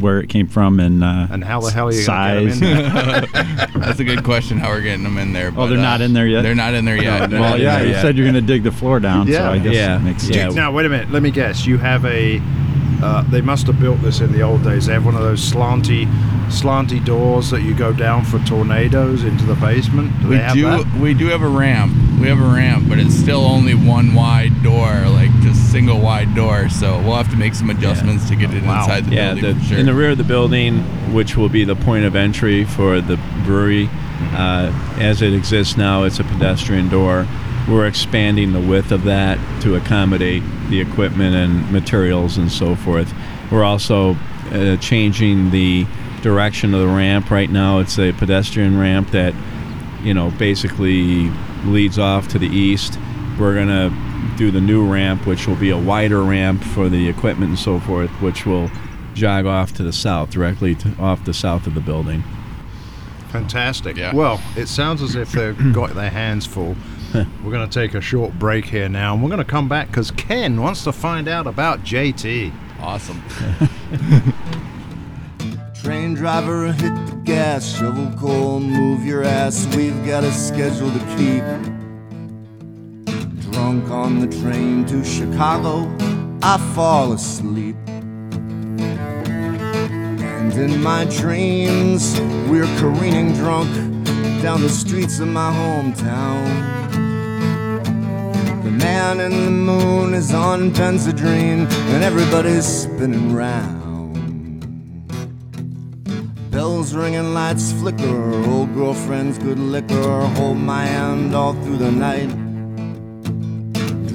where 0.00 0.20
it 0.20 0.28
came 0.28 0.48
from, 0.48 0.80
and 0.80 1.02
uh, 1.02 1.28
And 1.30 1.42
how 1.44 1.60
the 1.60 1.70
hell 1.70 1.88
are 1.88 1.92
you 1.92 2.04
going 2.06 2.50
size. 2.50 2.60
get 2.60 3.32
them 3.32 3.74
in? 3.74 3.80
That's 3.80 4.00
a 4.00 4.04
good 4.04 4.22
question. 4.24 4.58
How 4.58 4.68
we're 4.70 4.80
getting 4.82 5.04
them 5.04 5.18
in 5.18 5.32
there? 5.32 5.52
Oh, 5.56 5.66
they're 5.66 5.78
uh, 5.78 5.82
not 5.82 6.00
in 6.00 6.12
there 6.12 6.26
yet? 6.26 6.42
They're 6.42 6.54
not 6.54 6.74
in 6.74 6.84
there 6.84 7.00
yet. 7.00 7.30
they're 7.30 7.40
well, 7.40 7.58
yeah, 7.60 7.80
you 7.82 7.92
there 7.92 8.02
said 8.02 8.16
you're 8.16 8.26
going 8.26 8.34
to 8.34 8.40
dig 8.40 8.62
the 8.62 8.72
floor 8.72 9.00
down, 9.00 9.26
Yeah. 9.26 9.38
so 9.38 9.50
I 9.52 9.58
guess 9.58 9.74
Yeah. 9.74 9.96
it 9.96 10.02
makes 10.02 10.22
sense. 10.22 10.36
Yeah. 10.36 10.48
Now, 10.48 10.72
wait 10.72 10.86
a 10.86 10.88
minute. 10.88 11.10
Let 11.10 11.22
me 11.22 11.30
guess. 11.30 11.66
You 11.66 11.78
have 11.78 12.04
a. 12.04 12.40
Uh, 13.02 13.22
they 13.30 13.40
must 13.40 13.66
have 13.68 13.78
built 13.80 14.00
this 14.02 14.20
in 14.20 14.32
the 14.32 14.42
old 14.42 14.62
days. 14.64 14.86
They 14.86 14.92
have 14.92 15.04
one 15.04 15.14
of 15.14 15.22
those 15.22 15.40
slanty, 15.52 16.06
slanty 16.48 17.04
doors 17.04 17.50
that 17.50 17.62
you 17.62 17.72
go 17.74 17.92
down 17.92 18.24
for 18.24 18.38
tornadoes 18.40 19.22
into 19.22 19.44
the 19.44 19.54
basement. 19.54 20.12
Do 20.20 20.28
we 20.28 20.36
they 20.36 20.42
have 20.42 20.54
do. 20.54 20.62
that? 20.64 21.00
We 21.00 21.14
do 21.14 21.26
have 21.26 21.42
a 21.42 21.48
ramp. 21.48 21.92
We 22.20 22.26
have 22.28 22.40
a 22.40 22.42
ramp, 22.54 22.88
but 22.88 22.98
it's 22.98 23.14
still 23.14 23.44
only 23.44 23.74
one 23.74 24.14
wide 24.14 24.64
door, 24.64 24.88
like 25.10 25.30
just 25.42 25.70
single 25.70 26.00
wide 26.00 26.34
door. 26.34 26.68
So 26.68 26.98
we'll 27.02 27.14
have 27.14 27.30
to 27.30 27.36
make 27.36 27.54
some 27.54 27.70
adjustments 27.70 28.28
to 28.30 28.34
get 28.36 28.52
it 28.52 28.64
Wow. 28.64 28.80
inside 28.80 29.04
the 29.04 29.14
yeah 29.14 29.34
building 29.34 29.54
the, 29.54 29.60
for 29.60 29.66
sure. 29.66 29.78
in 29.78 29.86
the 29.86 29.94
rear 29.94 30.10
of 30.10 30.18
the 30.18 30.24
building 30.24 30.78
which 31.14 31.36
will 31.36 31.48
be 31.48 31.62
the 31.64 31.76
point 31.76 32.04
of 32.04 32.16
entry 32.16 32.64
for 32.64 33.00
the 33.00 33.16
brewery 33.44 33.88
uh, 34.32 34.72
as 34.98 35.22
it 35.22 35.32
exists 35.32 35.76
now 35.76 36.02
it's 36.02 36.18
a 36.18 36.24
pedestrian 36.24 36.88
door 36.88 37.26
we're 37.68 37.86
expanding 37.86 38.52
the 38.52 38.60
width 38.60 38.92
of 38.92 39.04
that 39.04 39.38
to 39.62 39.76
accommodate 39.76 40.42
the 40.68 40.80
equipment 40.80 41.34
and 41.34 41.70
materials 41.70 42.36
and 42.38 42.50
so 42.50 42.74
forth 42.74 43.12
we're 43.50 43.64
also 43.64 44.16
uh, 44.52 44.76
changing 44.78 45.50
the 45.50 45.86
direction 46.22 46.74
of 46.74 46.80
the 46.80 46.86
ramp 46.86 47.30
right 47.30 47.50
now 47.50 47.78
it's 47.78 47.98
a 47.98 48.12
pedestrian 48.12 48.78
ramp 48.78 49.10
that 49.10 49.34
you 50.02 50.14
know 50.14 50.30
basically 50.32 51.30
leads 51.64 51.98
off 51.98 52.28
to 52.28 52.38
the 52.38 52.48
east 52.48 52.98
we're 53.38 53.54
going 53.54 53.68
to 53.68 53.94
do 54.36 54.50
the 54.50 54.60
new 54.60 54.90
ramp 54.90 55.26
which 55.26 55.46
will 55.46 55.56
be 55.56 55.70
a 55.70 55.78
wider 55.78 56.22
ramp 56.22 56.62
for 56.62 56.88
the 56.88 57.08
equipment 57.08 57.50
and 57.50 57.58
so 57.58 57.78
forth 57.80 58.10
which 58.22 58.46
will 58.46 58.70
jog 59.14 59.46
off 59.46 59.72
to 59.72 59.82
the 59.82 59.92
south 59.92 60.30
directly 60.30 60.74
to, 60.74 60.94
off 60.98 61.24
the 61.24 61.34
south 61.34 61.66
of 61.66 61.74
the 61.74 61.80
building 61.80 62.22
Fantastic. 63.28 63.96
Yeah. 63.96 64.14
Well, 64.14 64.40
it 64.56 64.68
sounds 64.68 65.02
as 65.02 65.14
if 65.14 65.32
they've 65.32 65.72
got 65.74 65.94
their 65.94 66.10
hands 66.10 66.46
full. 66.46 66.76
We're 67.14 67.50
going 67.50 67.68
to 67.68 67.72
take 67.72 67.94
a 67.94 68.00
short 68.02 68.38
break 68.38 68.66
here 68.66 68.88
now, 68.88 69.14
and 69.14 69.22
we're 69.22 69.30
going 69.30 69.38
to 69.38 69.44
come 69.44 69.66
back 69.66 69.86
because 69.86 70.10
Ken 70.10 70.60
wants 70.60 70.84
to 70.84 70.92
find 70.92 71.26
out 71.26 71.46
about 71.46 71.80
JT. 71.80 72.52
awesome. 72.80 73.22
Train 75.74 76.12
driver, 76.12 76.70
hit 76.72 76.94
the 77.06 77.18
gas, 77.24 77.78
shovel 77.78 78.12
coal, 78.18 78.60
move 78.60 79.06
your 79.06 79.24
ass. 79.24 79.66
We've 79.74 80.04
got 80.04 80.22
a 80.22 80.30
schedule 80.30 80.90
to 80.90 80.98
keep. 81.16 81.44
Drunk 83.52 83.88
on 83.90 84.20
the 84.20 84.28
train 84.42 84.84
to 84.86 85.02
Chicago, 85.02 85.90
I 86.42 86.58
fall 86.74 87.14
asleep. 87.14 87.76
And 90.26 90.52
in 90.52 90.82
my 90.82 91.06
dreams, 91.06 92.20
we're 92.50 92.66
careening 92.78 93.32
drunk 93.32 93.72
down 94.42 94.60
the 94.60 94.68
streets 94.68 95.20
of 95.20 95.28
my 95.28 95.50
hometown. 95.50 96.87
The 98.62 98.70
man 98.70 99.20
in 99.20 99.44
the 99.44 99.50
moon 99.50 100.14
is 100.14 100.34
on 100.34 100.70
Benzedrine, 100.72 101.70
and 101.92 102.04
everybody's 102.04 102.66
spinning 102.66 103.32
round. 103.34 103.78
Bells 106.50 106.92
ringing, 106.92 107.34
lights 107.34 107.72
flicker, 107.72 108.44
old 108.50 108.74
girlfriend's 108.74 109.38
good 109.38 109.58
liquor. 109.58 110.26
Hold 110.36 110.58
my 110.58 110.84
hand 110.84 111.34
all 111.34 111.54
through 111.62 111.76
the 111.76 111.92
night. 111.92 112.28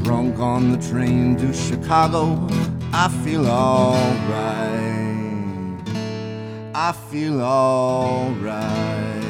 Drunk 0.03 0.37
on 0.39 0.71
the 0.71 0.77
train 0.89 1.37
to 1.37 1.53
Chicago, 1.53 2.47
I 2.91 3.07
feel 3.23 3.47
alright. 3.47 4.73
I 6.75 6.91
feel 7.09 7.41
alright. 7.41 9.23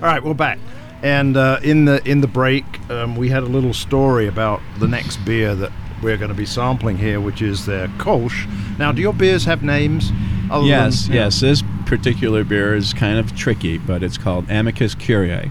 All 0.00 0.08
right, 0.08 0.22
we're 0.24 0.32
back, 0.32 0.58
and 1.02 1.36
uh, 1.36 1.60
in 1.62 1.84
the 1.84 2.02
in 2.08 2.20
the 2.20 2.26
break, 2.28 2.64
um, 2.90 3.16
we 3.16 3.28
had 3.28 3.42
a 3.42 3.46
little 3.46 3.74
story 3.74 4.26
about 4.26 4.60
the 4.78 4.86
next 4.88 5.16
beer 5.24 5.54
that 5.54 5.72
we're 6.02 6.16
going 6.16 6.30
to 6.30 6.34
be 6.36 6.46
sampling 6.46 6.96
here, 6.98 7.20
which 7.20 7.42
is 7.42 7.66
their 7.66 7.88
Kolsch. 7.98 8.46
Now, 8.78 8.92
do 8.92 9.00
your 9.02 9.12
beers 9.12 9.44
have 9.44 9.62
names? 9.62 10.10
other 10.50 10.60
than- 10.62 10.68
yes 10.68 11.08
yes 11.08 11.40
this 11.40 11.62
particular 11.84 12.42
beer 12.42 12.74
is 12.74 12.94
kind 12.94 13.18
of 13.18 13.36
tricky 13.36 13.76
but 13.76 14.02
it's 14.02 14.16
called 14.16 14.46
amicus 14.48 14.94
curiae 14.94 15.50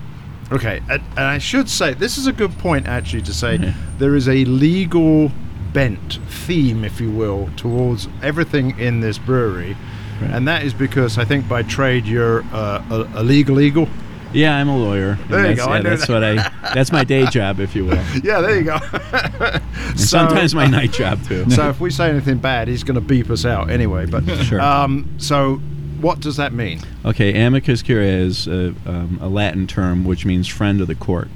Okay, 0.52 0.82
and, 0.90 1.04
and 1.12 1.20
I 1.20 1.38
should 1.38 1.70
say 1.70 1.94
this 1.94 2.18
is 2.18 2.26
a 2.26 2.32
good 2.34 2.58
point 2.58 2.88
actually 2.88 3.22
to 3.24 3.34
say 3.34 3.76
there 4.00 4.16
is 4.16 4.28
a 4.28 4.44
legal 4.46 5.32
bent 5.72 6.18
theme, 6.30 6.84
if 6.84 7.00
you 7.00 7.12
will, 7.12 7.48
towards 7.58 8.08
everything 8.24 8.80
in 8.80 9.02
this 9.02 9.20
brewery, 9.20 9.78
Right. 10.20 10.32
and 10.32 10.48
that 10.48 10.64
is 10.64 10.74
because 10.74 11.20
I 11.20 11.26
think 11.26 11.48
by 11.48 11.62
trade 11.62 12.08
you're 12.08 12.42
uh, 12.52 12.82
a, 12.90 13.22
a 13.22 13.24
legal 13.24 13.60
eagle. 13.60 13.88
Yeah 14.34 14.56
i'm 14.58 14.68
a 14.70 14.78
lawyer 14.78 15.18
There 15.30 15.40
you 15.50 15.56
that's, 15.56 15.66
go, 15.68 15.74
yeah, 15.74 15.82
that's 15.82 16.08
that. 16.08 16.13
what 16.13 16.24
i 16.24 16.74
that's 16.74 16.92
my 16.92 17.04
day 17.04 17.26
job 17.28 17.60
if 17.60 17.76
you 17.76 17.86
will 17.86 17.96
Yeah, 18.24 18.42
there 18.42 18.58
you 18.58 18.63
go. 18.63 18.78
and 19.12 20.00
sometimes 20.00 20.54
my 20.54 20.66
night 20.68 20.92
job 20.92 21.24
too 21.26 21.50
so 21.50 21.70
if 21.70 21.80
we 21.80 21.90
say 21.90 22.10
anything 22.10 22.38
bad, 22.40 22.68
he's 22.68 22.84
going 22.84 22.96
to 22.96 23.02
beep 23.02 23.30
us 23.30 23.46
out 23.46 23.70
anyway. 23.70 24.06
But 24.06 24.24
Sure. 24.44 24.60
um, 24.62 25.08
so 25.18 25.56
what 26.02 26.20
does 26.20 26.38
that 26.38 26.54
mean? 26.54 26.80
Okay, 27.06 27.34
amicus 27.44 27.82
curiae 27.82 28.26
is 28.26 28.48
a, 28.48 28.68
um, 28.86 29.18
a 29.22 29.28
Latin 29.30 29.66
term 29.68 30.04
which 30.04 30.26
means 30.26 30.48
friend 30.48 30.82
of 30.82 30.88
the 30.88 30.96
court. 30.96 31.30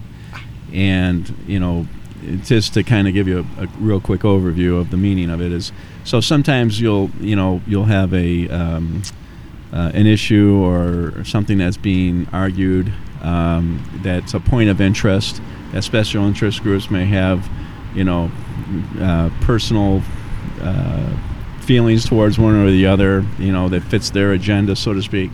And, 0.74 1.34
you 1.48 1.60
know, 1.60 1.88
just 2.44 2.74
to 2.76 2.84
kind 2.84 3.08
of 3.08 3.14
give 3.14 3.28
you 3.28 3.46
a, 3.58 3.64
a 3.64 3.68
real 3.80 4.00
quick 4.00 4.22
overview 4.22 4.80
of 4.80 4.92
the 4.92 4.98
meaning 4.98 5.30
of 5.30 5.42
it 5.42 5.52
is 5.52 5.72
so 6.04 6.20
sometimes 6.22 6.80
you'll, 6.80 7.10
you 7.20 7.36
know, 7.36 7.62
you'll 7.68 7.86
have 7.86 8.14
a 8.14 8.48
um, 8.50 9.02
uh, 9.74 9.92
an 9.94 10.08
issue 10.08 10.62
or 10.64 11.24
something 11.24 11.58
that's 11.58 11.78
being 11.78 12.28
argued 12.34 12.92
um, 13.22 13.84
that's 14.04 14.34
a 14.34 14.40
point 14.40 14.70
of 14.70 14.82
interest 14.82 15.42
that 15.72 15.84
special 15.84 16.26
interest 16.26 16.62
groups 16.64 16.92
may 16.92 17.06
have, 17.06 17.50
you 17.96 18.04
know, 18.04 18.32
uh, 19.00 19.30
personal 19.42 20.02
uh, 20.62 21.18
feelings 21.62 22.06
towards 22.06 22.38
one 22.38 22.56
or 22.56 22.70
the 22.70 22.86
other, 22.86 23.26
you 23.40 23.52
know, 23.52 23.70
that 23.70 23.82
fits 23.84 24.10
their 24.10 24.34
agenda, 24.34 24.76
so 24.76 24.94
to 24.94 25.02
speak. 25.02 25.32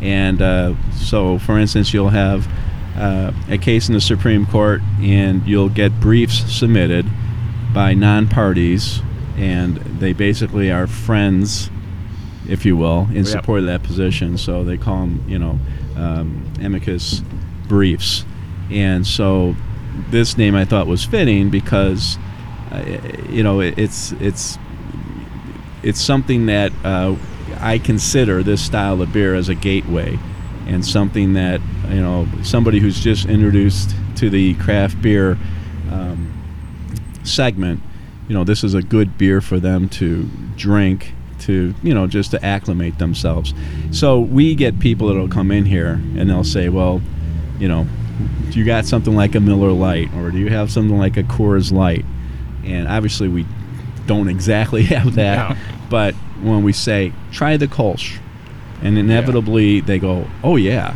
And 0.00 0.40
uh, 0.40 0.74
so, 0.92 1.38
for 1.38 1.58
instance, 1.58 1.92
you'll 1.92 2.08
have 2.08 2.48
uh, 2.96 3.32
a 3.48 3.58
case 3.58 3.88
in 3.88 3.94
the 3.94 4.00
Supreme 4.00 4.46
Court, 4.46 4.80
and 5.00 5.46
you'll 5.46 5.68
get 5.68 6.00
briefs 6.00 6.50
submitted 6.52 7.06
by 7.72 7.92
non 7.94 8.28
parties, 8.28 9.00
and 9.36 9.76
they 9.76 10.12
basically 10.12 10.70
are 10.70 10.86
friends, 10.86 11.70
if 12.48 12.64
you 12.64 12.76
will, 12.76 13.08
in 13.10 13.24
Yep. 13.24 13.26
support 13.26 13.60
of 13.60 13.66
that 13.66 13.82
position. 13.82 14.36
So 14.38 14.64
they 14.64 14.76
call 14.76 15.00
them, 15.00 15.24
you 15.26 15.38
know, 15.38 15.58
um, 15.96 16.44
amicus 16.60 17.22
briefs. 17.68 18.24
And 18.70 19.06
so 19.06 19.54
this 20.10 20.36
name 20.36 20.54
I 20.54 20.64
thought 20.64 20.86
was 20.86 21.04
fitting 21.04 21.50
because, 21.50 22.18
uh, 22.72 22.82
you 23.30 23.42
know, 23.42 23.60
it, 23.60 23.78
it's 23.78 24.12
it's 24.12 24.58
it's 25.82 26.00
something 26.00 26.46
that 26.46 26.72
uh, 26.84 27.14
I 27.60 27.78
consider 27.78 28.42
this 28.42 28.62
style 28.64 29.00
of 29.02 29.12
beer 29.12 29.34
as 29.34 29.48
a 29.48 29.54
gateway, 29.54 30.18
and 30.66 30.84
something 30.84 31.34
that 31.34 31.60
you 31.90 32.00
know 32.00 32.26
somebody 32.42 32.80
who's 32.80 33.00
just 33.00 33.26
introduced 33.26 33.94
to 34.16 34.30
the 34.30 34.54
craft 34.54 35.00
beer 35.02 35.38
um, 35.90 36.32
segment, 37.22 37.80
you 38.28 38.34
know, 38.34 38.44
this 38.44 38.64
is 38.64 38.74
a 38.74 38.82
good 38.82 39.18
beer 39.18 39.40
for 39.40 39.58
them 39.60 39.88
to 39.90 40.28
drink 40.56 41.12
to 41.44 41.74
you 41.82 41.94
know 41.94 42.06
just 42.06 42.30
to 42.32 42.44
acclimate 42.44 42.98
themselves. 42.98 43.54
So 43.90 44.20
we 44.20 44.54
get 44.54 44.78
people 44.78 45.08
that'll 45.08 45.28
come 45.28 45.50
in 45.50 45.64
here 45.64 45.92
and 46.16 46.28
they'll 46.30 46.44
say, 46.44 46.68
well, 46.68 47.00
you 47.58 47.68
know, 47.68 47.86
do 48.50 48.58
you 48.58 48.64
got 48.64 48.84
something 48.86 49.14
like 49.14 49.34
a 49.34 49.40
Miller 49.40 49.72
Lite 49.72 50.12
or 50.14 50.30
do 50.30 50.38
you 50.38 50.50
have 50.50 50.70
something 50.70 50.98
like 50.98 51.16
a 51.16 51.22
Coors 51.22 51.72
Light? 51.72 52.04
And 52.64 52.88
obviously 52.88 53.28
we 53.28 53.46
don't 54.06 54.28
exactly 54.28 54.82
have 54.94 55.14
that, 55.14 55.50
No. 55.50 55.56
but 55.90 56.14
when 56.42 56.62
we 56.62 56.72
say 56.72 57.12
try 57.32 57.56
the 57.56 57.66
Kolsch, 57.68 58.18
and 58.82 58.98
inevitably 58.98 59.80
they 59.80 59.98
go, 59.98 60.26
oh 60.42 60.56
yeah, 60.56 60.94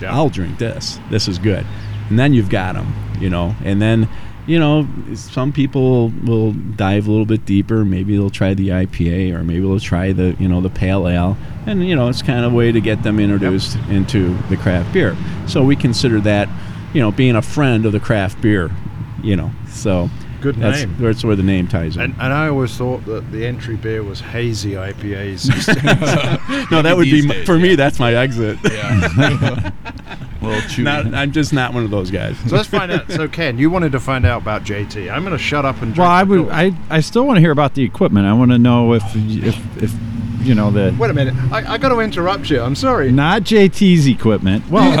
Yeah. 0.00 0.14
I'll 0.14 0.28
drink 0.28 0.58
this. 0.58 0.98
This 1.10 1.26
is 1.28 1.38
good. 1.38 1.66
And 2.08 2.18
then 2.18 2.34
you've 2.34 2.50
got 2.50 2.74
them, 2.74 2.92
you 3.18 3.28
know. 3.30 3.56
And 3.64 3.82
then, 3.82 4.08
you 4.46 4.58
know, 4.60 4.86
some 5.14 5.52
people 5.52 6.10
will 6.24 6.52
dive 6.52 7.08
a 7.08 7.10
little 7.10 7.26
bit 7.26 7.44
deeper. 7.44 7.84
Maybe 7.84 8.16
they'll 8.16 8.30
try 8.30 8.54
the 8.54 8.68
IPA 8.68 9.34
or 9.34 9.42
maybe 9.42 9.60
they'll 9.60 9.80
try 9.80 10.12
the, 10.12 10.36
you 10.38 10.48
know, 10.48 10.60
the 10.60 10.70
pale 10.70 11.08
ale. 11.08 11.36
And, 11.66 11.86
you 11.86 11.96
know, 11.96 12.08
it's 12.08 12.22
kind 12.22 12.44
of 12.44 12.52
a 12.52 12.54
way 12.54 12.70
to 12.70 12.80
get 12.80 13.02
them 13.02 13.18
introduced 13.18 13.76
into 13.90 14.36
the 14.48 14.56
craft 14.56 14.92
beer. 14.92 15.16
So 15.48 15.64
we 15.64 15.74
consider 15.74 16.20
that, 16.20 16.48
you 16.94 17.00
know, 17.00 17.10
being 17.10 17.34
a 17.34 17.42
friend 17.42 17.84
of 17.86 17.92
the 17.92 17.98
craft 17.98 18.40
beer, 18.40 18.70
you 19.22 19.34
know. 19.34 19.50
So 19.68 20.08
good 20.40 20.56
That's 20.56 20.80
name. 20.80 20.96
that's 20.98 21.24
where 21.24 21.34
the 21.34 21.42
name 21.42 21.66
ties 21.66 21.96
in. 21.96 22.02
And, 22.02 22.14
and 22.14 22.32
I 22.32 22.48
always 22.48 22.76
thought 22.76 23.04
that 23.06 23.32
the 23.32 23.44
entry 23.44 23.74
beer 23.74 24.04
was 24.04 24.20
hazy 24.20 24.72
IPAs. 24.72 26.70
no, 26.70 26.82
that 26.82 26.96
would 26.96 27.04
be 27.04 27.26
days, 27.26 27.46
for 27.46 27.58
me. 27.58 27.74
That's 27.74 27.98
my 27.98 28.14
exit. 28.14 28.58
Yeah. 28.62 29.70
a 30.40 30.44
little 30.44 30.60
chewy. 30.62 30.84
Not, 30.84 31.14
I'm 31.14 31.32
just 31.32 31.52
not 31.52 31.72
one 31.74 31.84
of 31.84 31.90
those 31.90 32.10
guys. 32.10 32.36
so 32.48 32.56
let's 32.56 32.68
find 32.68 32.90
out. 32.92 33.10
So 33.16 33.28
Ken, 33.28 33.58
you 33.58 33.70
wanted 33.70 33.92
to 33.92 34.00
find 34.00 34.26
out 34.26 34.42
about 34.42 34.64
JT. 34.64 35.10
I'm 35.10 35.22
going 35.24 35.36
to 35.36 35.42
shut 35.42 35.64
up 35.64 35.76
and 35.82 35.94
drink. 35.94 35.98
Well, 35.98 36.08
I 36.10 36.22
would. 36.22 36.48
I, 36.50 36.72
I 36.90 37.00
still 37.00 37.26
want 37.26 37.36
to 37.36 37.40
hear 37.40 37.50
about 37.52 37.74
the 37.74 37.82
equipment. 37.82 38.26
I 38.26 38.32
want 38.34 38.50
to 38.50 38.58
know 38.58 38.92
if 38.94 39.02
if 39.14 39.82
if 39.82 39.92
you 40.42 40.54
know 40.54 40.70
the 40.70 40.94
Wait 40.98 41.10
a 41.10 41.14
minute. 41.14 41.34
I, 41.50 41.74
I 41.74 41.78
got 41.78 41.88
to 41.88 41.98
interrupt 42.00 42.50
you. 42.50 42.60
I'm 42.60 42.74
sorry. 42.76 43.10
not 43.10 43.42
JT's 43.42 44.06
equipment. 44.06 44.68
Well, 44.70 44.92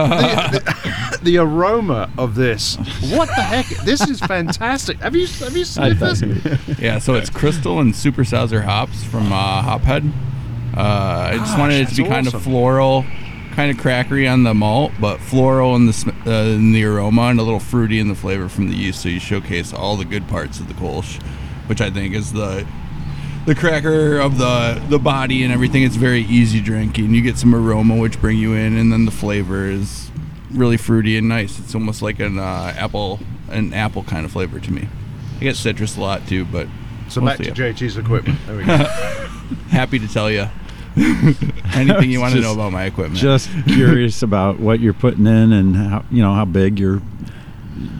the, 0.50 0.58
the- 0.60 0.96
the 1.22 1.38
aroma 1.38 2.08
of 2.18 2.34
this. 2.36 2.76
What 3.10 3.28
the 3.28 3.42
heck? 3.42 3.66
This 3.84 4.06
is 4.08 4.20
fantastic. 4.20 4.98
Have 4.98 5.16
you 5.16 5.26
have 5.26 5.54
you 5.56 5.62
I 5.62 5.92
sniffed 5.94 6.00
this? 6.00 6.78
Yeah, 6.78 6.98
so 6.98 7.14
it's 7.14 7.30
Crystal 7.30 7.80
and 7.80 7.92
Supersizer 7.94 8.62
hops 8.64 9.02
from 9.04 9.32
uh, 9.32 9.62
Hophead. 9.62 10.12
Uh, 10.76 10.80
I 11.32 11.36
just 11.38 11.52
Gosh, 11.52 11.58
wanted 11.58 11.74
it 11.74 11.78
to 11.78 11.84
that's 11.86 11.96
be 11.96 12.04
kind 12.04 12.26
awesome. 12.26 12.36
of 12.36 12.42
floral, 12.44 13.04
kind 13.56 13.70
of 13.70 13.82
crackery 13.82 14.30
on 14.30 14.42
the 14.42 14.52
malt, 14.52 14.92
but 15.00 15.18
floral 15.18 15.74
in 15.76 15.86
the 15.86 16.14
uh, 16.26 16.54
in 16.54 16.72
the 16.72 16.84
aroma 16.84 17.22
and 17.22 17.40
a 17.40 17.42
little 17.42 17.58
fruity 17.58 17.98
in 17.98 18.08
the 18.08 18.14
flavor 18.14 18.50
from 18.50 18.68
the 18.68 18.76
yeast. 18.76 19.02
So 19.02 19.08
you 19.08 19.18
showcase 19.18 19.72
all 19.72 19.96
the 19.96 20.04
good 20.04 20.28
parts 20.28 20.60
of 20.60 20.68
the 20.68 20.74
Kolsch, 20.74 21.20
which 21.66 21.80
I 21.80 21.90
think 21.90 22.14
is 22.14 22.32
the 22.32 22.66
the 23.46 23.54
cracker 23.54 24.18
of 24.18 24.36
the 24.36 24.80
the 24.90 24.98
body 24.98 25.42
and 25.42 25.52
everything. 25.52 25.82
It's 25.82 25.96
very 25.96 26.20
easy 26.20 26.60
drinking. 26.60 27.14
You 27.14 27.22
get 27.22 27.38
some 27.38 27.54
aroma 27.54 27.96
which 27.96 28.20
bring 28.20 28.36
you 28.36 28.52
in, 28.52 28.76
and 28.76 28.92
then 28.92 29.06
the 29.06 29.10
flavor 29.10 29.64
is 29.64 30.10
really 30.50 30.76
fruity 30.76 31.16
and 31.16 31.26
nice. 31.28 31.58
It's 31.58 31.74
almost 31.74 32.02
like 32.02 32.20
an 32.20 32.38
uh, 32.38 32.74
apple 32.76 33.20
an 33.48 33.72
apple 33.72 34.04
kind 34.04 34.26
of 34.26 34.32
flavor 34.32 34.60
to 34.60 34.70
me. 34.70 34.86
I 35.36 35.40
get 35.40 35.56
citrus 35.56 35.96
a 35.96 36.00
lot 36.00 36.28
too, 36.28 36.44
but 36.44 36.68
So 37.08 37.22
back 37.22 37.38
to 37.38 37.44
apple. 37.44 37.54
JT's 37.56 37.96
equipment. 37.96 38.38
There 38.46 38.56
we 38.58 38.64
go. 38.64 38.74
happy 39.70 39.98
to 39.98 40.08
tell 40.08 40.30
you 40.30 40.46
anything 41.74 42.10
you 42.10 42.20
want 42.20 42.34
to 42.34 42.40
know 42.40 42.52
about 42.54 42.72
my 42.72 42.84
equipment. 42.84 43.16
just 43.20 43.50
curious 43.66 44.22
about 44.22 44.58
what 44.58 44.80
you're 44.80 44.92
putting 44.94 45.26
in 45.26 45.52
and 45.52 45.76
how 45.76 46.04
you 46.10 46.22
know 46.22 46.32
how 46.34 46.44
big 46.44 46.78
your 46.78 47.02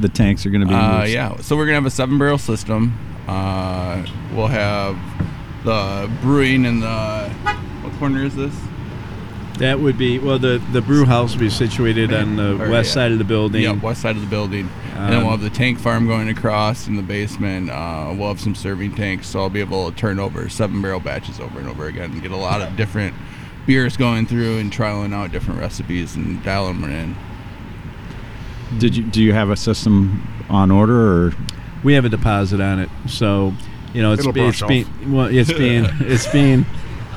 the 0.00 0.09
tanks 0.09 0.46
are 0.46 0.50
going 0.50 0.62
to 0.62 0.66
be. 0.66 0.74
uh, 0.74 1.04
yeah, 1.04 1.37
so 1.42 1.56
we're 1.56 1.66
gonna 1.66 1.74
have 1.74 1.87
a 1.87 1.90
seven 1.90 2.18
barrel 2.18 2.38
system. 2.38 2.96
Uh, 3.28 4.06
we'll 4.32 4.46
have 4.46 4.96
the 5.64 6.11
brewing 6.22 6.64
in 6.64 6.80
the 6.80 7.28
what 7.82 7.92
corner 7.98 8.22
is 8.22 8.35
this? 8.37 8.54
That 9.59 9.80
would 9.80 9.98
be 9.98 10.18
well. 10.18 10.38
The 10.38 10.62
the 10.72 10.80
brew 10.82 11.04
house 11.04 11.32
will 11.32 11.40
be 11.40 11.50
situated 11.50 12.12
on 12.12 12.37
the 12.37 12.54
Or, 12.62 12.68
west 12.70 12.90
yeah. 12.90 12.94
side 12.94 13.12
of 13.12 13.18
the 13.18 13.24
building. 13.24 13.62
Yeah, 13.62 13.72
west 13.72 14.02
side 14.02 14.16
of 14.16 14.22
the 14.22 14.28
building. 14.28 14.68
And 14.96 15.12
then 15.12 15.18
Um, 15.18 15.24
we'll 15.24 15.37
have 15.37 15.42
the 15.42 15.50
tank 15.50 15.78
farm 15.78 16.06
going 16.06 16.28
across 16.28 16.87
in 16.87 16.96
the 16.96 17.02
basement. 17.02 17.70
Uh, 17.70 18.14
we'll 18.16 18.28
have 18.28 18.40
some 18.40 18.54
serving 18.54 18.94
tanks, 18.94 19.26
so 19.28 19.40
I'll 19.40 19.50
be 19.50 19.61
able 19.61 19.90
to 19.90 19.96
turn 19.96 20.18
over 20.18 20.48
seven 20.48 20.80
barrel 20.82 21.00
batches 21.00 21.40
over 21.40 21.59
and 21.59 21.68
over 21.68 21.87
again 21.87 22.12
and 22.12 22.22
get 22.22 22.30
a 22.30 22.37
lot 22.37 22.62
of 22.62 22.76
different 22.76 23.14
beers 23.66 23.96
going 23.96 24.26
through 24.26 24.59
and 24.59 24.72
trialing 24.72 25.12
out 25.12 25.32
different 25.32 25.61
recipes 25.61 26.14
and 26.14 26.42
dialing 26.42 26.80
them 26.80 26.90
in. 26.90 27.16
Did 28.78 28.96
you 28.96 29.04
do 29.04 29.22
you 29.22 29.32
have 29.32 29.50
a 29.50 29.56
system 29.56 30.26
on 30.48 30.70
order 30.70 31.26
or 31.26 31.32
We 31.85 31.94
have 31.94 32.04
a 32.04 32.09
deposit 32.09 32.61
on 32.61 32.80
it, 32.80 32.88
so 33.06 33.52
you 33.92 34.02
know 34.02 34.12
it's, 34.12 34.26
be, 34.26 34.40
it's 34.40 34.62
being 34.62 35.12
well, 35.12 35.26
it's 35.26 35.52
being 35.59 35.87
it's 36.00 36.26
being 36.26 36.66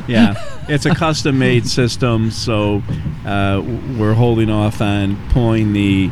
yeah, 0.07 0.33
it's 0.67 0.85
a 0.85 0.93
custom 0.93 1.37
made 1.37 1.67
system. 1.67 2.31
So 2.31 2.81
uh, 3.25 3.61
we're 3.97 4.13
holding 4.13 4.49
off 4.49 4.81
on 4.81 5.17
pulling 5.29 5.73
the 5.73 6.09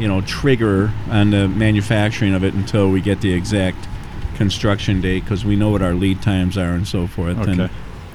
you 0.00 0.08
know 0.08 0.20
trigger 0.22 0.90
on 1.10 1.30
the 1.30 1.46
manufacturing 1.48 2.34
of 2.34 2.42
it 2.42 2.54
until 2.54 2.90
we 2.90 3.00
get 3.00 3.20
the 3.20 3.32
exact 3.32 3.86
construction 4.36 5.00
date 5.00 5.20
because 5.24 5.44
we 5.44 5.54
know 5.56 5.68
what 5.70 5.82
our 5.82 5.92
lead 5.94 6.22
times 6.22 6.56
are 6.56 6.72
and 6.72 6.88
so 6.88 7.06
forth. 7.06 7.36
And 7.46 7.60
Okay. 7.60 7.72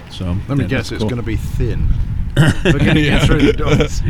so 0.10 0.36
Let 0.48 0.58
me 0.58 0.64
that- 0.64 0.70
guess, 0.70 0.92
it's 0.92 1.00
cool. 1.02 1.10
going 1.10 1.22
to 1.22 1.26
be 1.26 1.36
thin. 1.36 1.88
We're 2.38 2.74
going 2.80 2.96
to 2.96 3.02
get 3.04 3.24
through 3.24 3.42
the 3.44 3.54
doors. 3.64 4.02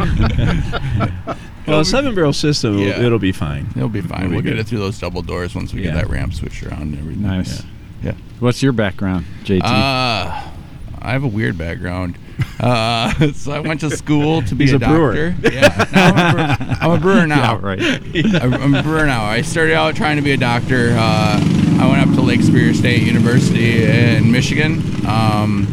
Well, 1.68 1.80
a 1.80 1.86
seven 1.86 2.14
barrel 2.16 2.32
system, 2.34 2.76
it'll- 2.80 2.86
Yeah. 2.88 3.06
it'll 3.06 3.20
be 3.20 3.32
fine. 3.32 3.68
It'll 3.76 3.90
be 3.90 4.02
fine. 4.02 4.22
It'll 4.26 4.32
we'll 4.34 4.42
get 4.42 4.58
it 4.60 4.68
through 4.68 4.80
those 4.80 5.00
double 5.00 5.22
doors 5.22 5.54
once 5.56 5.74
we 5.74 5.82
Yeah. 5.82 5.92
get 5.92 5.96
that 5.96 6.10
ramp 6.10 6.34
switched 6.34 6.64
around 6.64 6.82
and 6.94 6.98
everything. 7.00 7.24
nice? 7.24 7.64
Yeah. 8.04 8.14
What's 8.40 8.62
your 8.64 8.72
background, 8.72 9.26
JT? 9.44 9.62
Uh, 9.64 9.68
I 9.68 11.12
have 11.12 11.24
a 11.24 11.28
weird 11.28 11.58
background. 11.58 12.18
Uh, 12.60 13.32
so 13.34 13.52
I 13.52 13.60
went 13.60 13.80
to 13.82 13.90
school 13.96 14.42
to 14.44 14.56
be 14.56 14.66
He's 14.66 14.74
a, 14.74 14.78
a 14.78 14.80
brewer. 14.80 15.32
doctor. 15.32 15.50
Yeah, 15.54 15.86
I'm, 15.92 16.18
a 16.18 16.32
brewer. 16.34 16.78
I'm 16.82 16.92
a 16.92 17.00
brewer 17.00 17.28
now. 17.28 17.54
yeah, 17.54 17.60
right. 17.62 18.42
I'm 18.42 18.74
a 18.76 18.84
brewer 18.84 19.06
now. 19.06 19.24
I 19.26 19.42
started 19.42 19.74
out 19.76 19.96
trying 19.96 20.18
to 20.18 20.22
be 20.22 20.32
a 20.32 20.38
doctor. 20.38 20.96
Uh, 20.98 21.40
I 21.80 21.88
went 21.90 22.08
up 22.08 22.16
to 22.16 22.22
Lake 22.22 22.42
Superior 22.42 22.74
State 22.74 23.04
University 23.04 23.84
in 23.86 24.32
Michigan. 24.32 24.82
Um, 25.06 25.68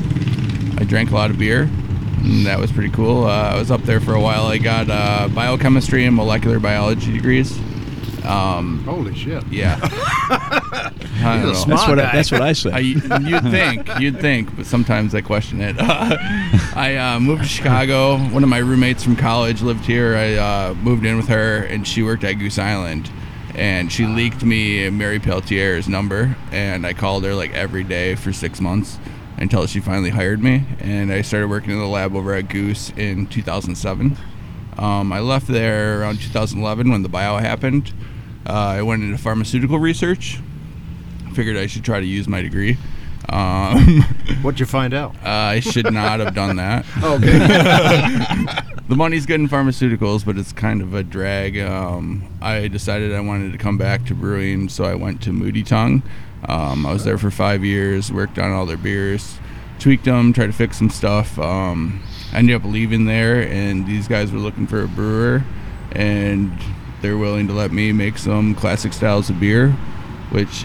I 0.79 0.85
drank 0.85 1.11
a 1.11 1.15
lot 1.15 1.31
of 1.31 1.39
beer. 1.39 1.63
And 2.25 2.47
that 2.47 2.59
was 2.61 2.71
pretty 2.71 2.91
cool. 2.91 3.25
Uh, 3.25 3.51
I 3.51 3.59
was 3.59 3.71
up 3.73 3.83
there 3.83 4.01
for 4.01 4.15
a 4.15 4.21
while. 4.21 4.47
I 4.47 4.59
got 4.59 4.89
uh, 4.89 5.29
biochemistry 5.35 6.05
and 6.05 6.15
molecular 6.15 6.61
biology 6.61 7.13
degrees. 7.13 7.59
Um, 8.25 8.85
Holy 8.85 9.15
shit. 9.15 9.45
yeah. 9.49 9.79
I 9.83 11.41
don't 11.43 11.53
know. 11.53 11.53
That's 11.53 11.89
what 11.89 11.99
I, 11.99 12.13
that's 12.13 12.33
what 12.33 12.43
I 12.43 12.53
say. 12.53 12.71
I, 12.71 12.79
you'd 12.79 13.43
think, 13.51 13.89
you'd 14.01 14.21
think, 14.21 14.55
but 14.57 14.67
sometimes 14.67 15.15
I 15.15 15.21
question 15.21 15.61
it. 15.61 15.77
I 15.81 16.97
uh, 16.97 17.21
moved 17.21 17.43
to 17.43 17.49
Chicago. 17.49 18.19
One 18.19 18.43
of 18.43 18.49
my 18.49 18.59
roommates 18.59 19.05
from 19.05 19.17
college 19.17 19.63
lived 19.63 19.85
here. 19.85 20.17
I 20.17 20.35
uh, 20.35 20.75
moved 20.75 21.05
in 21.05 21.17
with 21.17 21.29
her, 21.29 21.65
and 21.65 21.87
she 21.87 22.03
worked 22.03 22.25
at 22.25 22.35
Goose 22.35 22.59
Island. 22.59 23.11
And 23.55 23.93
she 23.93 24.07
leaked 24.07 24.43
me 24.43 24.89
Mary 24.89 25.19
Pellettieri's 25.19 25.87
number, 25.87 26.37
and 26.51 26.87
I 26.87 26.95
called 26.95 27.25
her 27.25 27.35
like 27.35 27.53
every 27.53 27.85
day 27.85 28.15
for 28.15 28.33
six 28.33 28.61
months 28.63 28.99
until 29.37 29.67
she 29.67 29.81
finally 29.81 30.11
hired 30.11 30.43
me. 30.43 30.65
And 30.81 31.13
I 31.13 31.21
started 31.23 31.49
working 31.49 31.73
in 31.73 31.79
the 31.79 31.87
lab 31.87 32.17
over 32.17 32.33
at 32.33 32.49
Goose 32.49 32.91
in 32.97 33.27
2007. 33.27 34.17
Um, 34.79 35.13
I 35.13 35.21
left 35.21 35.49
there 35.49 36.01
around 36.01 36.21
2011 36.21 36.91
when 36.91 37.03
the 37.03 37.09
bio 37.09 37.37
happened. 37.37 37.93
Uh, 38.47 38.53
I 38.53 38.83
went 38.83 39.03
into 39.03 39.19
pharmaceutical 39.19 39.79
research. 39.79 40.39
Figured 41.35 41.57
I 41.57 41.67
should 41.67 41.85
try 41.85 42.01
to 42.01 42.07
use 42.07 42.29
my 42.29 42.43
degree. 42.43 42.77
Um, 43.29 44.03
What'd 44.43 44.61
you 44.61 44.67
find 44.67 44.93
out? 44.93 45.15
I 45.25 45.61
should 45.61 45.93
not 45.93 46.21
have 46.21 46.35
done 46.35 46.57
that. 46.57 46.85
Okay. 47.03 48.69
The 48.89 48.97
money's 48.97 49.25
good 49.25 49.41
in 49.41 49.49
pharmaceuticals, 49.49 50.27
but 50.27 50.37
it's 50.37 50.53
kind 50.53 50.83
of 50.83 50.93
a 50.93 51.03
drag. 51.03 51.59
Um, 51.59 52.29
I 52.43 52.69
decided 52.69 53.15
I 53.15 53.21
wanted 53.21 53.53
to 53.53 53.59
come 53.59 53.79
back 53.79 54.05
to 54.07 54.15
brewing, 54.15 54.69
so 54.69 54.85
I 54.85 54.97
went 54.97 55.23
to 55.23 55.33
Moody 55.33 55.63
Tongue. 55.63 56.03
Um, 56.47 56.85
I 56.85 56.93
was 56.93 57.05
there 57.05 57.17
for 57.17 57.31
five 57.31 57.65
years, 57.65 58.13
worked 58.13 58.39
on 58.39 58.51
all 58.51 58.67
their 58.67 58.77
beers, 58.77 59.39
tweaked 59.79 60.05
them, 60.05 60.35
tried 60.35 60.49
to 60.49 60.53
fix 60.53 60.77
some 60.77 60.91
stuff. 60.91 61.39
Um, 61.39 62.03
I 62.35 62.39
ended 62.39 62.57
up 62.57 62.65
leaving 62.65 63.07
there, 63.07 63.41
and 63.49 63.87
these 63.87 64.09
guys 64.09 64.31
were 64.31 64.41
looking 64.41 64.67
for 64.67 64.83
a 64.83 64.89
brewer, 64.89 65.43
and 65.93 66.53
they're 67.03 67.19
willing 67.19 67.47
to 67.49 67.53
let 67.53 67.73
me 67.73 67.93
make 67.93 68.17
some 68.17 68.55
classic 68.55 68.93
styles 68.93 69.29
of 69.29 69.39
beer, 69.41 69.71
which 70.31 70.65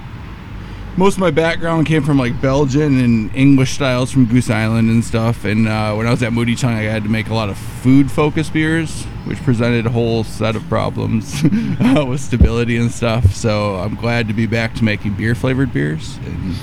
most 0.95 1.13
of 1.15 1.19
my 1.19 1.30
background 1.32 1.86
came 1.86 2.04
from 2.04 2.17
like 2.17 2.41
Belgian 2.41 3.00
and 3.00 3.36
English 3.36 3.71
styles 3.73 4.12
from 4.12 4.26
Goose 4.26 4.50
Island 4.50 4.89
and 4.89 5.04
stuff. 5.04 5.45
And 5.45 5.67
uh, 5.67 5.93
when 5.93 6.08
I 6.08 6.12
was 6.12 6.23
at 6.23 6.34
Moody 6.34 6.56
Tongue, 6.56 6.73
I 6.73 6.84
had 6.84 7.04
to 7.04 7.10
make 7.10 7.30
a 7.30 7.34
lot 7.36 7.50
of 7.50 7.58
food 7.58 8.12
focused 8.12 8.52
beers, 8.54 9.04
which 9.26 9.38
presented 9.43 9.86
a 9.86 9.91
whole 9.91 10.23
set 10.23 10.56
of 10.56 10.67
problems 10.69 11.43
uh, 11.80 12.06
with 12.08 12.19
stability 12.19 12.78
and 12.78 12.91
stuff. 12.91 13.34
So 13.34 13.76
I'm 13.76 13.95
glad 13.95 14.28
to 14.28 14.34
be 14.34 14.47
back 14.47 14.73
to 14.76 14.84
making 14.84 15.13
beer 15.13 15.36
flavored 15.36 15.71
beers. 15.71 16.17
And 16.26 16.56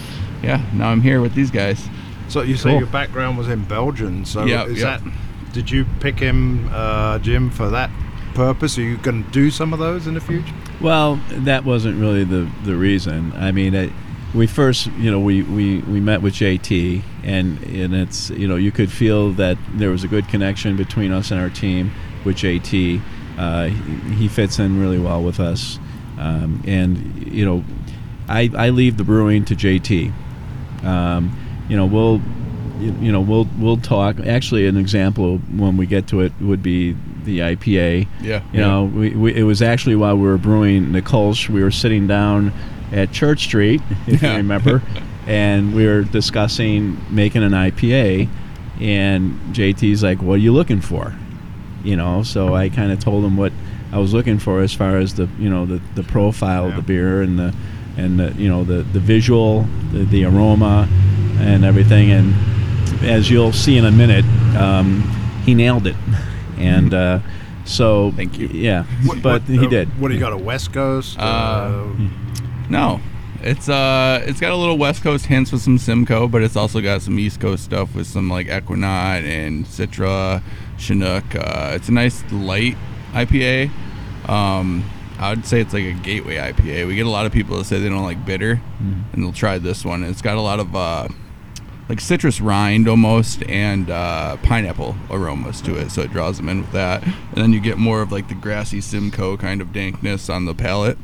yeah, 0.43 0.65
now 0.73 0.89
I'm 0.89 1.01
here 1.01 1.21
with 1.21 1.35
these 1.35 1.51
guys. 1.53 1.89
so 2.29 2.43
you 2.43 2.57
say 2.57 2.71
Cool. 2.71 2.79
your 2.79 2.89
background 2.89 3.39
was 3.39 3.49
in 3.49 3.65
Belgium. 3.65 4.25
So 4.25 4.45
Yeah, 4.45 4.65
is 4.65 4.81
yeah. 4.81 4.99
that? 4.99 5.13
Did 5.53 5.71
you 5.71 5.87
pick 6.01 6.19
him, 6.19 6.69
uh, 6.73 7.21
Jim, 7.21 7.51
for 7.51 7.71
that 7.71 7.89
purpose? 8.35 8.77
Are 8.79 8.83
you 8.83 8.97
going 8.99 9.25
to 9.25 9.31
do 9.31 9.51
some 9.51 9.73
of 9.73 9.79
those 9.79 10.07
in 10.07 10.14
the 10.14 10.20
future? 10.20 10.55
Well, 10.81 11.20
that 11.31 11.64
wasn't 11.64 12.01
really 12.01 12.25
the 12.25 12.51
the 12.64 12.77
reason. 12.77 13.33
I 13.35 13.53
mean, 13.53 13.75
we 14.35 14.49
first, 14.49 14.87
you 14.99 15.11
know, 15.11 15.20
we, 15.20 15.42
we, 15.42 15.79
we 15.83 16.01
met 16.01 16.20
with 16.20 16.35
JT, 16.35 17.03
and 17.23 17.62
and 17.62 17.94
it's 17.94 18.31
you 18.31 18.49
know 18.49 18.57
you 18.57 18.73
could 18.73 18.90
feel 18.90 19.31
that 19.33 19.57
there 19.75 19.90
was 19.90 20.03
a 20.03 20.09
good 20.09 20.29
connection 20.29 20.77
between 20.77 21.12
us 21.12 21.31
and 21.31 21.40
our 21.40 21.51
team 21.51 21.92
with 22.25 22.37
JT. 22.37 23.01
Uh, 23.38 23.66
he, 23.66 24.14
he 24.14 24.29
fits 24.29 24.59
in 24.59 24.81
really 24.81 24.99
well 24.99 25.23
with 25.23 25.38
us, 25.38 25.79
um, 26.18 26.62
and 26.66 27.33
you 27.33 27.44
know, 27.44 27.64
I 28.29 28.51
I 28.57 28.70
leave 28.70 28.97
the 28.97 29.05
brewing 29.05 29.44
to 29.47 29.55
JT. 29.55 30.12
Um, 30.85 31.64
you 31.68 31.77
know, 31.77 31.87
we'll 31.87 32.20
you 32.81 33.12
know 33.12 33.20
we'll 33.20 33.49
we'll 33.59 33.77
talk. 33.77 34.18
Actually, 34.20 34.66
an 34.66 34.77
example 34.77 35.38
when 35.53 35.77
we 35.77 35.87
get 35.87 36.09
to 36.09 36.20
it 36.20 36.33
would 36.40 36.62
be 36.62 36.97
the 37.25 37.41
IPA. 37.41 38.07
Yeah. 38.21 38.43
You 38.53 38.61
know, 38.61 38.85
we, 38.85 39.11
we, 39.11 39.35
it 39.35 39.43
was 39.43 39.63
actually 39.63 39.97
while 39.97 40.17
we 40.17 40.27
were 40.27 40.39
brewing 40.39 40.93
the 40.93 41.03
Kolsch, 41.03 41.49
we 41.49 41.63
were 41.63 41.71
sitting 41.71 42.07
down 42.07 42.53
at 42.93 43.13
Church 43.13 43.45
Street, 43.45 43.81
if 44.07 44.23
you 44.23 44.29
remember, 44.37 44.83
and 45.27 45.75
we 45.75 45.87
were 45.87 46.03
discussing 46.03 47.01
making 47.11 47.43
an 47.43 47.53
IPA. 47.53 48.29
And 48.81 49.39
JT's 49.55 50.03
like, 50.03 50.21
"What 50.21 50.35
are 50.35 50.39
you 50.39 50.53
looking 50.53 50.81
for?" 50.81 51.15
You 51.85 51.97
know, 51.97 52.23
so 52.23 52.55
I 52.55 52.69
kind 52.69 52.91
of 52.91 52.99
told 52.99 53.25
him 53.25 53.37
what 53.37 53.53
I 53.93 53.99
was 53.99 54.13
looking 54.13 54.41
for 54.41 54.61
as 54.61 54.75
far 54.75 54.99
as 54.99 55.15
the 55.15 55.29
you 55.39 55.49
know 55.49 55.67
the 55.67 55.81
the 55.95 56.03
profile 56.03 56.67
of 56.67 56.75
the 56.75 56.83
beer 56.83 57.23
and 57.23 57.39
the 57.39 57.55
and 57.97 58.19
the, 58.19 58.33
you 58.33 58.49
know 58.49 58.65
the 58.65 58.83
the 58.83 58.99
visual, 58.99 59.67
the, 59.93 60.05
the 60.05 60.25
aroma, 60.25 60.89
and 61.39 61.65
everything. 61.65 62.11
And 62.11 62.35
as 63.05 63.31
you'll 63.31 63.53
see 63.53 63.77
in 63.77 63.85
a 63.85 63.93
minute, 63.93 64.25
um, 64.57 65.03
he 65.45 65.55
nailed 65.55 65.87
it. 65.87 65.97
And 66.59 66.93
uh, 66.95 67.19
so, 67.64 68.12
Thank 68.12 68.38
you. 68.38 68.49
Yeah, 68.49 68.85
What- 69.05 69.23
but 69.23 69.43
what, 69.43 69.51
he 69.51 69.67
uh, 69.67 69.69
did. 69.69 69.88
What 70.01 70.09
do 70.09 70.14
you 70.14 70.21
got? 70.21 70.33
A 70.33 70.37
West 70.37 70.73
Coast? 70.73 71.19
Uh, 71.19 71.85
No, 72.69 73.01
it's 73.43 73.69
uh, 73.69 74.23
it's 74.27 74.40
got 74.40 74.53
a 74.53 74.57
little 74.57 74.79
West 74.79 75.03
Coast 75.03 75.27
hints 75.27 75.53
with 75.53 75.61
some 75.62 75.77
Simcoe, 75.79 76.29
but 76.29 76.43
it's 76.43 76.57
also 76.57 76.81
got 76.81 77.03
some 77.03 77.19
East 77.19 77.40
Coast 77.40 77.64
stuff 77.64 77.95
with 77.95 78.07
some 78.07 78.29
like 78.31 78.47
Ekuanot 78.47 79.23
and 79.25 79.67
Citra, 79.67 80.43
Chinook. 80.79 81.25
Uh, 81.35 81.73
it's 81.75 81.88
a 81.88 81.93
nice 81.93 82.23
light 82.33 82.77
IPA. 83.12 83.71
Um, 84.29 84.85
I 85.19 85.31
would 85.31 85.45
say 85.47 85.61
it's 85.61 85.73
like 85.75 85.85
a 85.85 85.93
gateway 85.93 86.37
IPA. 86.37 86.87
We 86.87 86.97
get 86.97 87.07
a 87.07 87.11
lot 87.11 87.27
of 87.27 87.33
people 87.33 87.57
that 87.59 87.64
say 87.64 87.79
they 87.81 87.88
don't 87.88 88.03
like 88.03 88.25
bitter, 88.25 88.61
and 88.81 89.23
they'll 89.23 89.33
try 89.33 89.59
this 89.59 89.85
one. 89.85 90.03
It's 90.05 90.23
got 90.23 90.37
a 90.37 90.40
lot 90.40 90.59
of 90.59 90.75
uh, 90.75 91.09
like 91.88 92.01
citrus 92.01 92.40
rind 92.40 92.88
almost 92.88 93.42
and 93.44 93.90
uh, 93.90 94.37
pineapple 94.38 94.97
aromas 95.11 95.61
to 95.62 95.77
it, 95.77 95.90
so 95.90 96.03
it 96.03 96.11
draws 96.11 96.38
them 96.38 96.49
in 96.49 96.62
with 96.62 96.73
that. 96.73 97.03
And 97.05 97.37
then 97.37 97.53
you 97.53 97.61
get 97.61 97.77
more 97.77 98.01
of 98.01 98.11
like 98.11 98.29
the 98.29 98.35
grassy 98.35 98.81
Simcoe 98.81 99.37
kind 99.37 99.61
of 99.61 99.73
dankness 99.73 100.31
on 100.31 100.47
the 100.47 100.55
palate, 100.55 100.99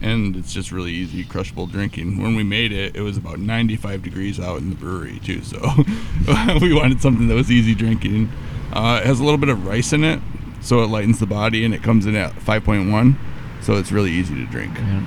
and 0.00 0.34
it's 0.36 0.52
just 0.52 0.72
really 0.72 0.92
easy, 0.92 1.24
crushable 1.24 1.66
drinking. 1.66 2.22
When 2.22 2.34
we 2.34 2.42
made 2.42 2.72
it, 2.72 2.96
it 2.96 3.02
was 3.02 3.16
about 3.16 3.38
95 3.38 4.02
degrees 4.02 4.40
out 4.40 4.58
in 4.58 4.70
the 4.70 4.76
brewery 4.76 5.20
too, 5.24 5.42
so 5.42 5.58
we 6.60 6.72
wanted 6.72 7.00
something 7.02 7.28
that 7.28 7.34
was 7.34 7.50
easy 7.50 7.74
drinking. 7.74 8.30
Uh, 8.72 9.00
it 9.02 9.06
has 9.06 9.20
a 9.20 9.24
little 9.24 9.38
bit 9.38 9.50
of 9.50 9.66
rice 9.66 9.92
in 9.92 10.04
it, 10.04 10.20
so 10.60 10.82
it 10.82 10.86
lightens 10.86 11.18
the 11.18 11.26
body, 11.26 11.64
and 11.64 11.74
it 11.74 11.82
comes 11.82 12.06
in 12.06 12.16
at 12.16 12.32
5.1, 12.32 13.16
so 13.62 13.74
it's 13.74 13.92
really 13.92 14.10
easy 14.10 14.34
to 14.34 14.46
drink. 14.46 14.74
Yeah, 14.76 15.04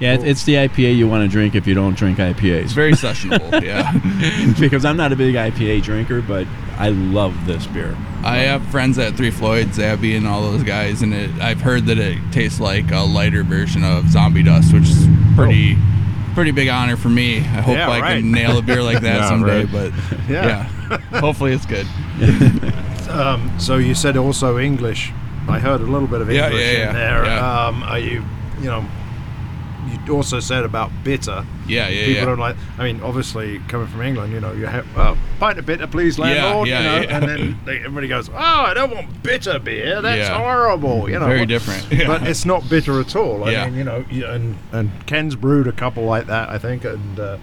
it- 0.00 0.24
it's 0.24 0.44
the 0.44 0.54
IPA 0.56 0.96
you 0.96 1.08
want 1.08 1.22
to 1.24 1.28
drink 1.28 1.54
if 1.54 1.66
you 1.66 1.74
don't 1.74 1.96
drink 1.96 2.18
It's 2.18 2.40
IPAs. 2.40 2.72
very 2.72 2.92
sessionable, 2.92 3.62
yeah. 3.64 3.92
because 4.60 4.84
I'm 4.84 4.96
not 4.96 5.12
a 5.12 5.16
big 5.16 5.34
IPA 5.34 5.82
drinker, 5.82 6.20
but 6.22 6.46
I 6.78 6.90
love 6.90 7.34
this 7.46 7.66
beer. 7.66 7.96
I 8.24 8.38
have 8.38 8.62
friends 8.66 8.98
at 8.98 9.14
Three 9.14 9.30
Floyds, 9.30 9.78
Abby, 9.78 10.14
and 10.16 10.26
all 10.26 10.42
those 10.50 10.62
guys, 10.64 11.02
and 11.02 11.14
it, 11.14 11.30
I've 11.40 11.60
heard 11.60 11.86
that 11.86 11.98
it 11.98 12.18
tastes 12.32 12.60
like 12.60 12.90
a 12.90 13.00
lighter 13.00 13.42
version 13.44 13.84
of 13.84 14.08
Zombie 14.10 14.42
Dust, 14.42 14.72
which 14.72 14.84
is 14.88 15.06
pretty, 15.36 15.76
pretty 16.34 16.50
big 16.50 16.68
honor 16.68 16.96
for 16.96 17.08
me. 17.08 17.38
I 17.38 17.60
hope 17.62 17.76
Yeah, 17.76 17.88
I 17.88 18.00
right. 18.00 18.16
can 18.20 18.30
nail 18.32 18.58
a 18.58 18.62
beer 18.62 18.82
like 18.82 19.00
that 19.02 19.20
Yeah, 19.20 19.28
someday. 19.28 19.64
right. 19.64 19.72
But 19.72 19.92
Yeah. 20.28 20.68
yeah. 20.90 20.98
hopefully 21.20 21.52
it's 21.52 21.66
good. 21.66 21.86
Um, 23.08 23.50
so 23.58 23.76
you 23.76 23.94
said 23.94 24.16
also 24.16 24.58
English. 24.58 25.12
I 25.48 25.58
heard 25.58 25.80
a 25.80 25.84
little 25.84 26.08
bit 26.08 26.20
of 26.20 26.28
English 26.30 26.60
yeah, 26.60 26.72
yeah, 26.72 26.88
in 26.88 26.94
there. 26.94 27.24
yeah. 27.24 27.66
Um, 27.66 27.82
are 27.84 27.98
you, 27.98 28.22
you 28.60 28.66
know, 28.66 28.80
you 28.80 28.86
also 30.10 30.40
said 30.40 30.64
about 30.64 30.90
bitter. 31.04 31.44
Yeah, 31.66 31.88
yeah, 31.88 32.00
People 32.06 32.12
yeah. 32.14 32.24
don't 32.24 32.38
like. 32.38 32.56
I 32.78 32.84
mean, 32.84 33.00
obviously, 33.02 33.58
coming 33.68 33.86
from 33.88 34.02
England, 34.02 34.32
you 34.32 34.40
know, 34.40 34.52
you 34.52 34.66
have 34.66 34.86
well, 34.96 35.16
pint 35.38 35.58
of 35.58 35.66
bitter, 35.66 35.86
please, 35.86 36.18
landlord. 36.18 36.68
yeah, 36.68 36.80
you 36.80 36.84
know, 36.84 37.08
yeah. 37.08 37.16
and 37.16 37.28
then 37.28 37.60
they, 37.64 37.78
everybody 37.78 38.08
goes, 38.08 38.28
"Oh, 38.28 38.34
I 38.34 38.74
don't 38.74 38.90
want 38.94 39.22
bitter 39.22 39.58
beer. 39.58 40.00
That's 40.02 40.28
Yeah. 40.28 40.38
horrible." 40.38 41.08
You 41.10 41.18
know, 41.18 41.26
Very 41.26 41.46
different. 41.46 41.86
Yeah. 41.92 42.06
But 42.06 42.22
it's 42.26 42.44
not 42.44 42.68
bitter 42.68 43.00
at 43.00 43.14
all. 43.16 43.44
I 43.44 43.50
Yeah. 43.52 43.66
mean, 43.68 43.76
you 43.76 43.84
know, 43.84 44.04
and 44.32 44.56
and 44.72 44.90
Ken's 45.06 45.34
brewed 45.36 45.66
a 45.66 45.72
couple 45.72 46.04
like 46.04 46.26
that, 46.26 46.48
I 46.48 46.58
think, 46.58 46.84
and 46.84 47.18
uh, 47.20 47.36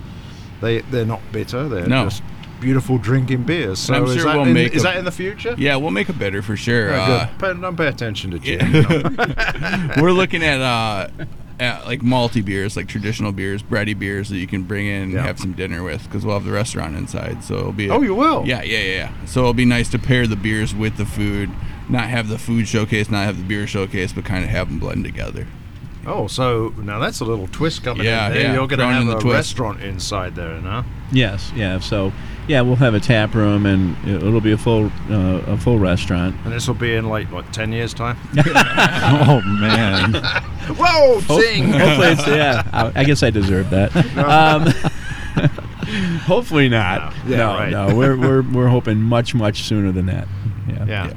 they 0.62 0.80
they're 0.82 1.06
not 1.06 1.21
bitter. 1.32 1.67
They're 1.69 1.88
No. 1.88 2.06
just 2.06 2.23
beautiful 2.62 2.97
drinking 2.97 3.43
beers. 3.43 3.78
So 3.80 3.93
I'm 3.93 4.06
is 4.06 4.23
that 4.23 4.36
we'll 4.38 4.45
in, 4.47 4.56
is 4.58 4.82
a- 4.82 4.84
that 4.86 4.97
in 4.97 5.06
the 5.06 5.12
future? 5.12 5.54
Yeah, 5.58 5.75
we'll 5.75 5.91
make 5.91 6.08
a 6.10 6.13
bitter 6.13 6.41
for 6.41 6.56
sure. 6.56 6.89
Yeah, 6.89 7.01
Uh, 7.04 7.25
good. 7.38 7.39
Pay, 7.56 7.62
don't 7.62 7.75
pay 7.78 7.88
attention 7.88 8.32
to 8.32 8.39
Jim. 8.39 8.60
Yeah. 8.73 8.82
you 8.93 8.99
know. 8.99 9.93
we're 10.01 10.13
looking 10.13 10.41
at 10.41 10.62
uh, 10.62 11.10
at 11.60 11.86
like 11.86 12.02
malty 12.02 12.44
beers, 12.44 12.76
like 12.76 12.88
traditional 12.88 13.32
beers, 13.32 13.63
bready 13.63 13.98
beers 13.98 14.30
that 14.30 14.38
you 14.38 14.48
can 14.48 14.63
bring 14.63 14.88
in 14.88 15.04
and 15.04 15.12
Yeah. 15.13 15.24
have 15.24 15.39
some 15.39 15.54
dinner 15.54 15.84
with, 15.84 16.04
because 16.06 16.26
we'll 16.26 16.36
have 16.36 16.46
the 16.46 16.52
restaurant 16.52 16.96
inside. 16.96 17.44
So 17.44 17.56
it'll 17.58 17.72
be. 17.72 17.89
Oh, 17.89 18.02
you 18.02 18.13
will? 18.15 18.46
Yeah, 18.46 18.62
yeah, 18.63 18.80
yeah, 18.80 18.94
yeah. 18.96 19.12
So 19.26 19.41
it'll 19.41 19.54
be 19.54 19.65
nice 19.65 19.89
to 19.89 20.00
pair 20.00 20.28
the 20.28 20.36
beers 20.36 20.76
with 20.76 20.98
the 20.98 21.06
food, 21.06 21.50
not 21.89 22.10
have 22.10 22.28
the 22.28 22.38
food 22.38 22.68
showcase, 22.68 23.10
not 23.10 23.26
have 23.26 23.38
the 23.38 23.44
beer 23.46 23.68
showcase, 23.68 24.12
but 24.13 24.26
kind 24.26 24.44
of 24.44 24.50
have 24.50 24.68
them 24.70 24.80
blend 24.80 25.04
together. 25.06 25.48
Oh, 26.08 26.28
so 26.28 26.72
now 26.78 27.00
that's 27.00 27.20
a 27.20 27.26
little 27.26 27.48
twist 27.48 27.84
coming 27.84 28.06
Yeah, 28.06 28.28
in 28.28 28.34
there. 28.34 28.41
yeah. 28.44 28.48
You're 28.54 28.68
going 28.68 28.78
to 28.80 28.86
Throwing 28.86 28.96
have 28.98 29.06
the 29.08 29.18
a 29.18 29.22
twist. 29.22 29.36
restaurant 29.36 29.82
inside 29.82 30.36
there, 30.36 30.62
no? 30.62 30.84
Yes, 31.12 31.52
yeah. 31.56 31.80
So, 31.80 32.12
yeah, 32.47 32.62
we'll 32.62 32.75
have 32.75 32.93
a 32.93 32.99
tap 32.99 33.34
room, 33.34 33.65
and 33.65 33.95
it'll 34.08 34.41
be 34.41 34.51
a 34.51 34.58
full 34.58 34.91
uh, 35.10 35.41
a 35.47 35.58
full 35.58 35.79
restaurant. 35.79 36.36
And 36.43 36.53
this 36.53 36.67
will 36.67 36.75
be 36.75 36.95
in 36.95 37.10
like 37.10 37.31
what 37.31 37.51
ten 37.53 37.71
years 37.71 37.93
time? 37.93 38.17
Oh 39.27 39.41
man. 39.45 40.13
Whoa, 40.77 41.19
zing! 41.21 41.71
Hopefully, 41.71 42.08
it's 42.08 42.27
yeah. 42.27 42.63
I, 42.73 43.01
I 43.01 43.03
guess 43.03 43.21
I 43.21 43.29
deserve 43.29 43.69
that. 43.69 43.95
Um, 44.17 44.65
hopefully 46.21 46.69
not. 46.69 47.13
No. 47.25 47.31
Yeah, 47.31 47.38
no, 47.38 47.47
right. 47.53 47.69
no. 47.71 47.95
We're, 47.95 48.17
we're 48.17 48.41
we're 48.41 48.67
hoping 48.67 48.99
much 48.99 49.36
much 49.36 49.63
sooner 49.63 49.91
than 49.91 50.08
that. 50.08 50.27
Yeah. 50.67 50.86
Yeah, 50.86 51.13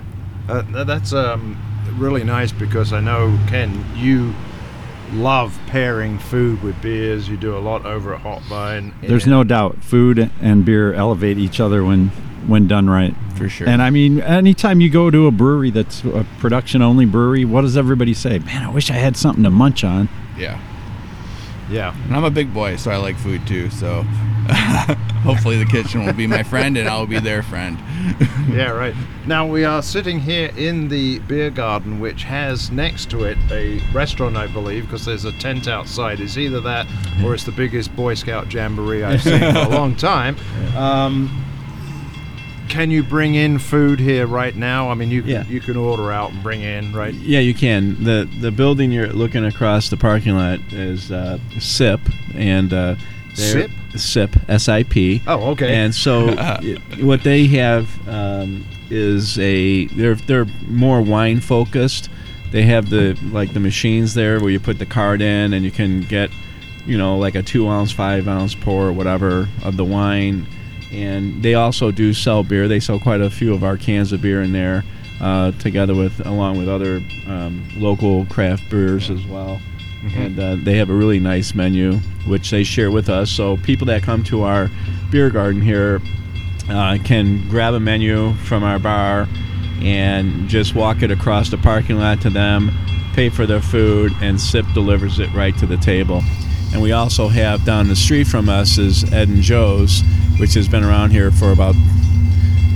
Uh, 0.49 0.85
that's 0.85 1.13
um, 1.15 1.57
really 1.97 2.25
nice 2.25 2.53
because 2.53 2.93
I 2.93 3.01
know 3.01 3.39
Ken, 3.49 3.85
you 3.97 4.35
love 5.13 5.59
pairing 5.67 6.19
food 6.19 6.63
with 6.63 6.81
beers. 6.83 7.29
You 7.29 7.37
do 7.37 7.57
a 7.57 7.59
lot 7.61 7.85
over 7.87 8.15
at 8.15 8.23
Hopvine. 8.23 8.93
There's 9.03 9.27
no 9.27 9.45
doubt 9.45 9.83
food 9.83 10.31
and 10.41 10.65
beer 10.65 10.93
elevate 10.95 11.39
each 11.39 11.61
other 11.61 11.85
when 11.85 12.09
when 12.47 12.67
done 12.67 12.89
right. 12.89 13.15
For 13.37 13.49
sure. 13.49 13.69
And 13.69 13.83
I 13.83 13.91
mean, 13.91 14.21
anytime 14.21 14.81
you 14.81 14.89
go 14.91 15.11
to 15.11 15.27
a 15.27 15.31
brewery 15.31 15.71
that's 15.71 16.03
a 16.05 16.27
production 16.39 16.83
only 16.83 17.05
brewery, 17.05 17.45
what 17.45 17.61
does 17.63 17.77
everybody 17.77 18.15
say? 18.15 18.39
Man, 18.39 18.63
I 18.65 18.71
wish 18.71 18.91
I 18.91 18.95
had 18.95 19.17
something 19.17 19.45
to 19.45 19.51
munch 19.51 19.85
on. 19.85 20.09
yeah. 20.39 20.61
Yeah, 21.71 21.95
And 22.07 22.17
I'm 22.17 22.25
a 22.25 22.31
big 22.31 22.55
boy, 22.55 22.77
so 22.77 22.91
I 22.91 22.97
like 22.97 23.17
food 23.17 23.47
too. 23.47 23.69
So 23.69 24.07
hopefully 25.23 25.59
the 25.59 25.67
kitchen 25.71 26.05
will 26.07 26.13
be 26.13 26.27
my 26.27 26.43
friend, 26.43 26.77
and 26.79 26.89
I'll 26.89 27.07
be 27.07 27.19
their 27.19 27.43
friend. 27.43 27.79
yeah, 28.51 28.71
right. 28.71 28.95
Now 29.27 29.47
we 29.47 29.65
are 29.65 29.83
sitting 29.83 30.19
here 30.21 30.51
in 30.57 30.89
the 30.89 31.19
beer 31.21 31.51
garden, 31.51 32.01
which 32.01 32.23
has 32.25 32.71
next 32.71 33.11
to 33.11 33.25
it 33.25 33.37
a 33.51 33.81
restaurant, 33.93 34.37
I 34.37 34.47
believe, 34.47 34.85
because 34.85 35.05
there's 35.05 35.25
a 35.27 35.33
tent 35.33 35.69
outside. 35.69 36.21
It's 36.21 36.39
either 36.39 36.61
that 36.63 36.87
or 37.25 37.35
it's 37.35 37.45
the 37.45 37.53
biggest 37.53 37.95
Boy 37.95 38.15
Scout 38.15 38.53
jamboree 38.53 39.05
I've 39.05 39.23
seen 39.23 39.39
for 39.41 39.59
a 39.59 39.69
long 39.77 39.95
time. 39.97 40.37
Um, 40.77 41.45
can 42.69 42.91
you 42.91 43.03
bring 43.03 43.35
in 43.35 43.59
food 43.59 43.99
here 43.99 44.27
right 44.27 44.55
now? 44.55 44.91
I 44.91 44.95
mean, 44.95 45.11
you 45.11 45.23
Yeah. 45.23 45.45
you 45.47 45.61
can 45.61 45.77
order 45.77 46.13
out 46.13 46.33
and 46.33 46.43
bring 46.43 46.61
in, 46.61 46.93
right? 46.93 47.15
Yeah, 47.15 47.41
you 47.41 47.55
can. 47.55 48.03
the 48.05 48.29
The 48.41 48.51
building 48.51 48.93
you're 48.93 49.09
looking 49.09 49.45
across 49.45 49.89
the 49.89 49.97
parking 49.97 50.35
lot 50.37 50.61
is 50.73 51.11
uh, 51.11 51.39
SIP, 51.59 52.01
and 52.35 52.73
uh, 52.73 52.95
they're- 53.35 53.69
SIP? 53.95 54.33
SIP, 54.33 54.37
S 54.49 54.69
I 54.69 54.83
P. 54.83 55.23
Oh, 55.27 55.51
okay. 55.51 55.75
And 55.75 55.95
so, 55.95 56.35
what 57.01 57.23
they 57.23 57.47
have 57.49 58.09
um, 58.09 58.65
is 58.91 59.39
a 59.39 59.87
they're 59.87 60.15
they're 60.15 60.47
more 60.67 61.01
wine 61.03 61.41
focused. 61.41 62.11
They 62.51 62.63
have 62.63 62.91
the 62.91 63.19
like 63.31 63.53
the 63.53 63.61
machines 63.61 64.15
there 64.15 64.41
where 64.41 64.51
you 64.51 64.61
put 64.61 64.79
the 64.79 64.87
card 64.87 65.21
in 65.21 65.53
and 65.53 65.65
you 65.65 65.71
can 65.71 66.03
get, 66.03 66.31
you 66.87 66.97
know, 66.97 67.19
like 67.19 67.35
a 67.35 67.43
two 67.43 67.69
ounce, 67.69 67.93
five 67.93 68.27
ounce 68.29 68.55
pour, 68.55 68.89
or 68.89 68.93
whatever 68.93 69.49
of 69.63 69.77
the 69.77 69.85
wine. 69.85 70.47
And 70.91 71.43
they 71.43 71.55
also 71.55 71.91
do 71.91 72.15
sell 72.15 72.43
beer. 72.43 72.67
They 72.67 72.81
sell 72.81 72.99
quite 72.99 73.21
a 73.21 73.29
few 73.29 73.53
of 73.53 73.63
our 73.63 73.77
cans 73.77 74.13
of 74.13 74.23
beer 74.23 74.41
in 74.41 74.53
there, 74.53 74.85
uh, 75.21 75.53
together 75.53 75.95
with 75.95 76.25
along 76.27 76.57
with 76.57 76.69
other 76.69 77.03
um, 77.27 77.69
local 77.77 78.25
craft 78.27 78.69
brewers 78.71 79.11
as 79.11 79.25
well 79.27 79.61
and 80.15 80.39
uh, 80.39 80.57
they 80.57 80.77
have 80.79 80.91
a 80.91 80.95
really 80.95 81.19
nice 81.19 81.55
menu 81.55 81.95
which 82.27 82.51
they 82.51 82.65
share 82.65 82.91
with 82.91 83.09
us. 83.09 83.31
So 83.31 83.57
people 83.59 83.87
that 83.87 84.03
come 84.03 84.23
to 84.25 84.43
our 84.43 84.71
beer 85.11 85.31
garden 85.31 85.61
here 85.61 86.01
uh, 86.69 86.99
can 87.05 87.49
grab 87.49 87.75
a 87.75 87.81
menu 87.81 88.35
from 88.35 88.63
our 88.63 88.79
bar 88.79 89.27
and 89.81 90.49
just 90.49 90.75
walk 90.75 91.03
it 91.03 91.11
across 91.11 91.51
the 91.51 91.59
parking 91.59 91.99
lot 91.99 92.21
to 92.23 92.31
them 92.31 92.71
pay 93.15 93.29
for 93.29 93.47
their 93.47 93.61
food 93.61 94.13
and 94.21 94.41
sip 94.41 94.65
delivers 94.75 95.19
it 95.19 95.33
right 95.33 95.57
to 95.59 95.67
the 95.67 95.77
table. 95.77 96.23
And 96.73 96.83
we 96.83 96.93
also 96.93 97.29
have 97.29 97.65
down 97.65 97.89
the 97.89 97.97
street 97.97 98.27
from 98.27 98.49
us 98.49 98.79
is 98.79 99.05
ed 99.13 99.29
and 99.29 99.43
joe's 99.43 100.03
which 100.39 100.55
has 100.55 100.69
been 100.69 100.85
around 100.85 101.11
here 101.11 101.31
for 101.31 101.51
about 101.51 101.75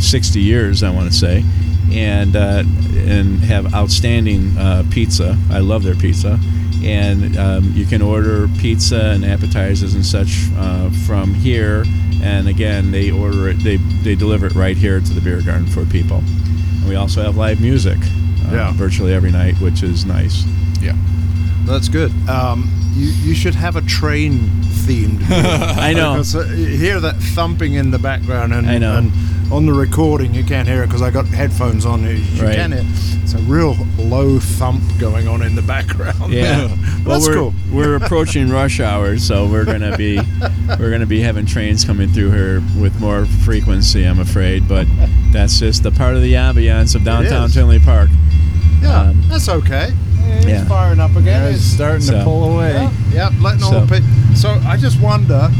60 0.01 0.41
years, 0.41 0.83
I 0.83 0.91
want 0.91 1.11
to 1.11 1.17
say, 1.17 1.45
and 1.93 2.35
uh, 2.35 2.65
and 3.07 3.39
have 3.45 3.73
outstanding 3.73 4.57
uh, 4.59 4.85
pizza. 4.91 5.39
I 5.51 5.61
love 5.61 5.85
their 5.85 5.95
pizza, 5.95 6.41
and 6.85 7.37
um, 7.37 7.73
you 7.75 7.85
can 7.87 8.03
order 8.03 8.49
pizza 8.59 9.01
and 9.11 9.25
appetizers 9.25 9.95
and 9.95 10.05
such 10.05 10.49
uh, 10.57 10.91
from 11.07 11.35
here. 11.35 11.85
And 12.23 12.47
again, 12.49 12.91
they 12.93 13.11
order 13.11 13.49
it, 13.49 13.55
they 13.65 13.77
they 13.77 14.15
deliver 14.15 14.47
it 14.47 14.55
right 14.55 14.77
here 14.77 15.01
to 15.01 15.13
the 15.13 15.21
beer 15.21 15.41
garden 15.43 15.67
for 15.67 15.85
people. 15.87 16.19
And 16.19 16.89
we 16.89 16.95
also 16.97 17.23
have 17.23 17.37
live 17.37 17.61
music, 17.61 17.99
uh, 17.99 18.53
Yeah. 18.55 18.73
virtually 18.75 19.13
every 19.13 19.33
night, 19.33 19.55
which 19.61 19.83
is 19.83 20.05
nice. 20.05 20.45
Yeah. 20.81 20.95
That's 21.65 21.89
good. 21.89 22.13
Um, 22.29 22.71
you 22.95 23.09
you 23.23 23.35
should 23.35 23.55
have 23.55 23.77
a 23.77 23.83
train 23.83 24.39
themed. 24.87 25.23
I 25.31 25.93
know. 25.95 26.15
Because, 26.15 26.35
uh, 26.37 26.43
hear 26.45 27.01
that 27.01 27.17
thumping 27.35 27.75
in 27.75 27.91
the 27.91 27.99
background, 27.99 28.53
and, 28.53 28.69
I 28.69 28.79
know. 28.79 28.97
and 28.99 29.13
on 29.53 29.67
the 29.67 29.73
recording 29.73 30.33
you 30.35 30.43
can't 30.43 30.67
hear 30.67 30.83
it 30.83 30.87
because 30.87 31.03
I 31.03 31.11
got 31.11 31.27
headphones 31.27 31.85
on. 31.85 32.03
You, 32.03 32.11
you 32.11 32.43
Right. 32.43 32.57
can 32.57 32.73
hear. 32.73 32.81
It. 32.81 32.87
It's 33.23 33.35
a 33.35 33.39
real 33.39 33.77
low 33.99 34.39
thump 34.41 34.83
going 34.99 35.29
on 35.29 35.43
in 35.43 35.55
the 35.55 35.63
background. 35.63 36.33
Yeah, 36.33 36.67
well, 37.05 37.21
That's 37.21 37.29
we're, 37.29 37.35
cool. 37.35 37.55
We're 37.73 37.95
approaching 37.97 38.49
rush 38.51 38.81
hour, 38.81 39.19
so 39.19 39.47
we're 39.47 39.65
gonna 39.67 39.97
be 39.97 40.17
we're 40.79 40.91
gonna 40.91 41.07
be 41.07 41.21
having 41.21 41.47
trains 41.47 41.85
coming 41.85 42.09
through 42.09 42.31
here 42.31 42.63
with 42.81 42.99
more 43.01 43.27
frequency, 43.27 44.05
I'm 44.05 44.21
afraid. 44.21 44.67
But 44.69 44.87
that's 45.33 45.59
just 45.59 45.83
the 45.83 45.91
part 45.93 46.17
of 46.17 46.23
the 46.23 46.33
ambiance 46.35 46.95
of 46.95 47.05
downtown 47.05 47.45
is. 47.47 47.55
Tinley 47.55 47.79
Park. 47.79 48.09
Yeah, 48.81 49.01
Um, 49.03 49.23
that's 49.29 49.49
okay. 49.49 49.93
It's 50.25 50.47
yeah. 50.47 50.65
firing 50.65 50.99
up 50.99 51.15
again. 51.15 51.43
It's 51.53 51.59
It's- 51.59 51.75
starting 51.75 52.01
So- 52.01 52.19
to 52.19 52.25
pull 52.25 52.55
away. 52.55 52.73
Yeah, 52.73 52.91
yeah, 53.13 53.31
letting 53.41 53.63
all 53.63 53.81
the 53.85 54.01
pe- 54.01 54.35
So 54.35 54.61
I 54.67 54.77
just 54.77 54.99
wonder 55.01 55.51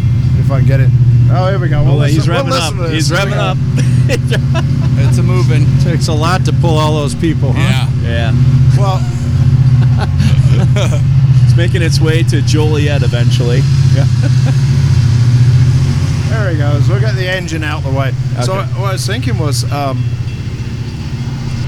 if 0.41 0.51
I 0.51 0.59
can 0.59 0.67
get 0.67 0.81
it. 0.81 0.91
Oh, 1.35 1.49
here 1.49 1.59
we 1.59 1.69
go. 1.69 1.83
We'll 1.83 1.97
Well, 1.99 2.07
he's 2.09 2.29
listen- 2.29 2.35
we'll 2.35 2.45
revving 2.45 2.61
up. 2.61 2.75
listen 2.75 2.93
He's 2.95 3.09
this. 3.09 3.19
Here 3.19 3.27
we 3.27 3.33
revving 3.33 4.53
up. 4.53 4.65
It's 5.05 5.19
a 5.19 5.23
moving. 5.23 5.67
Takes 5.81 6.09
a 6.09 6.13
lot 6.13 6.45
to 6.45 6.53
pull 6.53 6.79
all 6.79 6.95
those 6.95 7.15
people, 7.15 7.53
huh? 7.55 7.89
Yeah. 8.03 8.33
yeah, 8.33 8.79
Well, 8.79 9.01
it's 11.45 11.57
making 11.57 11.83
its 11.83 12.01
way 12.01 12.23
to 12.25 12.41
Joliet 12.43 13.03
eventually. 13.03 13.61
Yeah. 13.95 14.05
there 16.29 16.51
he 16.51 16.57
goes. 16.59 16.89
We'll 16.89 17.01
get 17.01 17.15
the 17.15 17.29
engine 17.29 17.65
out 17.65 17.83
the 17.83 17.91
way. 17.91 18.13
So 18.45 18.55
what 18.55 18.91
I 18.91 18.93
was 18.93 19.07
thinking 19.07 19.39
was, 19.39 19.65
um, 19.73 20.03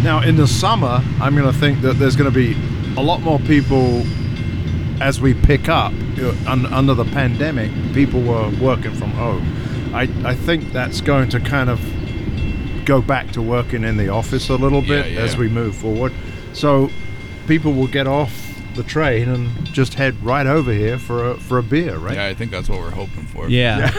now 0.03 0.21
in 0.23 0.37
the 0.37 0.47
summer, 0.47 1.03
I'm 1.21 1.35
going 1.35 1.51
to 1.51 1.59
think 1.59 1.81
that 1.83 1.95
there's 1.99 2.17
going 2.17 2.31
to 2.31 2.35
be 2.35 2.57
a 2.97 3.03
lot 3.03 3.21
more 3.23 3.39
people 3.41 4.05
as 5.01 5.21
we 5.21 5.35
pick 5.35 5.69
up 5.69 5.93
uh, 6.19 6.35
un- 6.47 6.67
under 6.67 6.95
the 6.95 7.05
pandemic. 7.07 7.71
People 7.95 8.23
were 8.23 8.51
working 8.61 8.93
from 8.95 9.11
home. 9.11 9.45
I 9.95 10.03
I 10.25 10.35
think 10.35 10.73
that's 10.73 11.01
going 11.01 11.29
to 11.31 11.41
kind 11.41 11.71
of 11.71 11.81
go 12.85 13.01
back 13.01 13.31
to 13.33 13.41
working 13.43 13.83
in 13.85 13.97
the 13.97 14.09
office 14.09 14.49
a 14.51 14.57
little 14.57 14.83
bit 14.83 15.07
Yeah, 15.07 15.13
yeah. 15.15 15.21
as 15.21 15.37
we 15.37 15.49
move 15.49 15.75
forward. 15.75 16.13
So 16.53 16.91
people 17.47 17.73
will 17.73 17.87
get 17.89 18.07
off 18.07 18.33
the 18.75 18.83
train 18.83 19.29
and 19.29 19.65
just 19.73 19.95
head 19.95 20.21
right 20.25 20.47
over 20.47 20.73
here 20.73 20.99
for 20.99 21.31
a 21.31 21.35
for 21.37 21.59
a 21.59 21.63
beer, 21.63 21.97
right? 21.97 22.17
Yeah, 22.17 22.27
I 22.27 22.35
think 22.35 22.51
that's 22.51 22.69
what 22.69 22.81
we're 22.81 22.91
hoping 22.91 23.25
for. 23.27 23.49
Yeah. 23.49 23.91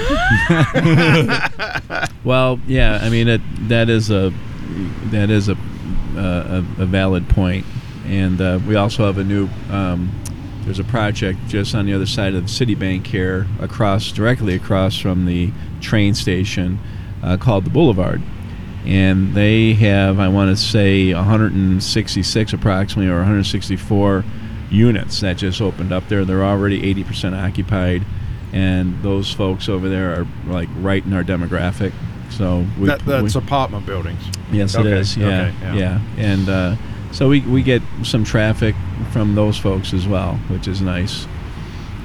well, 2.24 2.60
yeah. 2.68 3.00
I 3.02 3.10
mean, 3.10 3.28
it, 3.28 3.42
that 3.70 3.90
is 3.90 4.10
a 4.12 4.34
that 5.12 5.30
is 5.30 5.50
a 5.50 5.58
a, 6.18 6.64
a 6.80 6.86
valid 6.86 7.28
point, 7.30 7.66
and 8.06 8.40
uh, 8.42 8.60
we 8.68 8.76
also 8.76 9.06
have 9.06 9.18
a 9.18 9.24
new. 9.24 9.48
Um, 9.70 10.12
there's 10.66 10.80
a 10.80 10.84
project 10.84 11.40
just 11.48 11.74
on 11.76 11.86
the 11.86 11.94
other 11.94 12.06
side 12.06 12.34
of 12.34 12.44
the 12.44 12.50
Citibank 12.50 13.06
here, 13.08 13.48
across 13.60 14.12
directly 14.12 14.56
across 14.56 14.98
from 15.00 15.26
the 15.26 15.52
train 15.80 16.14
station, 16.16 16.80
uh, 17.24 17.38
called 17.38 17.66
the 17.66 17.70
Boulevard, 17.70 18.22
and 18.86 19.34
they 19.34 19.74
have 19.74 20.20
I 20.20 20.28
want 20.28 20.56
to 20.56 20.62
say 20.62 21.14
166 21.14 22.54
approximately 22.54 23.12
or 23.12 23.18
164 23.18 24.24
units 24.72 25.22
that 25.22 25.38
just 25.38 25.62
opened 25.62 25.92
up 25.94 26.08
there. 26.10 26.26
They're 26.26 26.44
already 26.44 26.82
80% 26.94 27.36
occupied, 27.40 28.04
and 28.52 29.02
those 29.04 29.32
folks 29.32 29.70
over 29.70 29.88
there 29.90 30.20
are 30.20 30.28
like 30.48 30.70
right 30.80 31.04
in 31.06 31.14
our 31.14 31.24
demographic. 31.24 31.94
So 32.32 32.66
we, 32.80 32.88
That, 32.88 33.06
that's 33.06 33.36
we- 33.36 33.40
apartment 33.40 33.86
buildings. 33.86 34.22
yes, 34.52 34.76
okay, 34.76 34.90
it 34.92 34.98
is. 34.98 35.16
Yeah, 35.16 35.28
okay, 35.28 35.54
yeah, 35.62 35.74
yeah. 35.76 36.02
and 36.18 36.50
uh, 36.50 36.76
so 37.12 37.30
we 37.30 37.42
we 37.42 37.64
get 37.64 37.82
some 38.04 38.24
traffic 38.24 38.76
from 39.12 39.36
those 39.36 39.58
folks 39.58 39.94
as 39.94 40.08
well, 40.08 40.36
which 40.50 40.68
is 40.68 40.82
nice. 40.82 41.28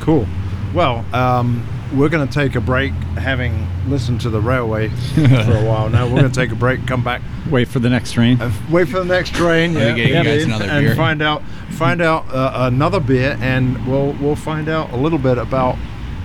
Cool. 0.00 0.26
Well, 0.74 1.04
um, 1.12 1.66
we're 1.94 2.08
going 2.08 2.26
to 2.26 2.32
take 2.32 2.54
a 2.54 2.60
break, 2.60 2.92
having 3.18 3.66
listened 3.88 4.20
to 4.20 4.30
the 4.30 4.40
railway 4.40 4.88
for 5.14 5.56
a 5.56 5.64
while 5.64 5.90
now. 5.90 6.06
We're 6.06 6.20
going 6.20 6.30
to 6.32 6.40
take 6.40 6.52
a 6.52 6.56
break, 6.56 6.86
come 6.86 7.02
back, 7.02 7.22
Wait 7.50 7.66
for 7.66 7.80
the 7.80 7.90
next 7.90 8.12
train. 8.12 8.40
and 8.40 8.52
wait 8.70 8.88
for 8.88 9.00
the 9.00 9.04
next 9.04 9.34
train. 9.34 9.74
Let 9.74 9.96
me 9.96 10.02
get 10.02 10.08
you 10.08 10.22
guys 10.22 10.44
another 10.44 10.64
and 10.66 10.96
find 10.96 11.22
out 11.22 11.42
find 11.70 12.00
out 12.00 12.28
uh, 12.32 12.52
another 12.72 13.00
beer, 13.00 13.36
and 13.40 13.84
we'll 13.86 14.12
we'll 14.20 14.36
find 14.36 14.68
out 14.68 14.90
a 14.92 14.96
little 14.96 15.18
bit 15.18 15.38
about 15.38 15.76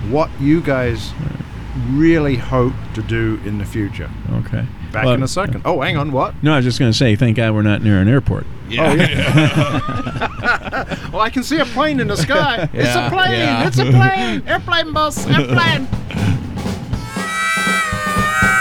what 0.08 0.30
you 0.40 0.60
guys 0.60 1.12
really 1.90 2.36
hope 2.36 2.74
to 2.94 3.02
do 3.02 3.40
in 3.44 3.58
the 3.58 3.64
future. 3.64 4.10
Okay. 4.32 4.66
Back 4.96 5.04
Well, 5.04 5.14
in 5.14 5.22
a 5.22 5.28
second. 5.28 5.60
Oh, 5.66 5.82
hang 5.82 5.98
on. 5.98 6.10
What? 6.10 6.42
No, 6.42 6.54
I 6.54 6.56
was 6.56 6.64
just 6.64 6.78
going 6.78 6.90
to 6.90 6.96
say, 6.96 7.16
thank 7.16 7.36
God 7.36 7.52
we're 7.52 7.60
not 7.60 7.82
near 7.82 8.00
an 8.00 8.08
airport. 8.08 8.46
Oh 8.70 8.70
yeah. 8.72 10.22
Well, 11.12 11.20
I 11.20 11.28
can 11.30 11.42
see 11.42 11.58
a 11.58 11.64
plane 11.66 12.00
in 12.00 12.08
the 12.08 12.16
sky. 12.16 12.68
it's 12.74 12.94
a 12.94 13.08
plane. 13.10 13.32
yeah. 13.32 13.66
It's 13.66 13.78
a 13.78 13.84
plane. 13.84 14.42
Airplane 14.46 14.92
bus. 14.92 15.26
Airplane. 15.26 15.86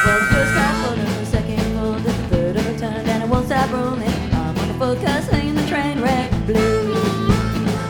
Well, 0.04 0.20
the 0.20 0.26
first 0.32 0.54
got 0.56 0.76
floated, 0.86 1.08
the 1.08 1.26
second 1.26 1.78
rolled, 1.78 2.04
the 2.04 2.14
third 2.30 2.58
overturned, 2.58 3.08
and 3.10 3.24
it 3.24 3.30
won't 3.30 3.46
stop 3.48 3.72
rolling. 3.72 4.10
I'm 4.34 4.58
on 4.58 4.68
the 4.68 4.74
focus, 4.76 5.30
singing 5.30 5.56
the 5.56 5.66
train 5.68 6.02
wreck 6.02 6.30
blues. 6.46 6.96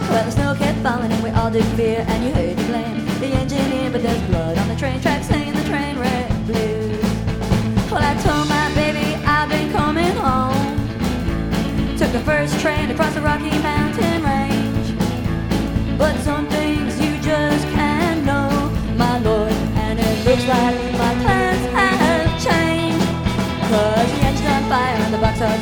Well, 0.10 0.24
the 0.26 0.32
snow 0.32 0.56
kept 0.56 0.80
falling, 0.80 1.12
and 1.12 1.24
we 1.24 1.30
all 1.32 1.50
did 1.52 1.66
fear, 1.76 2.06
and 2.08 2.24
you 2.24 2.32
heard 2.34 2.58
you 2.60 2.66
blame 2.68 3.06
the 3.20 3.28
engineer, 3.28 3.90
but 3.92 4.02
there's 4.04 4.22
blood 4.24 4.58
on 4.58 4.68
the 4.68 4.76
train 4.76 5.00
tracks, 5.02 5.28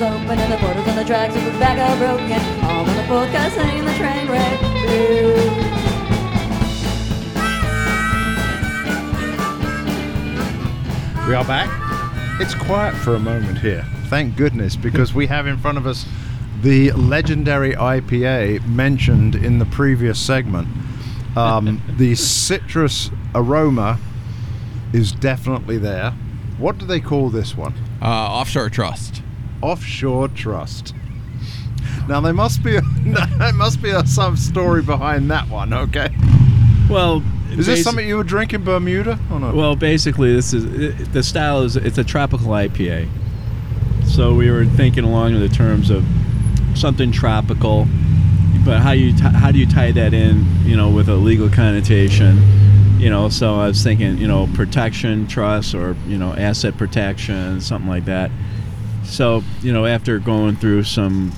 open 0.04 0.38
and 0.38 0.52
the 0.52 0.58
portals 0.58 0.88
on 0.88 0.96
the 0.98 1.06
tracks 1.06 1.36
of 1.36 1.46
the 1.46 1.52
back 1.52 1.80
are 1.80 1.98
broken. 1.98 2.42
All 2.66 2.86
on 2.86 2.96
the 2.96 3.04
podcast 3.04 3.52
singing 3.52 3.86
the 3.86 3.94
train 3.94 4.28
wreck 4.30 4.60
blues. 4.60 5.64
We 11.26 11.34
are 11.36 11.46
back. 11.46 11.70
It's 12.42 12.54
quiet 12.54 12.96
for 12.96 13.16
a 13.16 13.20
moment 13.20 13.60
here. 13.60 13.86
Thank 14.08 14.36
goodness, 14.36 14.76
because 14.76 15.14
we 15.14 15.26
have 15.28 15.48
in 15.48 15.58
front 15.58 15.78
of 15.78 15.88
us 15.88 16.06
the 16.62 16.92
legendary 16.92 17.74
IPA 17.74 18.68
mentioned 18.68 19.36
in 19.36 19.60
the 19.60 19.66
previous 19.66 20.20
segment. 20.20 20.68
Um, 21.38 21.82
the 21.98 22.16
citrus 22.16 23.10
aroma 23.34 24.00
is 24.92 25.14
definitely 25.14 25.78
there. 25.78 26.12
What 26.58 26.78
do 26.78 26.86
they 26.86 27.00
call 27.00 27.30
this 27.30 27.56
one? 27.56 27.74
Uh, 28.02 28.06
offshore 28.06 28.70
trust. 28.70 29.23
Offshore 29.64 30.28
Trust. 30.28 30.94
Now 32.10 32.20
there 32.20 32.34
must 32.34 32.62
be 32.64 32.76
a, 32.76 32.82
there 33.38 33.54
must 33.54 33.82
be 33.82 33.92
a, 33.92 34.06
some 34.06 34.36
story 34.36 34.82
behind 34.82 35.32
that 35.32 35.48
one. 35.48 35.72
Okay, 35.74 36.10
Well, 36.90 37.24
is 37.52 37.66
this 37.66 37.84
something 37.84 38.06
you 38.06 38.18
were 38.18 38.26
drinking 38.26 38.64
Bermuda 38.66 39.18
or 39.32 39.40
not? 39.40 39.56
Well, 39.56 39.78
basically, 39.78 40.34
this 40.34 40.54
is 40.54 40.66
it, 40.66 41.14
the 41.14 41.24
style 41.24 41.62
is 41.62 41.78
it's 41.78 41.98
a 41.98 42.04
tropical 42.04 42.48
IPA. 42.48 43.08
So 44.06 44.34
we 44.36 44.52
were 44.52 44.66
thinking 44.66 45.06
along 45.06 45.40
the 45.40 45.48
terms 45.48 45.90
of 45.90 46.04
something 46.76 47.14
tropical, 47.14 47.88
but 48.66 48.82
how 48.82 48.92
you 48.92 49.14
ti 49.14 49.24
how 49.24 49.52
do 49.52 49.60
you 49.60 49.66
tie 49.66 49.94
that 49.94 50.14
in, 50.14 50.46
you 50.66 50.76
know, 50.76 50.90
with 50.90 51.08
a 51.08 51.16
legal 51.16 51.50
connotation? 51.50 52.42
You 53.00 53.10
know, 53.10 53.30
so 53.30 53.56
I 53.56 53.68
was 53.68 53.82
thinking, 53.82 54.18
you 54.18 54.28
know, 54.28 54.48
protection, 54.56 55.26
trust, 55.28 55.74
or 55.74 55.96
you 56.06 56.18
know, 56.18 56.34
asset 56.34 56.78
protection, 56.78 57.62
something 57.62 57.90
like 57.90 58.06
that. 58.06 58.30
So 59.04 59.44
you 59.62 59.74
know, 59.74 59.86
after 59.86 60.20
going 60.20 60.56
through 60.56 60.84
some, 60.84 61.32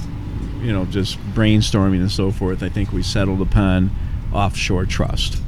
you 0.62 0.72
know, 0.72 0.86
just 0.86 1.18
brainstorming 1.34 2.00
and 2.00 2.12
so 2.12 2.32
forth, 2.32 2.64
I 2.64 2.70
think 2.70 2.92
we 2.92 3.04
settled 3.04 3.42
upon 3.42 3.92
offshore 4.34 4.86
trust 4.86 5.42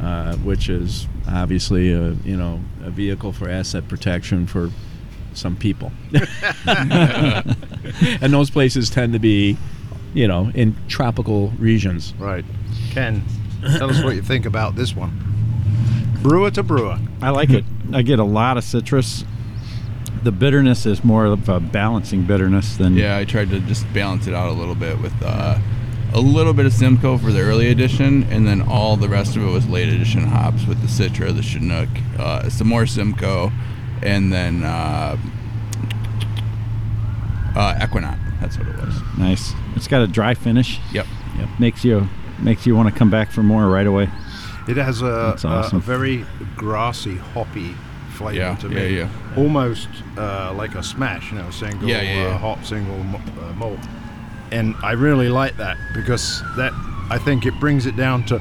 uh, 0.00 0.36
which 0.36 0.68
is 0.68 1.06
obviously 1.28 1.92
a 1.92 2.12
you 2.24 2.36
know 2.36 2.60
a 2.82 2.90
vehicle 2.90 3.32
for 3.32 3.48
asset 3.48 3.86
protection 3.88 4.46
for 4.46 4.70
some 5.32 5.56
people, 5.56 5.92
and 6.66 8.32
those 8.32 8.50
places 8.50 8.90
tend 8.90 9.12
to 9.12 9.18
be, 9.18 9.56
you 10.12 10.26
know, 10.26 10.50
in 10.54 10.74
tropical 10.88 11.50
regions. 11.58 12.14
right, 12.18 12.44
Ken, 12.90 13.22
tell 13.76 13.90
us 13.90 14.02
what 14.02 14.16
you 14.16 14.22
think 14.22 14.46
about 14.46 14.74
this 14.74 14.96
one. 14.96 15.12
Brewer 16.22 16.50
to 16.52 16.62
brewer. 16.62 16.98
I 17.22 17.30
like 17.30 17.50
it. 17.50 17.64
I 17.92 18.02
get 18.02 18.18
a 18.18 18.24
lot 18.24 18.56
of 18.56 18.64
citrus. 18.64 19.24
The 20.22 20.32
bitterness 20.32 20.84
is 20.84 21.02
more 21.02 21.24
of 21.24 21.48
a 21.48 21.60
balancing 21.60 22.24
bitterness 22.24 22.76
than 22.76 22.94
Yeah, 22.94 23.16
I 23.16 23.24
tried 23.24 23.50
to 23.50 23.60
just 23.60 23.90
balance 23.94 24.26
it 24.26 24.34
out 24.34 24.50
a 24.50 24.52
little 24.52 24.74
bit 24.74 25.00
with 25.00 25.14
uh, 25.22 25.58
a 26.12 26.20
little 26.20 26.52
bit 26.52 26.66
of 26.66 26.72
Simcoe 26.74 27.16
for 27.16 27.32
the 27.32 27.40
early 27.40 27.70
edition, 27.70 28.24
and 28.24 28.46
then 28.46 28.60
all 28.60 28.96
the 28.96 29.08
rest 29.08 29.36
of 29.36 29.42
it 29.42 29.50
was 29.50 29.66
late 29.68 29.88
edition 29.88 30.24
hops 30.24 30.66
with 30.66 30.80
the 30.82 30.88
Citra, 30.88 31.34
the 31.34 31.42
Chinook, 31.42 31.88
uh, 32.18 32.48
some 32.50 32.66
more 32.68 32.84
Simcoe, 32.86 33.50
and 34.02 34.30
then 34.32 34.62
uh, 34.62 35.16
uh, 37.56 37.74
Ekuanot. 37.80 38.18
That's 38.40 38.58
what 38.58 38.68
it 38.68 38.76
was. 38.76 38.94
nice. 39.18 39.52
It's 39.76 39.88
got 39.88 40.02
a 40.02 40.06
dry 40.06 40.34
finish. 40.34 40.80
Yep. 40.92 41.06
Yep. 41.38 41.48
Makes 41.58 41.84
you 41.84 42.08
makes 42.38 42.66
you 42.66 42.74
want 42.74 42.92
to 42.92 42.98
come 42.98 43.10
back 43.10 43.30
for 43.30 43.42
more 43.42 43.68
right 43.68 43.86
away. 43.86 44.08
It 44.68 44.76
has 44.76 45.02
a, 45.02 45.34
That's 45.40 45.44
a- 45.72 45.76
a, 45.76 45.80
very 45.80 46.24
grassy, 46.56 47.16
hoppy 47.16 47.74
flavor 48.20 48.36
Yeah, 48.38 48.54
to 48.56 48.68
yeah, 48.68 48.74
me. 48.74 48.96
yeah. 48.98 49.08
Almost 49.36 49.88
uh, 50.18 50.52
like 50.56 50.74
a 50.74 50.82
smash, 50.82 51.32
you 51.32 51.38
know, 51.38 51.50
single 51.50 51.88
Yeah, 51.88 52.02
yeah, 52.02 52.10
Uh, 52.10 52.14
yeah. 52.28 52.38
hop, 52.38 52.64
single 52.64 52.96
mo- 53.04 53.20
uh, 53.42 53.52
malt. 53.54 53.78
and 54.52 54.74
I 54.82 54.92
really 54.92 55.28
like 55.28 55.56
that 55.56 55.76
because 55.94 56.42
that 56.56 56.72
I 57.10 57.18
think 57.18 57.46
it 57.46 57.54
brings 57.60 57.86
it 57.86 57.96
down 57.96 58.24
to. 58.26 58.40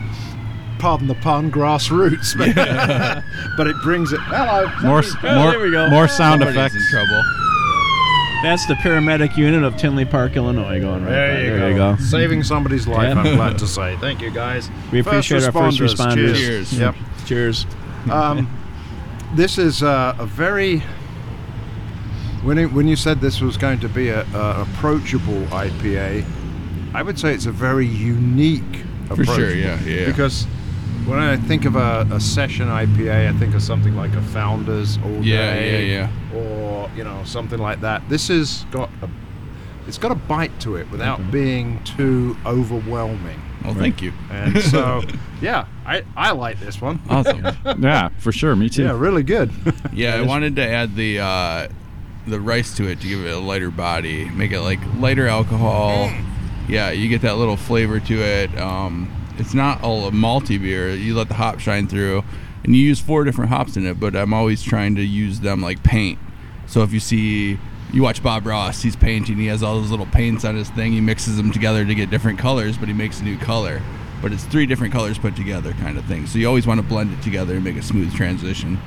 Pardon 0.80 1.08
the 1.08 1.16
pun, 1.16 1.52
grassroots, 1.52 2.38
but, 2.40 2.56
but 3.58 3.68
it 3.68 3.76
brings 3.84 4.14
it. 4.14 4.20
Hello, 4.22 4.66
More, 4.88 5.04
somebody- 5.04 5.36
more, 5.36 5.52
there 5.52 5.60
we 5.60 5.72
go. 5.72 5.90
more 5.90 6.08
sound 6.08 6.42
Somebody's 6.42 6.56
effects. 6.56 6.76
in 6.76 6.82
trouble. 6.92 7.24
That's 8.44 8.66
the 8.68 8.76
paramedic 8.76 9.36
unit 9.36 9.64
of 9.64 9.76
Tinley 9.76 10.06
Park, 10.06 10.38
Illinois, 10.38 10.80
going 10.80 11.04
right 11.04 11.10
There, 11.12 11.34
by. 11.36 11.42
you, 11.42 11.50
there 11.50 11.60
go. 11.60 11.68
you 11.68 11.76
go. 11.98 12.04
Saving 12.04 12.44
somebody's 12.44 12.88
life, 12.88 13.14
Yeah. 13.14 13.22
I'm 13.22 13.36
glad 13.42 13.58
to 13.60 13.68
say. 13.68 13.98
Thank 14.00 14.22
you, 14.22 14.32
guys. 14.32 14.70
We 14.94 15.00
appreciate 15.00 15.44
our 15.44 15.52
first 15.52 15.80
responders. 15.80 16.14
Cheers. 16.36 16.40
Cheers. 16.40 16.74
Yep. 16.80 16.96
Cheers. 17.26 17.66
Um, 18.10 18.48
this 19.36 19.58
is 19.58 19.84
uh, 19.84 20.16
a 20.18 20.26
very. 20.26 20.82
When, 22.44 22.58
it, 22.58 22.72
when 22.72 22.88
you 22.88 22.96
said 22.96 23.20
this 23.20 23.42
was 23.42 23.58
going 23.58 23.82
to 23.82 23.90
be 23.90 24.08
a, 24.10 24.22
a 24.34 24.62
approachable 24.62 25.42
IPA, 25.48 26.26
I 26.94 27.04
would 27.04 27.20
say 27.20 27.34
it's 27.34 27.48
a 27.48 27.52
very 27.52 27.86
unique 27.86 28.86
approach. 29.10 29.28
sure, 29.28 29.54
yeah, 29.54 29.78
yeah. 29.84 30.06
Because 30.06 30.46
when 31.06 31.20
I 31.20 31.36
think 31.36 31.66
of 31.66 31.76
a, 31.76 32.08
a 32.12 32.20
session 32.20 32.68
IPA, 32.68 33.36
I 33.36 33.38
think 33.38 33.56
of 33.56 33.62
something 33.62 33.96
like 33.96 34.14
a 34.14 34.22
Founders 34.22 34.98
All 35.04 35.24
Yeah, 35.24 35.54
Day, 35.54 35.92
yeah, 35.92 36.10
or 36.34 36.90
you 36.96 37.04
know 37.04 37.22
something 37.26 37.60
like 37.60 37.82
that. 37.82 38.08
This 38.10 38.30
has 38.30 38.66
got 38.72 38.90
a, 39.02 39.10
it's 39.88 39.98
got 39.98 40.12
a 40.12 40.16
bite 40.16 40.58
to 40.62 40.76
it 40.76 40.90
without 40.92 41.32
being 41.32 41.84
too 41.84 42.38
overwhelming. 42.46 43.42
Well, 43.64 43.74
thank 43.74 44.02
you. 44.02 44.14
And 44.32 44.62
so, 44.62 45.04
yeah, 45.42 45.66
I, 45.90 46.04
I 46.16 46.32
like 46.32 46.60
this 46.60 46.80
one. 46.80 47.02
Awesome. 47.10 47.44
Yeah, 47.80 48.10
for 48.20 48.32
sure. 48.32 48.56
Me 48.56 48.70
too. 48.70 48.84
Yeah, 48.84 48.98
really 48.98 49.24
good. 49.24 49.52
Yeah, 49.94 50.16
I 50.16 50.22
wanted 50.22 50.56
to 50.58 50.66
add 50.66 50.96
the 50.96 51.20
uh, 51.20 51.68
the 52.28 52.40
rice 52.40 52.76
to 52.78 52.88
it 52.88 53.02
to 53.02 53.08
give 53.08 53.26
it 53.26 53.32
a 53.32 53.40
lighter 53.40 53.72
body, 53.72 54.30
make 54.30 54.52
it 54.52 54.62
like 54.62 54.80
lighter 54.98 55.28
alcohol. 55.28 56.12
Yeah, 56.68 56.92
you 56.92 57.10
get 57.10 57.22
that 57.24 57.38
little 57.38 57.58
flavor 57.58 58.00
to 58.00 58.22
it. 58.22 58.56
Um, 58.58 59.12
it's 59.38 59.54
not 59.56 59.82
all 59.84 60.08
a 60.08 60.12
malty 60.12 60.62
beer. 60.62 60.92
You 60.94 61.16
let 61.16 61.28
the 61.28 61.34
hop 61.34 61.60
shine 61.60 61.88
through, 61.88 62.24
and 62.64 62.76
you 62.76 62.82
use 62.84 63.00
four 63.00 63.24
different 63.24 63.50
hops 63.50 63.76
in 63.78 63.86
it. 63.86 64.00
But 64.00 64.16
I'm 64.16 64.34
always 64.34 64.62
trying 64.62 64.96
to 64.96 65.02
use 65.02 65.40
them 65.40 65.62
like 65.62 65.82
paint. 65.84 66.20
So 66.68 66.84
if 66.84 66.94
you 66.94 67.00
see, 67.00 67.58
you 67.92 68.04
watch 68.04 68.22
Bob 68.22 68.46
Ross, 68.46 68.84
he's 68.84 68.96
painting. 68.96 69.38
He 69.38 69.48
has 69.48 69.64
all 69.64 69.80
those 69.82 69.90
little 69.90 70.06
paints 70.06 70.46
on 70.46 70.56
his 70.56 70.70
thing. 70.70 70.92
He 70.92 71.02
mixes 71.02 71.36
them 71.38 71.52
together 71.52 71.84
to 71.84 71.96
get 71.96 72.12
different 72.12 72.38
colors, 72.38 72.78
but 72.78 72.88
he 72.88 72.94
makes 72.94 73.20
a 73.22 73.24
new 73.24 73.38
color. 73.38 73.82
But 74.22 74.34
it's 74.34 74.44
three 74.46 74.66
different 74.66 74.92
colors 74.94 75.18
put 75.18 75.36
together, 75.36 75.72
kind 75.74 75.98
of 75.98 76.06
thing. 76.06 76.28
So 76.28 76.40
you 76.40 76.48
always 76.48 76.68
want 76.68 76.80
to 76.82 76.86
blend 76.86 77.14
it 77.14 77.22
together 77.22 77.56
and 77.56 77.64
make 77.64 77.78
a 77.78 77.82
smooth 77.82 78.14
transition. 78.14 78.80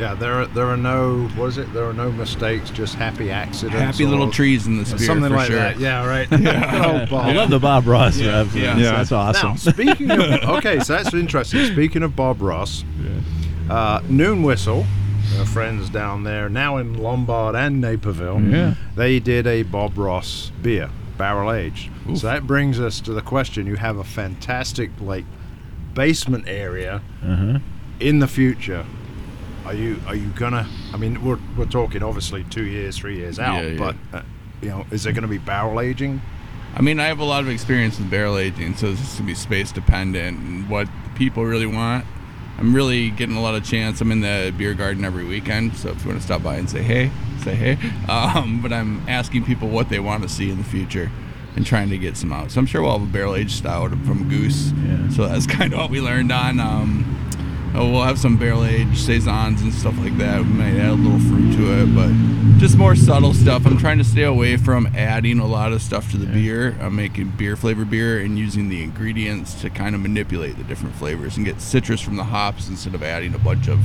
Yeah, 0.00 0.14
there 0.14 0.32
are 0.40 0.46
there 0.46 0.66
are 0.66 0.76
no 0.76 1.28
what 1.36 1.46
is 1.46 1.58
it? 1.58 1.72
There 1.72 1.84
are 1.84 1.92
no 1.92 2.10
mistakes, 2.10 2.70
just 2.70 2.96
happy 2.96 3.30
accidents. 3.30 3.78
Happy 3.98 4.04
little 4.04 4.28
trees 4.28 4.66
in 4.66 4.76
the 4.76 4.82
or 4.82 4.96
beer, 4.96 5.06
something 5.06 5.30
for 5.30 5.36
like 5.36 5.46
sure. 5.46 5.56
that. 5.56 5.78
Yeah, 5.78 6.04
right. 6.04 6.28
Good 6.30 6.40
old 6.46 7.08
Bob. 7.10 7.26
I 7.26 7.32
love 7.32 7.50
the 7.50 7.60
Bob 7.60 7.86
Ross 7.86 8.16
Yeah, 8.18 8.38
rev. 8.38 8.56
yeah. 8.56 8.74
That's, 8.74 8.80
Yeah. 8.80 8.90
that's 8.96 9.12
awesome. 9.12 9.50
Now, 9.50 9.56
speaking 9.56 10.10
of 10.10 10.20
okay, 10.56 10.80
so 10.80 10.94
that's 10.96 11.14
interesting. 11.14 11.66
Speaking 11.66 12.02
of 12.02 12.16
Bob 12.16 12.42
Ross, 12.42 12.84
uh, 13.70 14.00
Noon 14.08 14.42
Whistle, 14.42 14.84
our 15.38 15.46
friends 15.46 15.88
down 15.90 16.24
there, 16.24 16.48
now 16.48 16.76
in 16.78 16.94
Lombard 16.94 17.54
and 17.54 17.80
Naperville, 17.80 18.40
Yeah. 18.40 18.74
they 18.96 19.20
did 19.20 19.46
a 19.46 19.62
Bob 19.62 19.96
Ross 19.96 20.50
beer, 20.60 20.90
barrel 21.16 21.52
aged. 21.52 21.90
So 22.16 22.26
that 22.26 22.46
brings 22.46 22.78
us 22.80 23.00
to 23.02 23.12
the 23.12 23.22
question: 23.22 23.66
You 23.66 23.76
have 23.76 23.96
a 23.98 24.04
fantastic 24.04 24.90
like 25.00 25.24
basement 25.94 26.44
area 26.48 27.02
Uh-huh. 27.22 27.58
in 28.00 28.18
the 28.18 28.28
future. 28.28 28.84
Are 29.64 29.74
you 29.74 29.98
are 30.06 30.14
you 30.14 30.28
gonna? 30.30 30.66
I 30.92 30.96
mean, 30.96 31.24
we're 31.24 31.38
we're 31.56 31.64
talking 31.66 32.02
obviously 32.02 32.44
two 32.44 32.64
years, 32.66 32.98
three 32.98 33.16
years 33.16 33.38
out, 33.38 33.62
Yeah, 33.64 33.70
yeah. 33.70 33.78
but 33.78 33.96
uh, 34.18 34.22
you 34.60 34.68
know, 34.70 34.86
is 34.90 35.04
there 35.04 35.12
going 35.12 35.22
to 35.22 35.28
be 35.28 35.38
barrel 35.38 35.80
aging? 35.80 36.20
I 36.76 36.82
mean, 36.82 36.98
I 37.00 37.04
have 37.06 37.20
a 37.20 37.24
lot 37.24 37.42
of 37.44 37.48
experience 37.48 37.98
with 37.98 38.10
barrel 38.10 38.36
aging, 38.36 38.74
so 38.76 38.90
this 38.90 39.00
is 39.12 39.14
gonna 39.18 39.26
be 39.28 39.34
space 39.34 39.70
dependent 39.72 40.38
and 40.40 40.68
what 40.68 40.88
people 41.14 41.44
really 41.44 41.66
want. 41.66 42.04
I'm 42.58 42.74
really 42.74 43.10
getting 43.10 43.36
a 43.36 43.40
lot 43.42 43.54
of 43.54 43.64
chance. 43.64 44.00
I'm 44.00 44.12
in 44.12 44.20
the 44.20 44.52
beer 44.56 44.74
garden 44.74 45.04
every 45.04 45.24
weekend, 45.24 45.76
so 45.76 45.90
if 45.90 46.02
you 46.04 46.08
want 46.10 46.20
to 46.20 46.24
stop 46.26 46.42
by 46.42 46.56
and 46.56 46.68
say 46.68 46.82
hey, 46.82 47.10
say 47.40 47.54
hey. 47.54 47.78
Um, 48.08 48.60
but 48.62 48.72
I'm 48.72 49.06
asking 49.08 49.44
people 49.44 49.68
what 49.68 49.88
they 49.88 49.98
want 49.98 50.22
to 50.22 50.28
see 50.28 50.50
in 50.50 50.58
the 50.58 50.64
future 50.64 51.10
and 51.56 51.64
trying 51.64 51.90
to 51.90 51.98
get 51.98 52.16
some 52.16 52.32
out. 52.32 52.50
So 52.50 52.60
I'm 52.60 52.66
sure 52.66 52.82
we'll 52.82 52.98
have 52.98 53.08
a 53.08 53.12
barrel 53.12 53.34
aged 53.34 53.52
stout 53.52 53.90
from 54.04 54.28
Goose. 54.28 54.72
Yeah. 54.72 55.08
So 55.10 55.28
that's 55.28 55.46
kind 55.58 55.72
of 55.72 55.80
what 55.80 55.90
we 55.90 56.00
learned 56.00 56.32
on. 56.32 56.60
Um, 56.60 57.72
oh, 57.74 57.90
we'll 57.90 58.02
have 58.02 58.18
some 58.18 58.36
barrel 58.36 58.64
aged 58.64 58.98
saisons 58.98 59.62
and 59.62 59.72
stuff 59.72 59.96
like 59.98 60.16
that. 60.18 60.38
We 60.42 60.48
might 60.48 60.76
add 60.76 60.90
a 60.90 60.94
little 60.94 61.18
fruit 61.20 61.56
to 61.56 61.82
it, 61.82 61.94
but 61.94 62.12
just 62.58 62.76
more 62.76 62.96
subtle 62.96 63.34
stuff. 63.34 63.66
I'm 63.66 63.78
trying 63.78 63.98
to 63.98 64.04
stay 64.04 64.22
away 64.22 64.56
from 64.56 64.86
adding 64.94 65.38
a 65.38 65.46
lot 65.46 65.72
of 65.72 65.82
stuff 65.82 66.10
to 66.12 66.16
the 66.16 66.26
beer. 66.26 66.76
I'm 66.80 66.96
making 66.96 67.30
beer 67.30 67.56
flavored 67.56 67.90
beer 67.90 68.20
and 68.20 68.38
using 68.38 68.68
the 68.68 68.82
ingredients 68.82 69.60
to 69.62 69.70
kind 69.70 69.94
of 69.94 70.00
manipulate 70.00 70.56
the 70.56 70.64
different 70.64 70.94
flavors 70.96 71.36
and 71.36 71.44
get 71.44 71.60
citrus 71.60 72.00
from 72.00 72.16
the 72.16 72.24
hops 72.24 72.68
instead 72.68 72.94
of 72.94 73.02
adding 73.02 73.34
a 73.34 73.38
bunch 73.38 73.68
of 73.68 73.80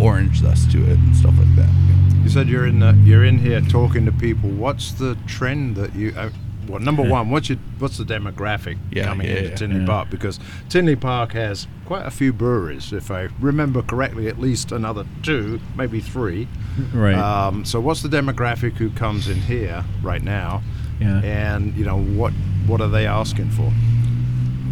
orange 0.00 0.38
zest 0.38 0.70
to 0.72 0.82
it 0.84 0.98
and 0.98 1.16
stuff 1.16 1.36
like 1.38 1.54
that. 1.56 2.11
You 2.22 2.28
said 2.28 2.48
you're 2.48 2.66
in 2.66 2.78
the, 2.80 2.92
you're 3.04 3.24
in 3.24 3.38
here 3.38 3.60
talking 3.60 4.04
to 4.06 4.12
people. 4.12 4.48
What's 4.50 4.92
the 4.92 5.16
trend 5.26 5.76
that 5.76 5.94
you? 5.94 6.14
Uh, 6.16 6.30
well, 6.68 6.78
number 6.78 7.02
one, 7.02 7.28
what's 7.30 7.48
your 7.48 7.58
what's 7.80 7.98
the 7.98 8.04
demographic 8.04 8.78
Yeah, 8.92 9.04
coming 9.06 9.26
yeah, 9.26 9.34
into 9.36 9.48
yeah. 9.50 9.54
Tinley 9.56 9.80
Yeah. 9.80 9.86
Park? 9.86 10.10
Because 10.10 10.38
Tinley 10.68 10.94
Park 10.94 11.32
has 11.32 11.66
quite 11.84 12.06
a 12.06 12.10
few 12.12 12.32
breweries, 12.32 12.92
if 12.92 13.10
I 13.10 13.28
remember 13.40 13.82
correctly, 13.82 14.28
at 14.28 14.38
least 14.38 14.70
another 14.70 15.04
two, 15.24 15.60
maybe 15.76 16.00
three. 16.00 16.46
Right. 16.94 17.16
Um, 17.16 17.64
so, 17.64 17.80
what's 17.80 18.02
the 18.02 18.08
demographic 18.08 18.74
who 18.74 18.90
comes 18.90 19.28
in 19.28 19.38
here 19.38 19.84
right 20.02 20.22
now? 20.22 20.62
Yeah. 21.00 21.20
And 21.24 21.74
you 21.76 21.84
know 21.84 22.00
what 22.00 22.32
what 22.68 22.80
are 22.80 22.88
they 22.88 23.06
asking 23.08 23.50
for? 23.50 23.72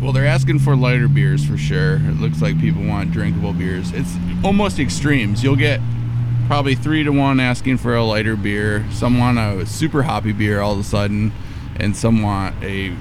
Well, 0.00 0.12
they're 0.12 0.26
asking 0.26 0.60
for 0.60 0.76
lighter 0.76 1.08
beers 1.08 1.44
for 1.44 1.58
sure. 1.58 1.96
It 1.96 2.20
looks 2.20 2.40
like 2.40 2.58
people 2.60 2.84
want 2.86 3.10
drinkable 3.10 3.52
beers. 3.52 3.90
It's 3.92 4.14
almost 4.44 4.78
extremes. 4.78 5.42
You'll 5.42 5.56
get 5.56 5.80
probably 6.50 6.74
three 6.74 7.04
to 7.04 7.12
one 7.12 7.38
asking 7.38 7.76
for 7.78 7.94
a 7.94 8.02
lighter 8.02 8.34
beer. 8.34 8.84
Some 8.90 9.20
want 9.20 9.38
a 9.38 9.64
super 9.66 10.02
hoppy 10.02 10.32
beer 10.32 10.60
all 10.60 10.72
of 10.72 10.80
a 10.80 10.82
sudden, 10.82 11.30
and 11.76 11.96
some 11.96 12.22
want 12.22 12.56
a 12.60 12.92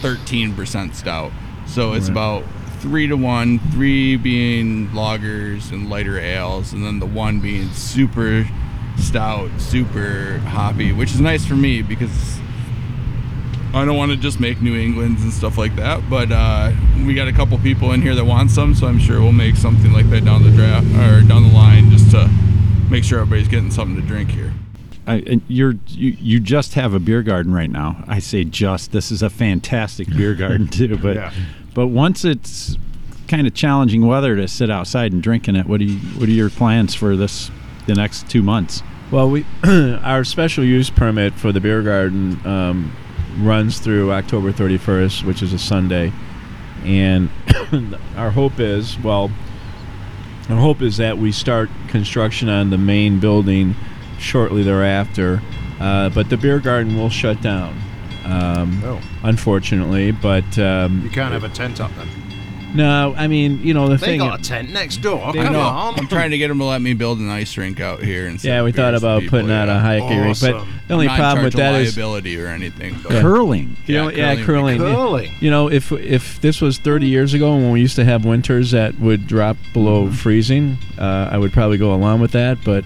13% 0.00 0.96
stout. 0.96 1.30
So 1.66 1.92
it's 1.92 2.06
Right. 2.08 2.14
about 2.14 2.44
three 2.80 3.06
to 3.06 3.16
one, 3.16 3.60
three 3.70 4.16
being 4.16 4.88
lagers 4.88 5.70
and 5.70 5.88
lighter 5.88 6.18
ales, 6.18 6.72
and 6.72 6.84
then 6.84 6.98
the 6.98 7.06
one 7.06 7.38
being 7.38 7.70
super 7.70 8.44
stout, 8.96 9.48
super 9.58 10.40
hoppy, 10.48 10.90
which 10.90 11.12
is 11.14 11.20
nice 11.20 11.44
for 11.46 11.54
me 11.54 11.80
because 11.80 12.40
I 13.76 13.84
don't 13.84 13.96
want 13.96 14.10
to 14.12 14.16
just 14.16 14.40
make 14.40 14.62
New 14.62 14.74
Englands 14.74 15.22
and 15.22 15.32
stuff 15.32 15.58
like 15.58 15.76
that, 15.76 16.08
but 16.08 16.32
uh, 16.32 16.72
we 17.04 17.14
got 17.14 17.28
a 17.28 17.32
couple 17.32 17.58
people 17.58 17.92
in 17.92 18.00
here 18.00 18.14
that 18.14 18.24
want 18.24 18.50
some, 18.50 18.74
so 18.74 18.86
I'm 18.86 18.98
sure 18.98 19.20
we'll 19.20 19.32
make 19.32 19.56
something 19.56 19.92
like 19.92 20.08
that 20.10 20.24
down 20.24 20.42
the 20.42 20.50
draft 20.50 20.86
or 20.86 21.26
down 21.26 21.42
the 21.42 21.52
line 21.52 21.90
just 21.90 22.10
to 22.12 22.30
make 22.90 23.04
sure 23.04 23.20
everybody's 23.20 23.48
getting 23.48 23.70
something 23.70 23.94
to 24.00 24.02
drink 24.06 24.30
here. 24.30 24.52
I, 25.06 25.16
and 25.26 25.42
you're 25.46 25.74
you, 25.88 26.16
you 26.18 26.40
just 26.40 26.74
have 26.74 26.94
a 26.94 26.98
beer 26.98 27.22
garden 27.22 27.52
right 27.52 27.70
now. 27.70 28.02
I 28.08 28.18
say 28.18 28.44
just. 28.44 28.92
This 28.92 29.12
is 29.12 29.22
a 29.22 29.30
fantastic 29.30 30.08
beer 30.08 30.34
garden 30.34 30.68
too. 30.68 30.96
But 31.02 31.16
Yeah. 31.16 31.32
but 31.74 31.88
once 31.88 32.24
it's 32.24 32.76
kind 33.28 33.46
of 33.46 33.54
challenging 33.54 34.06
weather 34.06 34.36
to 34.36 34.48
sit 34.48 34.70
outside 34.70 35.12
and 35.12 35.22
drinking 35.22 35.54
it, 35.54 35.66
what 35.66 35.80
do 35.80 35.84
you 35.84 35.98
what 36.18 36.28
are 36.28 36.32
your 36.32 36.50
plans 36.50 36.94
for 36.94 37.14
this 37.14 37.50
the 37.86 37.94
next 37.94 38.28
two 38.28 38.42
months? 38.42 38.82
Well, 39.12 39.30
we 39.30 39.44
our 39.64 40.24
special 40.24 40.64
use 40.64 40.90
permit 40.90 41.34
for 41.34 41.52
the 41.52 41.60
beer 41.60 41.82
garden 41.82 42.40
um, 42.44 42.92
runs 43.38 43.78
through 43.78 44.12
October 44.12 44.52
31st, 44.52 45.24
which 45.24 45.42
is 45.42 45.52
a 45.52 45.58
Sunday, 45.58 46.12
and 46.84 47.30
our 48.16 48.30
hope 48.30 48.58
is 48.60 48.98
well, 49.00 49.30
our 50.48 50.56
hope 50.56 50.80
is 50.82 50.96
that 50.98 51.18
we 51.18 51.32
start 51.32 51.68
construction 51.88 52.48
on 52.48 52.70
the 52.70 52.78
main 52.78 53.18
building 53.20 53.74
shortly 54.18 54.62
thereafter, 54.62 55.42
uh, 55.80 56.08
but 56.10 56.30
the 56.30 56.36
beer 56.36 56.58
garden 56.60 56.96
will 56.96 57.10
shut 57.10 57.40
down. 57.42 57.78
Um, 58.24 58.82
Oh. 58.84 59.00
Unfortunately, 59.22 60.10
but 60.10 60.58
um, 60.58 61.02
You 61.02 61.10
can't 61.10 61.32
have 61.32 61.44
a 61.44 61.48
tent 61.48 61.80
up 61.80 61.92
then. 61.96 62.08
No, 62.74 63.14
I 63.16 63.26
mean, 63.26 63.62
you 63.62 63.74
know 63.74 63.88
the 63.88 63.98
thing. 63.98 64.18
They 64.18 64.24
thing. 64.24 64.30
got 64.30 64.40
a 64.40 64.42
tent 64.42 64.70
next 64.70 64.98
door. 64.98 65.32
They 65.32 65.42
Come 65.42 65.52
know. 65.52 65.60
on. 65.60 65.98
I'm 65.98 66.08
trying 66.08 66.30
to 66.30 66.38
get 66.38 66.48
them 66.48 66.58
to 66.58 66.64
let 66.64 66.80
me 66.82 66.94
build 66.94 67.18
an 67.18 67.30
ice 67.30 67.56
rink 67.56 67.80
out 67.80 68.02
here. 68.02 68.26
And 68.26 68.42
yeah, 68.42 68.62
we 68.62 68.72
thought 68.72 68.94
about 68.94 69.22
people, 69.22 69.38
putting 69.38 69.50
out 69.50 69.68
yeah. 69.68 69.76
a 69.76 69.80
hiking 69.80 70.20
rink, 70.20 70.40
but 70.40 70.64
the 70.88 70.94
only 70.94 71.06
not 71.06 71.18
problem 71.18 71.44
with 71.44 71.54
charge 71.54 71.62
that 71.62 71.74
of 71.74 71.80
is 71.82 71.96
liability 71.96 72.40
or 72.40 72.46
anything. 72.48 72.96
But 73.02 73.20
Curling. 73.22 73.76
You 73.86 73.94
know, 73.94 74.10
yeah, 74.10 74.34
curling. 74.44 74.78
curling. 74.78 74.94
Curling. 74.94 75.32
You 75.40 75.50
know, 75.50 75.70
if 75.70 75.92
if 75.92 76.40
this 76.40 76.60
was 76.60 76.78
30 76.78 77.06
years 77.06 77.34
ago 77.34 77.54
when 77.54 77.70
we 77.70 77.80
used 77.80 77.96
to 77.96 78.04
have 78.04 78.24
winters 78.24 78.72
that 78.72 78.98
would 78.98 79.26
drop 79.26 79.56
below 79.72 80.10
freezing, 80.10 80.78
uh, 80.98 81.28
I 81.30 81.38
would 81.38 81.52
probably 81.52 81.78
go 81.78 81.94
along 81.94 82.20
with 82.20 82.32
that. 82.32 82.58
But 82.64 82.84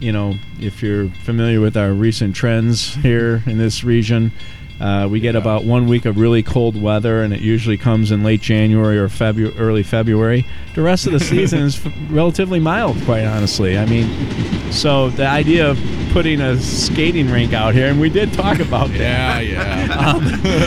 you 0.00 0.12
know, 0.12 0.34
if 0.60 0.82
you're 0.82 1.08
familiar 1.24 1.60
with 1.60 1.76
our 1.76 1.92
recent 1.92 2.36
trends 2.36 2.94
here 2.96 3.42
in 3.46 3.58
this 3.58 3.84
region, 3.84 4.32
uh, 4.80 5.06
we 5.10 5.20
get 5.20 5.36
about 5.36 5.64
one 5.64 5.86
week 5.86 6.04
of 6.04 6.18
really 6.18 6.42
cold 6.42 6.80
weather, 6.80 7.22
and 7.22 7.32
it 7.32 7.40
usually 7.40 7.76
comes 7.76 8.10
in 8.10 8.24
late 8.24 8.40
January 8.40 8.98
or 8.98 9.08
Febu- 9.08 9.54
early 9.58 9.82
February. 9.82 10.44
The 10.74 10.82
rest 10.82 11.06
of 11.06 11.12
the 11.12 11.20
season 11.20 11.60
is 11.60 11.84
f- 11.84 11.92
relatively 12.10 12.58
mild, 12.58 13.00
quite 13.04 13.24
honestly. 13.24 13.78
I 13.78 13.86
mean, 13.86 14.72
so 14.72 15.10
the 15.10 15.26
idea 15.26 15.70
of 15.70 15.78
putting 16.12 16.40
a 16.40 16.58
skating 16.58 17.30
rink 17.30 17.52
out 17.52 17.74
here, 17.74 17.88
and 17.88 18.00
we 18.00 18.10
did 18.10 18.32
talk 18.32 18.58
about 18.58 18.88
that. 18.90 19.44
Yeah, 19.46 19.80
yeah. 19.80 20.10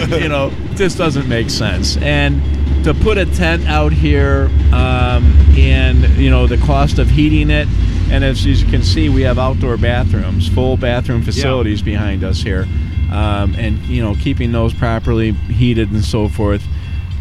um, 0.13 0.21
you 0.21 0.29
know, 0.29 0.49
this 0.75 0.95
doesn't 0.95 1.27
make 1.27 1.49
sense. 1.49 1.97
And 1.97 2.41
to 2.85 2.93
put 2.93 3.17
a 3.17 3.25
tent 3.25 3.67
out 3.67 3.91
here, 3.91 4.49
um, 4.71 5.35
and 5.57 6.07
you 6.17 6.29
know, 6.29 6.47
the 6.47 6.57
cost 6.57 6.97
of 6.99 7.09
heating 7.09 7.49
it, 7.49 7.67
and 8.09 8.23
as 8.23 8.45
you 8.45 8.65
can 8.67 8.83
see, 8.83 9.09
we 9.09 9.21
have 9.23 9.37
outdoor 9.37 9.77
bathrooms, 9.77 10.47
full 10.47 10.77
bathroom 10.77 11.21
facilities 11.21 11.81
behind 11.81 12.23
us 12.23 12.41
here, 12.41 12.67
um, 13.11 13.55
and 13.55 13.79
you 13.85 14.01
know, 14.01 14.15
keeping 14.15 14.51
those 14.51 14.73
properly 14.73 15.31
heated 15.31 15.91
and 15.91 16.03
so 16.03 16.27
forth. 16.27 16.63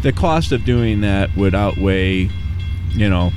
The 0.03 0.11
cost 0.11 0.51
of 0.51 0.63
doing 0.63 1.01
that 1.01 1.35
would 1.35 1.55
outweigh, 1.55 2.29
you 2.91 3.09
know, 3.09 3.31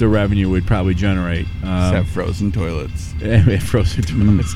the 0.00 0.08
revenue 0.08 0.48
would 0.48 0.66
probably 0.66 0.94
generate. 0.94 1.46
Um, 1.62 1.94
have 1.94 2.08
frozen 2.08 2.50
toilets. 2.50 3.12
Frozen 3.68 4.02
toilets. 4.04 4.54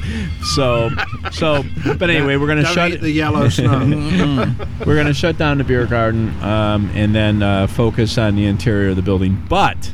So, 0.54 0.88
so, 1.30 1.62
but 1.98 2.08
anyway, 2.08 2.36
we're 2.36 2.46
gonna 2.46 2.62
Don't 2.62 2.74
shut 2.74 3.00
the 3.00 3.10
yellow 3.10 3.50
snow. 3.50 4.54
we're 4.86 4.96
gonna 4.96 5.12
shut 5.12 5.36
down 5.36 5.58
the 5.58 5.64
beer 5.64 5.86
garden 5.86 6.30
um, 6.42 6.90
and 6.94 7.14
then 7.14 7.42
uh, 7.42 7.66
focus 7.66 8.16
on 8.16 8.36
the 8.36 8.46
interior 8.46 8.90
of 8.90 8.96
the 8.96 9.02
building. 9.02 9.40
But 9.48 9.92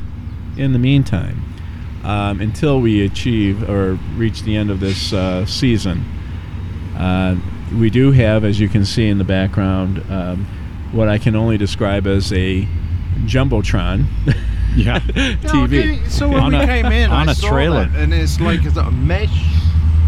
in 0.56 0.72
the 0.72 0.78
meantime, 0.78 1.49
um, 2.04 2.40
until 2.40 2.80
we 2.80 3.04
achieve 3.04 3.68
or 3.68 3.94
reach 4.16 4.42
the 4.42 4.56
end 4.56 4.70
of 4.70 4.80
this 4.80 5.12
uh, 5.12 5.44
season, 5.46 6.04
uh, 6.96 7.36
we 7.78 7.90
do 7.90 8.10
have, 8.12 8.44
as 8.44 8.58
you 8.58 8.68
can 8.68 8.84
see 8.84 9.08
in 9.08 9.18
the 9.18 9.24
background, 9.24 10.04
um, 10.10 10.44
what 10.92 11.08
I 11.08 11.18
can 11.18 11.36
only 11.36 11.56
describe 11.58 12.06
as 12.06 12.32
a 12.32 12.66
jumbotron 13.26 14.06
Yeah. 14.76 14.98
TV. 15.00 15.64
Okay, 15.98 16.08
so 16.08 16.28
when 16.28 16.40
On 16.40 16.52
we 16.52 16.58
a- 16.58 16.66
came 16.66 16.86
in, 16.86 17.10
on 17.10 17.28
I 17.28 17.32
a 17.32 17.34
saw 17.34 17.48
trailer. 17.50 17.86
that, 17.86 17.96
and 18.00 18.14
it's 18.14 18.40
like 18.40 18.64
it's 18.64 18.76
a 18.76 18.90
mesh. 18.90 19.28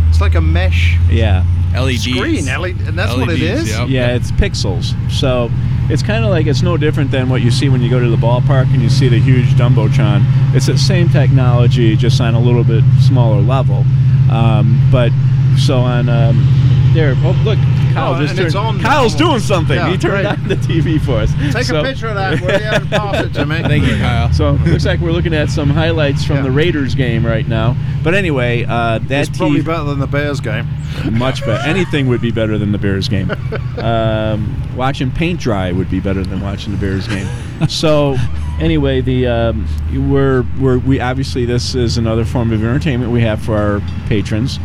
It's 0.08 0.20
like 0.20 0.34
a 0.34 0.40
mesh 0.40 0.96
Yeah. 1.10 1.44
LEDs. 1.74 2.02
screen, 2.02 2.46
LED, 2.46 2.80
and 2.82 2.98
that's 2.98 3.14
what 3.16 3.30
it 3.30 3.42
is? 3.42 3.70
Yep. 3.70 3.88
Yeah, 3.88 4.14
it's 4.14 4.30
pixels. 4.32 4.94
So 5.10 5.50
it's 5.90 6.02
kind 6.02 6.24
of 6.24 6.30
like 6.30 6.46
it's 6.46 6.62
no 6.62 6.76
different 6.76 7.10
than 7.10 7.28
what 7.28 7.42
you 7.42 7.50
see 7.50 7.68
when 7.68 7.82
you 7.82 7.90
go 7.90 8.00
to 8.00 8.08
the 8.08 8.16
ballpark 8.16 8.72
and 8.72 8.82
you 8.82 8.90
see 8.90 9.08
the 9.08 9.18
huge 9.18 9.46
jumbotron. 9.54 10.22
It's 10.54 10.66
the 10.66 10.78
same 10.78 11.08
technology, 11.08 11.96
just 11.96 12.20
on 12.20 12.34
a 12.34 12.40
little 12.40 12.64
bit 12.64 12.84
smaller 13.00 13.40
level. 13.40 13.84
Um, 14.30 14.88
but 14.90 15.10
so 15.58 15.78
on 15.78 16.08
um, 16.08 16.90
there. 16.94 17.14
Oh, 17.18 17.32
look, 17.44 17.58
Kyle 17.92 18.14
Oh, 18.14 18.20
just 18.20 18.34
turned. 18.36 18.46
it's 18.46 18.54
on 18.56 18.78
now. 18.78 18.82
Kyle's 18.84 19.14
doing 19.14 19.38
something. 19.40 19.76
Yeah, 19.76 19.90
he 19.90 19.96
turned 19.98 20.24
great. 20.24 20.26
on 20.26 20.48
the 20.48 20.56
TV 20.56 21.00
for 21.00 21.18
us. 21.18 21.32
Take 21.52 21.64
So- 21.64 21.80
a 21.80 21.82
picture 21.84 22.08
of 22.08 22.14
that, 22.16 22.40
will 22.40 22.48
you, 22.50 22.66
and 22.66 22.90
pass 22.90 23.24
it 23.24 23.34
to 23.34 23.46
me. 23.46 23.62
Thank 23.62 23.86
you, 23.86 23.96
Kyle. 23.96 24.32
So 24.32 24.52
looks 24.66 24.84
like 24.84 25.00
we're 25.00 25.12
looking 25.12 25.34
at 25.34 25.50
some 25.50 25.70
highlights 25.70 26.24
from 26.24 26.36
Yeah. 26.36 26.42
the 26.42 26.50
Raiders 26.50 26.94
game 26.94 27.24
right 27.26 27.46
now. 27.46 27.76
But 28.02 28.14
anyway, 28.14 28.64
uh, 28.68 28.98
that 29.08 29.28
It's 29.28 29.38
probably 29.38 29.60
TV 29.60 29.66
better 29.66 29.84
than 29.84 30.00
the 30.00 30.06
Bears 30.06 30.40
game. 30.40 30.66
much 31.12 31.44
better. 31.46 31.62
Anything 31.68 32.08
would 32.08 32.20
be 32.20 32.30
better 32.32 32.58
than 32.58 32.72
the 32.72 32.78
Bears 32.78 33.08
game. 33.08 33.30
Um, 33.78 34.54
watching 34.76 35.10
paint 35.10 35.40
dry 35.40 35.72
would 35.72 35.90
be 35.90 36.00
better 36.00 36.24
than 36.24 36.40
watching 36.40 36.72
the 36.72 36.78
Bears 36.78 37.06
game. 37.08 37.26
So, 37.68 38.16
anyway, 38.60 39.00
the 39.00 39.26
um, 39.28 39.66
we're 40.10 40.44
we're 40.58 40.78
we 40.78 40.98
obviously 41.00 41.44
this 41.44 41.74
is 41.74 41.96
another 41.96 42.24
form 42.24 42.52
of 42.52 42.60
entertainment 42.62 43.12
we 43.12 43.20
have 43.22 43.40
for 43.40 43.56
our 43.56 43.80
patrons, 44.08 44.58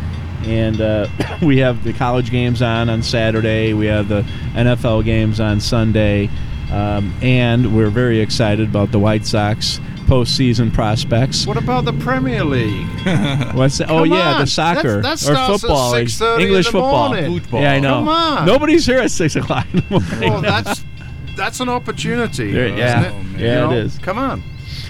and 0.45 0.79
uh, 0.81 1.07
we 1.41 1.57
have 1.59 1.83
the 1.83 1.93
college 1.93 2.31
games 2.31 2.61
on 2.61 2.89
on 2.89 3.01
Saturday. 3.03 3.73
We 3.73 3.85
have 3.87 4.07
the 4.07 4.21
NFL 4.53 5.03
games 5.05 5.39
on 5.39 5.59
Sunday, 5.59 6.29
um, 6.71 7.13
and 7.21 7.75
we're 7.75 7.89
very 7.89 8.19
excited 8.19 8.69
about 8.69 8.91
the 8.91 8.99
White 8.99 9.25
Sox 9.25 9.79
postseason 10.07 10.73
prospects. 10.73 11.45
What 11.45 11.57
about 11.57 11.83
the 11.83 11.91
Premier 11.91 12.43
League? 12.45 12.87
What's 13.53 13.79
that? 13.79 13.89
Oh 13.89 14.03
Come 14.03 14.13
yeah, 14.13 14.35
on. 14.35 14.41
the 14.41 14.47
soccer 14.47 15.01
That- 15.01 15.03
that 15.03 15.13
or 15.13 15.17
starts 15.17 15.53
at 15.55 15.59
football, 15.61 15.93
6:30 15.93 16.35
in 16.35 16.41
English 16.41 16.65
the 16.67 16.71
football. 16.71 17.13
Football. 17.13 17.61
Yeah, 17.61 17.73
I 17.73 17.79
know. 17.79 17.93
Come 17.95 18.07
on. 18.07 18.45
Nobody's 18.45 18.85
here 18.85 18.99
at 18.99 19.11
six 19.11 19.35
o'clock 19.35 19.67
in 19.73 19.81
the 19.81 19.99
morning. 19.99 20.29
Well, 20.31 20.41
that's 20.41 20.83
that's 21.35 21.59
an 21.59 21.67
opportunity, 21.69 22.51
There- 22.51 22.65
isn't 22.67 22.77
yeah. 22.77 23.01
it? 23.03 23.13
Oh. 23.13 23.37
Yeah, 23.37 23.37
You 23.37 23.45
know? 23.67 23.71
it 23.71 23.77
is. 23.85 23.97
Come 23.99 24.17
on. 24.17 24.43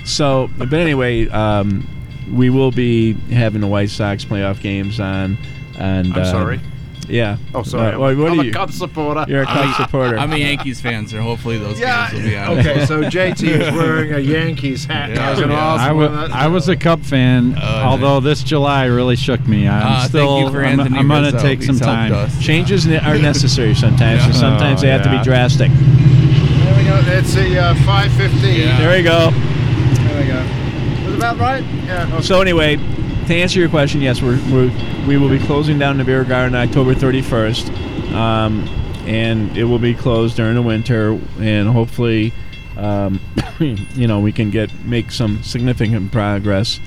So, 0.05 0.49
but 0.57 0.71
anyway, 0.71 1.27
um, 1.29 1.85
we 2.31 2.49
will 2.49 2.71
be 2.71 3.13
having 3.31 3.61
the 3.61 3.67
White 3.67 3.89
Sox 3.89 4.25
playoff 4.25 4.61
games 4.61 4.99
on. 4.99 5.37
And 5.77 6.13
I'm 6.13 6.21
uh, 6.21 6.25
sorry. 6.25 6.59
Yeah. 7.07 7.37
Oh, 7.55 7.63
sorry. 7.63 7.93
Uh, 7.93 7.99
what, 7.99 8.17
what 8.17 8.31
I'm 8.33 8.39
are 8.39 8.41
a 8.41 8.45
you? 8.47 8.51
Cubs 8.51 8.77
supporter. 8.77 9.23
You're 9.29 9.43
a 9.43 9.45
Cubs 9.45 9.77
supporter. 9.77 10.17
I'm 10.17 10.33
a 10.33 10.37
Yankees 10.37 10.81
fan, 10.81 11.07
so 11.07 11.21
hopefully 11.21 11.57
those 11.57 11.79
Yeah. 11.79 12.11
games 12.11 12.23
will 12.23 12.29
be 12.29 12.35
on. 12.37 12.59
Okay, 12.59 12.85
so 12.85 13.01
JT 13.09 13.43
is 13.47 13.73
wearing 13.73 14.13
a 14.13 14.19
Yankees 14.19 14.83
hat. 14.83 15.11
Yeah. 15.11 15.25
I 15.25 15.29
was 15.29 15.39
going 15.39 15.49
to 15.51 15.55
Yeah. 15.55 15.73
ask 15.73 15.83
I, 15.83 15.93
him. 15.93 16.33
I 16.33 16.47
was 16.47 16.67
a 16.67 16.75
Cub 16.75 17.03
fan, 17.03 17.55
Oh, 17.57 17.65
although 17.65 18.19
this 18.19 18.43
July 18.43 18.85
really 18.85 19.15
shook 19.15 19.47
me. 19.47 19.69
I'm 19.69 19.81
Ah, 19.85 19.99
thank 19.99 20.09
still. 20.09 20.39
you 20.41 20.49
for 20.49 20.65
I'm, 20.65 20.79
Anthony 20.81 20.99
I'm 20.99 21.07
gonna 21.07 21.31
take 21.31 21.63
some 21.63 21.79
time. 21.79 22.11
us. 22.11 22.37
Changes 22.43 22.85
ne- 22.85 22.97
are 22.99 23.17
necessary 23.17 23.73
sometimes, 23.73 24.25
and 24.25 24.35
sometimes 24.45 24.79
Oh, 24.81 24.87
they 24.87 24.91
have 24.91 25.03
to 25.03 25.09
be 25.09 25.23
drastic. 25.23 25.71
There 25.71 26.77
we 26.77 26.83
go. 26.83 26.99
It's 27.17 27.33
the 27.33 27.57
uh, 27.57 27.75
515. 27.85 28.59
Yeah. 28.59 28.77
There 28.79 28.97
we 28.97 29.03
go. 29.03 29.31
There 29.31 30.21
we 30.21 30.27
go. 30.27 31.05
Was 31.05 31.06
about 31.17 31.37
right? 31.37 31.63
Yeah. 31.63 32.09
okay. 32.13 32.21
So 32.21 32.41
anyway, 32.41 32.77
to 32.77 33.35
answer 33.35 33.59
your 33.59 33.69
question, 33.69 34.01
yes, 34.01 34.21
we're, 34.21 34.39
we're 34.51 34.71
we 35.07 35.17
will 35.17 35.29
be 35.29 35.39
closing 35.39 35.79
down 35.79 35.97
the 35.97 36.03
beer 36.03 36.23
garden 36.23 36.55
October 36.55 36.93
31st, 36.93 38.13
um, 38.13 38.67
and 39.05 39.55
it 39.57 39.63
will 39.63 39.79
be 39.79 39.93
closed 39.93 40.37
during 40.37 40.55
the 40.55 40.61
winter, 40.61 41.19
and 41.39 41.67
hopefully, 41.69 42.33
um, 42.77 43.19
you 43.59 44.07
know, 44.07 44.19
we 44.19 44.31
can 44.31 44.51
get 44.51 44.73
make 44.85 45.11
some 45.11 45.41
significant 45.43 46.11
progress 46.11 46.79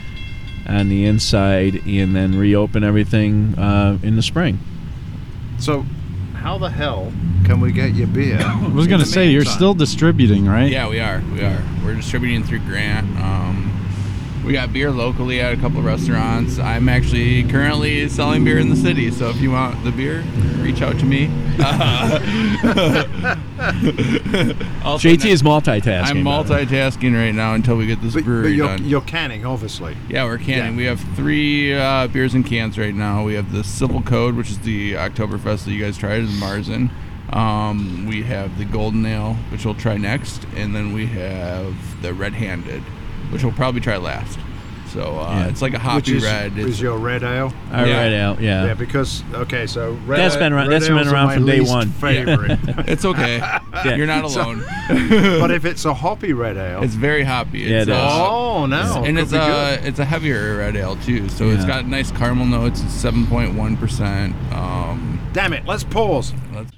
on 0.66 0.88
the 0.88 1.04
inside, 1.06 1.86
and 1.86 2.14
then 2.14 2.38
reopen 2.38 2.84
everything 2.84 3.58
uh, 3.58 3.98
in 4.02 4.16
the 4.16 4.22
spring. 4.22 4.58
So, 5.58 5.84
how 6.34 6.56
the 6.56 6.70
hell 6.70 7.12
can 7.44 7.60
we 7.60 7.72
get 7.72 7.94
your 7.94 8.06
beer? 8.06 8.38
I 8.40 8.68
was 8.68 8.86
gonna 8.86 9.04
say 9.04 9.28
you're 9.28 9.44
still 9.44 9.74
distributing, 9.74 10.46
right? 10.46 10.70
Yeah, 10.70 10.88
we 10.88 11.00
are. 11.00 11.22
We 11.32 11.42
are. 11.42 11.62
We're 11.84 11.96
distributing 11.96 12.44
through 12.44 12.60
Grant. 12.60 13.06
Um, 13.18 13.79
we 14.44 14.52
got 14.52 14.72
beer 14.72 14.90
locally 14.90 15.40
at 15.40 15.52
a 15.52 15.56
couple 15.56 15.78
of 15.78 15.84
restaurants. 15.84 16.58
I'm 16.58 16.88
actually 16.88 17.44
currently 17.44 18.08
selling 18.08 18.44
beer 18.44 18.58
in 18.58 18.68
the 18.70 18.76
city, 18.76 19.10
so 19.10 19.28
if 19.30 19.40
you 19.40 19.50
want 19.50 19.82
the 19.84 19.90
beer, 19.92 20.22
reach 20.58 20.82
out 20.82 20.98
to 20.98 21.04
me. 21.04 21.30
Also, 24.82 25.08
JT 25.08 25.26
is 25.26 25.42
multitasking. 25.42 26.06
I'm 26.06 26.24
by 26.24 26.42
the 26.42 26.52
way. 26.54 26.64
multitasking 26.64 27.14
right 27.14 27.34
now 27.34 27.52
until 27.54 27.76
we 27.76 27.86
get 27.86 28.00
this 28.00 28.14
But, 28.14 28.20
but 28.20 28.24
brewery 28.24 28.52
you're, 28.54 28.66
done. 28.68 28.84
you're 28.86 29.00
canning, 29.02 29.44
obviously. 29.44 29.96
Yeah, 30.08 30.24
we're 30.24 30.38
canning. 30.38 30.72
Yeah. 30.72 30.76
We 30.78 30.84
have 30.84 31.00
three 31.14 31.74
uh, 31.74 32.06
beers 32.08 32.34
in 32.34 32.42
cans 32.42 32.78
right 32.78 32.94
now. 32.94 33.22
We 33.24 33.34
have 33.34 33.52
the 33.52 33.62
Civil 33.62 34.00
Code, 34.02 34.34
which 34.36 34.50
is 34.50 34.58
the 34.60 34.94
Oktoberfest 34.94 35.64
that 35.66 35.72
you 35.72 35.82
guys 35.84 35.98
tried, 35.98 36.20
in 36.20 36.26
Märzen. 36.28 36.90
Um, 37.34 38.06
we 38.08 38.22
have 38.22 38.56
the 38.58 38.64
Golden 38.64 39.04
Ale, 39.04 39.34
which 39.50 39.64
we'll 39.66 39.74
try 39.74 39.96
next, 39.98 40.46
and 40.56 40.74
then 40.74 40.92
we 40.94 41.06
have 41.06 42.00
the 42.02 42.14
Red 42.14 42.32
Handed, 42.34 42.82
which 43.30 43.42
we'll 43.44 43.52
probably 43.52 43.80
try 43.80 43.96
last. 43.96 44.38
So 44.92 45.20
uh, 45.20 45.30
Yeah. 45.36 45.46
it's 45.46 45.62
like 45.62 45.70
a 45.72 45.76
Which 45.76 45.82
hoppy 45.82 46.16
is, 46.16 46.24
red. 46.24 46.58
is 46.58 46.80
your 46.80 46.98
red 46.98 47.22
ale? 47.22 47.52
All 47.72 47.86
Yeah. 47.86 47.96
right, 48.02 48.12
Al. 48.12 48.42
Yeah. 48.42 48.66
Yeah, 48.66 48.74
because 48.74 49.22
okay, 49.34 49.68
so 49.68 49.92
red 50.04 50.18
That's 50.18 50.34
ale- 50.34 50.40
been 50.40 50.52
around- 50.52 50.68
that's 50.70 50.88
been 50.88 51.06
around 51.06 51.26
my 51.28 51.34
from 51.36 51.46
day 51.46 51.60
least 51.60 51.70
one. 51.70 51.90
Favorite. 52.00 52.58
it's 52.88 53.04
okay. 53.04 53.40
You're 53.84 54.08
not 54.08 54.28
So- 54.32 54.40
alone. 54.42 54.64
but 55.38 55.52
if 55.52 55.64
it's 55.64 55.84
a 55.84 55.94
hoppy 55.94 56.32
red 56.32 56.56
ale, 56.56 56.82
it's 56.82 56.94
very 56.96 57.22
hoppy. 57.22 57.60
Yeah, 57.60 57.82
It's, 57.82 57.88
it 57.88 57.92
is. 57.92 57.96
uh, 57.98 58.26
oh 58.30 58.66
no, 58.66 59.04
and 59.06 59.16
it's 59.16 59.30
a 59.32 59.38
good. 59.38 59.84
it's 59.86 60.00
a 60.00 60.04
heavier 60.04 60.56
red 60.58 60.74
ale 60.74 60.96
too, 60.96 61.28
so 61.28 61.50
it's 61.50 61.64
got 61.64 61.86
nice 61.86 62.10
caramel 62.10 62.46
notes. 62.46 62.82
It's 62.82 62.92
seven 62.92 63.28
point 63.28 63.54
one 63.54 63.76
percent. 63.76 64.34
Um, 64.52 65.20
Damn 65.32 65.52
it! 65.52 65.64
Let's 65.66 65.84
pause. 65.84 66.32
let's 66.52 66.72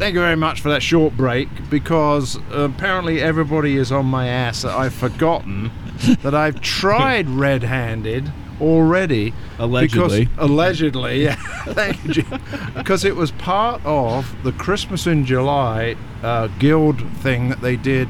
Thank 0.00 0.14
you 0.14 0.20
very 0.22 0.34
much 0.34 0.62
for 0.62 0.70
that 0.70 0.82
short 0.82 1.14
break 1.14 1.50
because 1.68 2.38
apparently 2.52 3.20
everybody 3.20 3.76
is 3.76 3.92
on 3.92 4.06
my 4.06 4.28
ass 4.28 4.62
that 4.62 4.74
I've 4.74 4.94
forgotten 4.94 5.70
that 6.22 6.34
I've 6.34 6.62
tried 6.62 7.28
red 7.28 7.62
handed 7.62 8.32
already. 8.62 9.34
Allegedly. 9.58 10.24
Because, 10.24 10.38
allegedly, 10.50 11.24
yeah. 11.24 11.34
Thank 11.74 12.02
you. 12.02 12.12
Jim. 12.14 12.42
Because 12.74 13.04
it 13.04 13.14
was 13.14 13.30
part 13.32 13.82
of 13.84 14.34
the 14.42 14.52
Christmas 14.52 15.06
in 15.06 15.26
July 15.26 15.96
uh, 16.22 16.46
guild 16.58 17.06
thing 17.18 17.50
that 17.50 17.60
they 17.60 17.76
did 17.76 18.08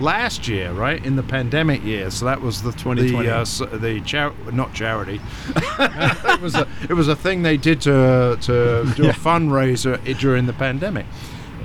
last 0.00 0.48
year, 0.48 0.72
right 0.72 1.04
in 1.04 1.16
the 1.16 1.22
pandemic 1.22 1.82
year. 1.84 2.10
So 2.10 2.24
that 2.26 2.40
was 2.40 2.62
the 2.62 2.72
2020. 2.72 3.26
The, 3.26 3.34
uh, 3.36 3.76
the 3.78 4.00
char- 4.02 4.34
not 4.52 4.74
charity. 4.74 5.20
it 5.56 6.40
was 6.40 6.54
a 6.54 6.66
it 6.88 6.94
was 6.94 7.08
a 7.08 7.16
thing 7.16 7.42
they 7.42 7.56
did 7.56 7.80
to 7.82 8.38
to 8.42 8.92
do 8.96 9.08
a 9.08 9.12
fundraiser 9.12 9.98
during 10.18 10.46
the 10.46 10.52
pandemic. 10.52 11.06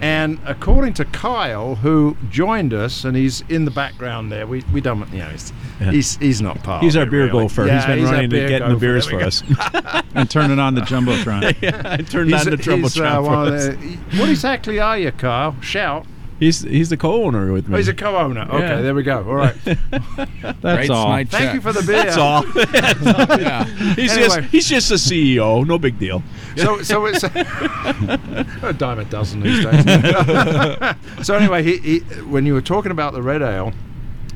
And 0.01 0.39
according 0.45 0.95
to 0.95 1.05
Kyle, 1.05 1.75
who 1.75 2.17
joined 2.29 2.73
us, 2.73 3.05
and 3.05 3.15
he's 3.15 3.39
in 3.47 3.63
the 3.63 3.71
background 3.71 4.34
there, 4.34 4.45
we, 4.45 4.61
we 4.73 4.81
don't, 4.81 5.09
you 5.13 5.19
know, 5.19 5.29
he's, 5.29 5.53
Yeah. 5.79 5.91
he's, 5.91 6.17
he's 6.17 6.41
not 6.41 6.61
part 6.61 6.84
He's 6.84 6.95
of 6.95 7.01
our 7.03 7.07
it, 7.07 7.11
beer 7.11 7.27
really. 7.27 7.43
gopher. 7.43 7.67
Yeah, 7.67 7.75
he's 7.77 7.86
been 7.86 8.05
our 8.07 8.11
running 8.11 8.29
to 8.31 8.47
getting 8.49 8.67
the 8.67 8.75
beers 8.75 9.05
for 9.05 9.21
us. 9.21 9.43
and 10.13 10.29
turning 10.29 10.59
on 10.59 10.75
the 10.75 10.81
jumbotron. 10.81 11.55
yeah, 11.61 11.81
I 11.86 11.97
turned 11.97 12.31
He's, 12.31 12.45
on 12.45 12.51
the 12.51 12.57
jumbotron 12.57 13.05
uh, 13.05 13.23
for 13.23 13.55
us. 13.55 14.19
what 14.19 14.29
exactly 14.29 14.77
are 14.77 14.97
you, 14.97 15.13
Kyle? 15.13 15.55
Shout. 15.61 16.05
He's 16.39 16.61
he's 16.61 16.89
the 16.89 16.97
co-owner 16.97 17.53
with 17.53 17.67
me. 17.69 17.75
Oh, 17.75 17.77
he's 17.77 17.88
a 17.88 17.93
co-owner. 17.93 18.41
Okay, 18.41 18.59
Yeah. 18.59 18.81
there 18.81 18.93
we 18.95 19.03
go. 19.03 19.17
All 19.19 19.36
right. 19.36 19.55
That's 19.63 20.63
Writes 20.63 20.89
all. 20.89 21.07
my 21.09 21.23
Thank 21.23 21.43
check. 21.43 21.53
you 21.55 21.61
for 21.61 21.71
the 21.71 21.84
beer. 21.84 22.03
That's 22.03 22.17
all. 22.17 22.43
Yeah. 23.39 23.65
he's 23.95 24.11
Anyway. 24.11 24.27
just 24.27 24.39
he's 24.49 24.67
just 24.67 24.91
a 24.91 24.95
CEO. 24.95 25.65
No 25.65 25.77
big 25.77 25.97
deal. 25.99 26.21
So, 26.57 26.81
so 26.81 27.05
it's 27.05 27.23
a 27.23 28.73
dime 28.77 28.99
a 28.99 29.05
dozen 29.05 29.41
these 29.41 29.63
days. 29.63 29.86
so 31.25 31.36
anyway, 31.36 31.63
he, 31.63 31.77
he, 31.77 31.99
when 32.23 32.45
you 32.45 32.53
were 32.53 32.61
talking 32.61 32.91
about 32.91 33.13
the 33.13 33.21
red 33.21 33.41
ale, 33.41 33.71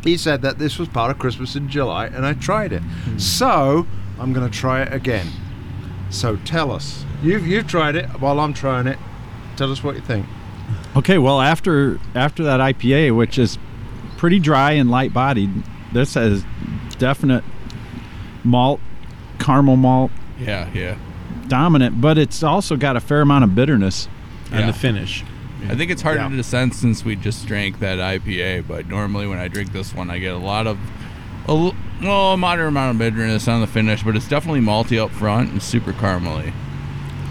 he 0.04 0.18
said 0.18 0.42
that 0.44 0.58
this 0.60 0.78
was 0.80 0.88
part 0.88 1.12
of 1.12 1.20
Christmas 1.20 1.56
in 1.56 1.68
July, 1.70 2.08
and 2.08 2.26
I 2.26 2.34
tried 2.34 2.72
it. 2.74 2.82
Hmm. 2.82 3.18
So 3.18 3.88
I'm 4.20 4.34
going 4.34 4.50
to 4.50 4.56
try 4.58 4.82
it 4.84 4.94
again. 4.94 5.28
So 6.10 6.38
tell 6.38 6.72
us, 6.72 7.06
you've 7.22 7.46
you've 7.46 7.68
tried 7.68 7.96
it 7.96 8.06
while 8.22 8.40
I'm 8.40 8.54
trying 8.54 8.88
it. 8.88 8.98
Tell 9.58 9.72
us 9.72 9.84
what 9.84 9.96
you 9.96 10.02
think. 10.02 10.26
Okay, 10.98 11.18
well 11.18 11.40
after 11.42 12.00
after 12.16 12.44
that 12.44 12.60
IPA, 12.60 13.16
which 13.16 13.38
is 13.38 13.58
pretty 14.18 14.40
dry 14.40 14.72
and 14.72 14.90
light 14.90 15.14
bodied, 15.14 15.52
this 15.94 16.16
has 16.16 16.44
definite 16.98 17.44
malt, 18.44 18.80
caramel 19.40 19.76
malt 19.78 20.12
Yeah, 20.40 20.68
yeah. 20.74 20.96
dominant, 21.48 22.02
but 22.02 22.18
it's 22.18 22.42
also 22.42 22.76
got 22.76 22.96
a 22.96 23.00
fair 23.00 23.22
amount 23.22 23.44
of 23.44 23.54
bitterness. 23.54 24.08
And 24.52 24.62
Yeah. 24.62 24.68
the 24.68 24.74
finish. 24.74 25.24
I 25.70 25.76
think 25.76 25.92
it's 25.92 26.02
harder 26.02 26.22
Yeah. 26.22 26.30
to 26.30 26.44
sense 26.44 26.78
since 26.78 27.04
we 27.06 27.16
just 27.16 27.46
drank 27.48 27.80
that 27.80 28.00
IPA, 28.00 28.62
but 28.68 28.88
normally 28.88 29.28
when 29.28 29.38
I 29.40 29.48
drink 29.50 29.74
this 29.74 29.94
one, 29.94 30.10
I 30.10 30.18
get 30.20 30.34
a 30.34 30.38
lot 30.38 30.66
of, 30.68 30.78
a 31.48 31.52
l- 31.52 31.76
well, 32.02 32.34
a 32.34 32.38
moderate 32.38 32.70
amount 32.70 32.92
of 32.92 32.98
bitterness 33.00 33.48
on 33.48 33.60
the 33.62 33.68
finish, 33.68 34.04
but 34.04 34.16
it's 34.16 34.28
definitely 34.28 34.62
malty 34.62 34.98
up 35.04 35.12
front 35.12 35.52
and 35.52 35.62
super 35.62 35.94
caramely. 35.94 36.54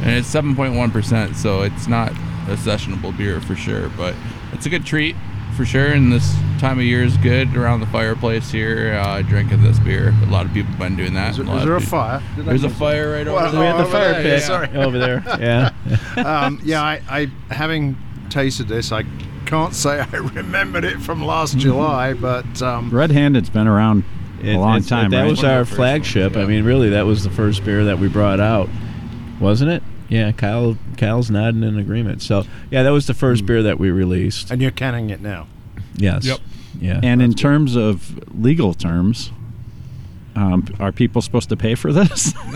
And 0.02 0.10
it's 0.10 0.28
7.1%, 0.28 1.36
so 1.36 1.62
it's 1.62 1.88
not 1.88 2.12
a 2.48 2.56
sessionable 2.56 3.16
beer 3.16 3.40
for 3.40 3.56
sure, 3.56 3.88
but 3.90 4.14
it's 4.52 4.66
a 4.66 4.68
good 4.68 4.84
treat 4.86 5.16
for 5.56 5.64
sure. 5.64 5.86
And 5.92 6.12
this 6.12 6.34
time 6.58 6.78
of 6.78 6.84
year 6.84 7.02
is 7.02 7.16
good 7.18 7.56
around 7.56 7.80
the 7.80 7.86
fireplace 7.86 8.50
here, 8.50 8.94
uh, 8.94 9.22
drinking 9.22 9.62
this 9.62 9.78
beer. 9.78 10.14
A 10.22 10.26
lot 10.26 10.46
of 10.46 10.52
people 10.52 10.70
have 10.70 10.78
been 10.78 10.96
doing 10.96 11.14
that. 11.14 11.30
Is, 11.30 11.36
there- 11.38 11.46
A 11.46 11.56
is 11.58 11.64
there 11.64 11.76
a 11.76 11.80
fire? 11.80 12.22
Did 12.36 12.44
There's 12.46 12.64
a 12.64 12.70
fire 12.70 13.12
right 13.12 13.26
over 13.26 13.50
there. 13.50 13.60
we 13.60 13.66
had 13.66 13.76
the 13.76 13.80
over 13.82 13.90
fire 13.90 14.12
there, 14.12 14.22
pit 14.22 14.40
yeah, 14.40 14.46
sorry. 14.46 14.68
over 14.76 14.98
there. 14.98 15.22
Yeah. 15.40 15.70
um, 16.24 16.60
yeah, 16.64 16.82
I, 16.82 17.00
I 17.08 17.26
having 17.54 17.96
tasted 18.30 18.68
this, 18.68 18.92
I 18.92 19.04
can't 19.46 19.74
say 19.74 20.00
I 20.00 20.16
remembered 20.16 20.84
it 20.84 21.00
from 21.00 21.24
last 21.24 21.56
July, 21.58 22.12
but 22.14 22.60
um, 22.62 22.90
Red 22.90 23.10
Handed's 23.12 23.48
been 23.50 23.66
around 23.68 24.04
a 24.42 24.48
It- 24.50 24.56
long 24.58 24.76
it's- 24.76 24.88
time, 24.88 25.10
That 25.10 25.22
right? 25.22 25.30
was 25.30 25.42
our 25.44 25.60
the 25.60 25.64
first 25.66 25.76
flagship. 25.76 26.36
I 26.36 26.44
mean, 26.44 26.64
really, 26.64 26.90
that 26.90 27.06
was 27.06 27.24
the 27.24 27.30
first 27.30 27.64
beer 27.64 27.84
that 27.84 27.98
we 27.98 28.08
brought 28.08 28.40
out, 28.40 28.68
wasn't 29.40 29.70
it? 29.70 29.82
Yeah, 30.08 30.32
Kyle. 30.32 30.76
Kyle's 30.96 31.30
nodding 31.30 31.62
in 31.62 31.78
agreement. 31.78 32.22
So, 32.22 32.44
yeah, 32.70 32.82
that 32.82 32.90
was 32.90 33.06
the 33.06 33.14
first 33.14 33.44
beer 33.46 33.62
that 33.62 33.78
we 33.78 33.90
released. 33.90 34.50
and 34.50 34.62
you're 34.62 34.70
canning 34.70 35.10
it 35.10 35.20
now. 35.20 35.46
Yes. 35.96 36.24
Yep. 36.26 36.38
Yeah. 36.78 37.00
and 37.02 37.22
in 37.22 37.32
terms 37.32 37.74
of 37.74 38.18
legal 38.38 38.74
terms, 38.74 39.32
um, 40.34 40.66
are 40.78 40.92
people 40.92 41.22
supposed 41.22 41.48
to 41.48 41.56
pay 41.56 41.74
for 41.74 41.90
this? 41.90 42.34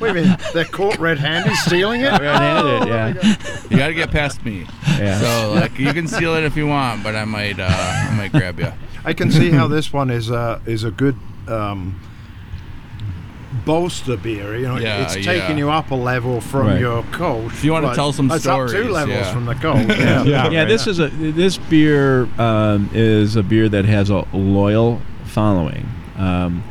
Wait 0.00 0.10
a 0.10 0.14
minute, 0.14 0.40
they're 0.52 0.64
caught 0.64 0.98
red-handed 0.98 1.54
stealing 1.56 2.00
it. 2.00 2.10
Red-handed, 2.10 2.88
yeah. 2.88 3.36
You 3.70 3.76
got 3.76 3.86
to 3.88 3.94
get 3.94 4.10
past 4.10 4.44
me. 4.44 4.66
Yeah. 4.98 5.18
So 5.20 5.52
like 5.54 5.78
you 5.78 5.92
can 5.92 6.08
steal 6.08 6.34
it 6.34 6.42
if 6.42 6.56
you 6.56 6.66
want, 6.66 7.04
but 7.04 7.14
I 7.14 7.24
might 7.24 7.60
uh, 7.60 7.68
I 7.68 8.14
might 8.16 8.32
grab 8.32 8.58
you. 8.58 8.72
I 9.04 9.12
can 9.12 9.30
see 9.30 9.50
how 9.50 9.68
this 9.68 9.92
one 9.92 10.10
is 10.10 10.28
a 10.30 10.60
is 10.66 10.82
a 10.82 10.90
good 10.90 11.16
um, 11.46 12.00
bolster 13.64 14.16
beer. 14.16 14.56
You 14.56 14.68
know, 14.68 14.76
Yeah, 14.78 15.02
it's 15.04 15.14
taking 15.14 15.56
yeah. 15.56 15.56
you 15.56 15.70
up 15.70 15.90
a 15.90 15.94
level 15.94 16.40
from 16.40 16.66
Right. 16.68 16.80
your 16.80 17.02
cold. 17.12 17.46
If 17.46 17.64
you 17.64 17.72
wanna 17.72 17.94
tell 17.94 18.12
some 18.12 18.30
it's 18.30 18.46
up 18.46 18.68
two 18.70 18.88
levels 18.90 19.18
yeah. 19.18 19.32
from 19.32 19.46
the 19.46 19.54
cold. 19.66 19.88
Yeah, 19.88 20.22
Yeah. 20.24 20.50
yeah, 20.50 20.64
this 20.64 20.86
is 20.86 20.98
a 20.98 21.08
this 21.08 21.56
beer 21.56 22.28
um, 22.38 22.90
is 22.92 23.36
a 23.36 23.42
beer 23.42 23.68
that 23.68 23.84
has 23.86 24.10
a 24.10 24.24
loyal 24.32 25.00
following. 25.24 25.88
Um, 26.18 26.62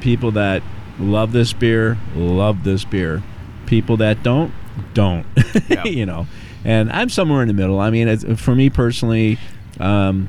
people 0.00 0.30
that 0.32 0.62
love 0.98 1.32
this 1.32 1.52
beer 1.52 1.96
love 2.14 2.64
this 2.64 2.84
beer. 2.84 3.22
People 3.66 3.96
that 3.98 4.22
don't 4.22 4.52
don't. 4.94 5.24
Yeah. 5.68 5.84
you 5.84 6.04
know, 6.06 6.26
and 6.64 6.90
I'm 6.90 7.08
somewhere 7.08 7.42
in 7.42 7.48
the 7.48 7.54
middle. 7.54 7.78
I 7.80 7.90
mean, 7.90 8.08
it's, 8.08 8.24
for 8.42 8.54
me 8.56 8.70
personally, 8.70 9.38
um, 9.78 10.28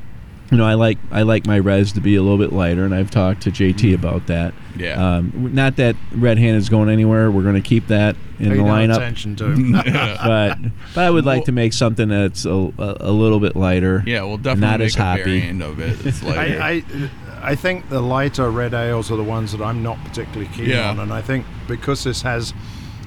you 0.50 0.56
know, 0.56 0.64
I 0.64 0.74
like 0.74 0.98
I 1.10 1.22
like 1.22 1.46
my 1.46 1.56
res 1.56 1.92
to 1.92 2.00
be 2.00 2.14
a 2.16 2.22
little 2.22 2.38
bit 2.38 2.52
lighter, 2.52 2.84
and 2.84 2.94
I've 2.94 3.10
talked 3.10 3.42
to 3.42 3.50
JT 3.50 3.92
about 3.94 4.26
that. 4.28 4.54
Yeah. 4.76 5.16
Um, 5.16 5.50
not 5.54 5.76
that 5.76 5.96
Red 6.12 6.38
Hand 6.38 6.56
is 6.56 6.68
going 6.68 6.88
anywhere. 6.88 7.30
We're 7.30 7.42
going 7.42 7.54
to 7.54 7.68
keep 7.68 7.88
that 7.88 8.16
in 8.38 8.50
Pay 8.50 8.56
the 8.56 8.62
no 8.62 8.64
lineup 8.64 8.96
attention 8.96 9.36
to. 9.36 9.72
but 10.24 10.58
but 10.94 11.04
I 11.04 11.10
would 11.10 11.24
like 11.26 11.38
Well- 11.40 11.46
to 11.46 11.52
make 11.52 11.72
something 11.72 12.08
that's 12.08 12.44
a, 12.44 12.50
a, 12.50 12.96
a 13.00 13.12
little 13.12 13.40
bit 13.40 13.54
lighter. 13.56 14.02
Yeah, 14.06 14.22
we'll 14.22 14.36
definitely 14.38 14.60
Not 14.62 14.78
make 14.80 14.86
as 14.86 14.96
a 14.96 15.02
hoppy. 15.02 15.22
variant 15.24 15.62
of 15.62 15.78
it. 15.80 16.06
It's 16.06 16.22
like 16.22 16.36
I, 16.38 16.70
I 16.76 17.10
I 17.44 17.54
think 17.56 17.88
the 17.88 18.00
lighter 18.00 18.50
red 18.50 18.72
ales 18.72 19.10
are 19.10 19.16
the 19.16 19.24
ones 19.24 19.52
that 19.52 19.60
I'm 19.62 19.82
not 19.82 19.98
particularly 20.04 20.46
keen 20.54 20.70
Yeah. 20.70 20.90
on, 20.90 21.00
and 21.00 21.12
I 21.12 21.20
think 21.22 21.44
because 21.68 22.04
this 22.04 22.22
has 22.22 22.54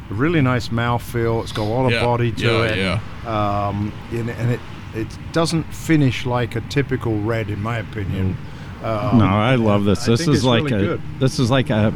a 0.10 0.14
really 0.14 0.42
nice 0.42 0.70
mouthfeel, 0.70 1.42
it's 1.42 1.52
got 1.52 1.64
a 1.64 1.72
lot 1.74 1.86
of 1.86 1.94
Yeah, 1.94 2.04
body 2.04 2.32
to 2.34 2.46
yeah, 2.46 2.64
it, 2.66 2.78
yeah. 2.78 3.68
Um, 3.68 3.92
and, 4.12 4.30
and 4.30 4.52
it 4.52 4.60
it 4.94 5.08
doesn't 5.34 5.64
finish 5.74 6.26
like 6.26 6.56
a 6.56 6.62
typical 6.62 7.20
red, 7.22 7.50
in 7.50 7.62
my 7.62 7.78
opinion. 7.80 8.38
Um, 8.86 9.18
no, 9.18 9.26
I 9.26 9.56
love 9.56 9.84
this. 9.84 10.06
This 10.06 10.28
is 10.28 10.46
like 10.46 10.66
really 10.66 10.76
a 10.76 10.88
good. 10.90 11.02
this 11.20 11.40
is 11.40 11.50
like 11.50 11.72
a 11.72 11.92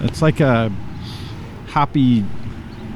it's 0.00 0.20
like 0.20 0.40
a 0.40 0.72
hoppy 1.68 2.24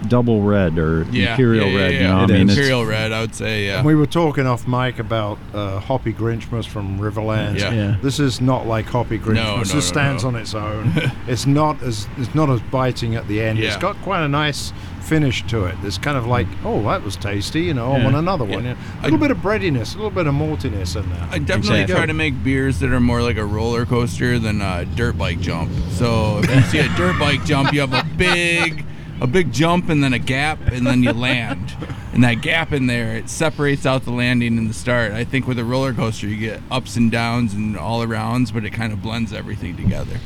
double 0.09 0.43
red 0.43 0.79
or 0.79 1.05
yeah, 1.11 1.33
imperial 1.33 1.67
yeah, 1.67 1.73
yeah, 1.73 1.79
red. 1.81 1.93
Yeah, 1.95 2.01
You 2.01 2.07
know, 2.09 2.17
I 2.17 2.27
mean, 2.27 2.37
it's- 2.43 2.57
imperial 2.57 2.87
red. 2.87 3.13
I 3.13 3.21
would 3.21 3.35
say 3.35 3.67
yeah. 3.67 3.79
And 3.79 3.87
we 3.87 3.95
were 3.95 4.07
talking 4.07 4.47
off 4.47 4.67
mic 4.69 4.99
about 4.99 5.39
uh, 5.55 5.81
Hoppy 5.81 6.13
Grinchmas 6.13 6.67
from 6.67 6.99
Riverlands. 6.99 7.59
Yeah. 7.61 7.73
Yeah. 7.73 7.97
This 8.03 8.21
is 8.21 8.41
not 8.41 8.67
like 8.67 8.87
Hoppy 8.87 9.19
Grinchmas. 9.19 9.35
No, 9.35 9.57
no, 9.57 9.59
this 9.65 9.75
no, 9.75 9.81
stands 9.81 10.23
no. 10.23 10.29
on 10.31 10.37
its 10.37 10.55
own. 10.55 10.93
it's 11.27 11.47
not 11.47 11.83
as 11.83 12.07
it's 12.17 12.35
not 12.35 12.49
as 12.51 12.61
biting 12.63 13.17
at 13.17 13.27
the 13.29 13.41
end. 13.43 13.59
It's 13.59 13.77
got 13.77 13.97
quite 14.03 14.23
a 14.23 14.29
nice 14.29 14.73
finish 15.03 15.43
to 15.47 15.65
it. 15.65 15.75
It's 15.85 15.97
kind 15.97 16.19
of 16.19 16.27
like, 16.27 16.47
oh, 16.65 16.83
that 16.83 17.03
was 17.03 17.17
tasty. 17.17 17.63
You 17.63 17.73
know, 17.75 17.93
I 17.93 18.05
want 18.05 18.15
another 18.17 18.45
one. 18.45 18.65
Yeah. 18.65 18.75
Yeah. 18.75 19.01
A 19.01 19.05
little 19.05 19.19
bit 19.19 19.31
of 19.31 19.41
breadiness, 19.41 19.95
a 19.95 19.97
little 19.97 20.11
bit 20.11 20.27
of 20.27 20.35
maltiness 20.35 21.03
in 21.03 21.09
there. 21.11 21.27
I 21.31 21.39
definitely 21.39 21.81
Exactly. 21.81 21.95
try 21.95 22.07
to 22.07 22.13
make 22.13 22.45
beers 22.45 22.79
that 22.81 22.93
are 22.93 23.01
more 23.01 23.23
like 23.23 23.39
a 23.39 23.45
roller 23.47 23.87
coaster 23.87 24.39
than 24.39 24.61
a 24.61 24.85
dirt 24.85 25.17
bike 25.17 25.41
jump. 25.41 25.71
So 25.93 26.41
if 26.45 26.55
you 26.55 26.61
see 26.63 26.79
a 26.81 26.89
dirt 26.97 27.19
bike 27.19 27.43
jump, 27.47 27.73
you 27.73 27.81
have 27.81 27.95
a 27.95 28.05
big, 28.19 28.85
a 29.21 29.27
big 29.27 29.53
jump 29.53 29.89
and 29.89 30.03
then 30.03 30.13
a 30.13 30.19
gap 30.19 30.61
and 30.69 30.87
then 30.87 31.03
you 31.03 31.13
land. 31.13 31.75
And 32.13 32.25
that 32.25 32.41
gap 32.43 32.73
in 32.73 32.87
there, 32.87 33.17
it 33.17 33.29
separates 33.29 33.85
out 33.87 34.05
the 34.05 34.11
landing 34.13 34.59
and 34.59 34.69
the 34.69 34.75
start. 34.75 35.13
I 35.13 35.25
think 35.25 35.47
with 35.47 35.59
a 35.59 35.65
roller 35.65 35.93
coaster, 35.93 36.27
you 36.27 36.37
get 36.37 36.61
ups 36.71 36.97
and 36.97 37.11
downs 37.11 37.55
and 37.55 37.77
all 37.77 38.05
arounds, 38.05 38.53
but 38.53 38.65
it 38.65 38.71
kind 38.71 38.93
of 38.93 39.03
blends 39.03 39.33
everything 39.33 39.77
together. 39.77 40.19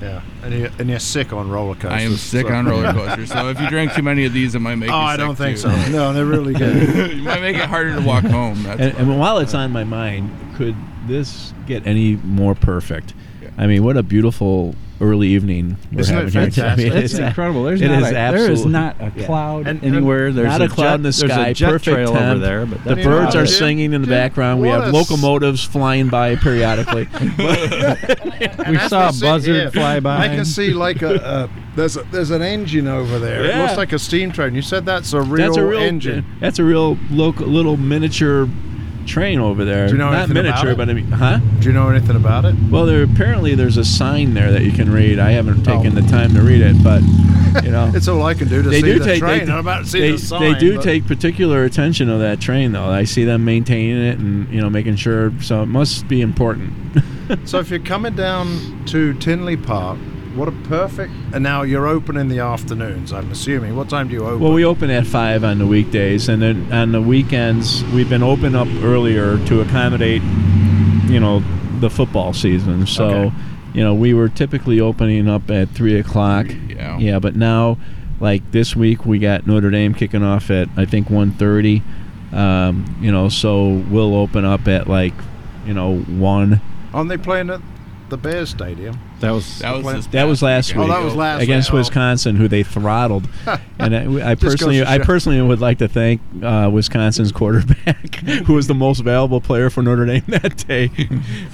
Yeah, 0.00 0.22
and 0.42 0.54
you're, 0.54 0.70
and 0.78 0.88
you're 0.88 0.98
sick 0.98 1.30
on 1.32 1.50
roller 1.50 1.74
coasters. 1.74 1.90
I 1.92 2.00
am 2.00 2.16
sick 2.16 2.46
so- 2.46 2.54
on 2.54 2.64
roller 2.66 2.92
coasters. 2.94 3.30
So 3.30 3.48
if 3.50 3.60
you 3.60 3.68
drink 3.68 3.92
too 3.92 4.02
many 4.02 4.24
of 4.24 4.32
these, 4.32 4.54
it 4.54 4.60
might 4.60 4.76
make 4.76 4.90
Oh, 4.90 4.94
you 4.98 5.06
sick 5.10 5.12
I 5.12 5.16
don't 5.18 5.36
think 5.36 5.56
too. 5.56 5.62
so. 5.62 5.68
No, 5.90 6.12
they're 6.14 6.24
really 6.24 6.54
good. 6.54 7.12
you 7.16 7.22
might 7.22 7.42
make 7.42 7.56
it 7.56 7.64
harder 7.66 7.94
to 7.94 8.00
walk 8.00 8.24
home. 8.24 8.62
That's 8.62 8.80
And, 8.80 8.96
and 8.96 9.18
while 9.20 9.38
it's 9.38 9.52
on 9.54 9.70
my 9.72 9.84
mind, 9.84 10.30
could 10.56 10.74
this 11.06 11.52
get 11.66 11.86
any 11.86 12.16
more 12.16 12.54
perfect? 12.54 13.12
Yeah. 13.42 13.50
I 13.58 13.66
mean, 13.66 13.84
what 13.84 13.98
a 13.98 14.02
beautiful 14.02 14.74
early 15.00 15.28
evening 15.28 15.76
we're 15.92 16.00
Isn't 16.00 16.18
it 16.18 16.34
having 16.34 16.50
here. 16.52 16.64
I 16.66 16.76
mean. 16.76 16.92
It's 17.00 17.14
it's- 17.14 17.28
incredible. 17.28 17.64
There's 17.64 17.80
it 17.80 17.88
not 17.88 18.02
is 18.02 18.08
a, 18.08 18.12
there 18.12 18.50
is 18.50 18.66
not 18.66 18.96
a 19.00 19.10
cloud 19.24 19.66
And- 19.66 19.82
and 19.82 19.96
anywhere. 19.96 20.30
There's 20.32 20.46
Not 20.46 20.60
a 20.62 20.68
cloud 20.68 20.84
jet, 20.88 20.94
in 20.96 21.02
the 21.02 21.08
there's 21.08 21.16
sky, 21.32 21.48
a 21.48 21.54
jet 21.54 21.70
perfect 21.70 21.84
trail 21.94 22.16
over 22.16 22.38
there, 22.38 22.66
but 22.66 22.84
The 22.84 22.96
birds 22.96 23.34
are 23.34 23.40
dude, 23.46 23.48
singing 23.54 23.92
in 23.92 24.02
the 24.02 24.06
dude, 24.06 24.08
background. 24.14 24.60
We 24.60 24.68
have 24.68 24.84
a 24.84 24.86
s- 24.88 24.92
locomotives 24.92 25.64
flying 25.64 26.08
by 26.08 26.36
periodically. 26.36 27.08
We 28.70 28.76
as 28.76 28.88
saw 28.90 29.08
a 29.08 29.12
sit 29.12 29.24
buzzard 29.24 29.54
here, 29.54 29.70
fly 29.70 30.00
by. 30.00 30.24
I 30.24 30.28
can 30.28 30.44
see 30.44 30.72
like 30.72 31.02
a, 31.02 31.14
a 31.16 31.50
there's 31.76 31.96
a, 31.96 32.02
there's 32.04 32.30
an 32.30 32.42
engine 32.42 32.86
over 32.86 33.18
there. 33.18 33.44
It 33.44 33.56
looks 33.56 33.76
like 33.76 33.92
a 33.92 33.98
steam 33.98 34.32
train. 34.32 34.54
You 34.54 34.62
said 34.62 34.84
that's 34.86 35.12
a 35.12 35.20
real, 35.20 35.46
that's 35.48 35.56
a 35.56 35.64
real 35.66 35.80
engine. 35.80 36.24
That's 36.40 36.58
a 36.58 36.64
real 36.64 36.96
local, 37.10 37.46
little 37.46 37.76
miniature 37.76 38.48
train 39.10 39.40
over 39.40 39.64
there. 39.64 39.86
Do 39.86 39.92
you 39.92 39.98
know 39.98 40.06
Not 40.10 40.14
anything 40.30 40.36
about 40.38 40.44
miniature, 40.64 40.70
it? 40.70 40.76
but 40.78 40.88
I 40.88 40.92
mean, 40.94 41.10
huh? 41.10 41.38
Do 41.58 41.66
you 41.68 41.72
know 41.74 41.88
anything 41.90 42.16
about 42.16 42.44
it? 42.44 42.54
Well, 42.70 42.86
there 42.86 43.02
apparently 43.02 43.54
there's 43.54 43.76
a 43.76 43.84
sign 43.84 44.34
there 44.34 44.52
that 44.52 44.62
you 44.62 44.72
can 44.72 44.90
read. 44.90 45.18
I 45.18 45.32
haven't 45.32 45.60
oh. 45.68 45.76
taken 45.76 45.96
Oh. 45.98 46.00
the 46.00 46.08
time 46.08 46.32
to 46.34 46.40
read 46.42 46.60
it, 46.62 46.82
but 46.82 47.02
you 47.64 47.70
know. 47.72 47.90
It's 47.94 48.06
all 48.08 48.22
I 48.22 48.34
can 48.34 48.48
do 48.48 48.62
to 48.62 48.68
they 48.68 48.80
see 48.80 48.92
do 48.92 48.98
the 49.00 49.04
take 49.04 49.20
train. 49.20 49.46
they, 49.46 49.52
I'm 49.52 49.58
about 49.58 49.84
to 49.84 49.90
see 49.90 50.00
they, 50.00 50.12
the 50.12 50.18
sign. 50.18 50.40
they 50.52 50.58
do 50.58 50.76
but- 50.76 50.84
take 50.84 51.06
particular 51.06 51.64
attention 51.64 52.08
of 52.08 52.20
that 52.20 52.40
train 52.40 52.72
though. 52.72 52.88
I 52.88 53.04
see 53.04 53.24
them 53.24 53.44
maintaining 53.44 54.02
it 54.02 54.18
and 54.18 54.48
you 54.54 54.60
know 54.60 54.70
making 54.70 54.96
sure. 54.96 55.32
So 55.42 55.62
it 55.62 55.66
must 55.66 56.08
be 56.08 56.20
important. 56.20 56.72
So 57.44 57.60
if 57.60 57.70
you're 57.70 57.78
coming 57.78 58.16
down 58.16 58.82
to 58.86 59.14
Tinley 59.14 59.56
Park, 59.56 59.98
what 60.34 60.48
a 60.48 60.52
perfect. 60.52 61.12
And 61.32 61.42
now 61.42 61.62
you're 61.62 61.86
open 61.86 62.16
in 62.16 62.28
the 62.28 62.38
afternoons. 62.40 63.12
I'm 63.12 63.30
assuming. 63.30 63.76
What 63.76 63.88
time 63.88 64.08
do 64.08 64.14
you 64.14 64.24
open? 64.24 64.40
Well, 64.40 64.52
we 64.52 64.64
open 64.64 64.90
at 64.90 65.06
five 65.06 65.44
on 65.44 65.58
the 65.58 65.66
weekdays, 65.66 66.28
and 66.28 66.40
then 66.42 66.72
on 66.72 66.92
the 66.92 67.00
weekends 67.02 67.82
we've 67.94 68.08
been 68.08 68.22
open 68.22 68.54
up 68.54 68.68
earlier 68.82 69.38
to 69.46 69.60
accommodate, 69.60 70.22
you 71.08 71.20
know, 71.20 71.42
the 71.80 71.90
football 71.90 72.32
season. 72.32 72.86
So, 72.86 73.08
Okay. 73.08 73.32
you 73.74 73.82
know, 73.82 73.94
we 73.94 74.14
were 74.14 74.28
typically 74.28 74.80
opening 74.80 75.28
up 75.28 75.50
at 75.50 75.68
three 75.70 75.98
o'clock. 75.98 76.46
Yeah. 76.68 76.98
Yeah, 76.98 77.18
but 77.18 77.36
now, 77.36 77.78
like 78.20 78.50
this 78.52 78.76
week, 78.76 79.06
we 79.06 79.18
got 79.18 79.46
Notre 79.46 79.70
Dame 79.70 79.94
kicking 79.94 80.22
off 80.22 80.50
at 80.50 80.68
I 80.76 80.84
think 80.84 81.10
one 81.10 81.30
thirty. 81.32 81.82
Um, 82.32 82.84
you 83.00 83.10
know, 83.10 83.28
so 83.28 83.82
we'll 83.90 84.14
open 84.14 84.44
up 84.44 84.68
at 84.68 84.86
like, 84.88 85.14
you 85.66 85.74
know, 85.74 85.98
one. 85.98 86.60
Aren't 86.94 87.08
they 87.08 87.16
playing 87.16 87.50
at 87.50 87.60
the 88.08 88.16
Bears 88.16 88.50
Stadium? 88.50 88.98
That 89.20 89.32
was 89.32 89.58
That 89.58 89.72
was 89.72 89.94
this 89.94 90.06
That 90.08 90.24
was 90.24 90.42
last 90.42 90.74
week. 90.74 90.84
Oh, 90.84 90.88
that 90.88 91.02
was 91.02 91.14
last 91.14 91.42
against 91.42 91.70
week. 91.70 91.74
Oh. 91.74 91.78
Wisconsin, 91.78 92.36
who 92.36 92.48
they 92.48 92.62
throttled. 92.62 93.28
and 93.78 93.94
I, 93.94 94.30
I 94.30 94.34
personally, 94.34 94.82
I 94.82 94.98
personally 94.98 95.40
would 95.40 95.60
like 95.60 95.78
to 95.78 95.88
thank 95.88 96.22
uh, 96.42 96.70
Wisconsin's 96.72 97.30
quarterback, 97.30 98.14
who 98.46 98.54
was 98.54 98.66
the 98.66 98.74
most 98.74 99.00
valuable 99.00 99.40
player 99.40 99.68
for 99.68 99.82
Notre 99.82 100.06
Dame 100.06 100.24
that 100.28 100.66
day. 100.66 100.90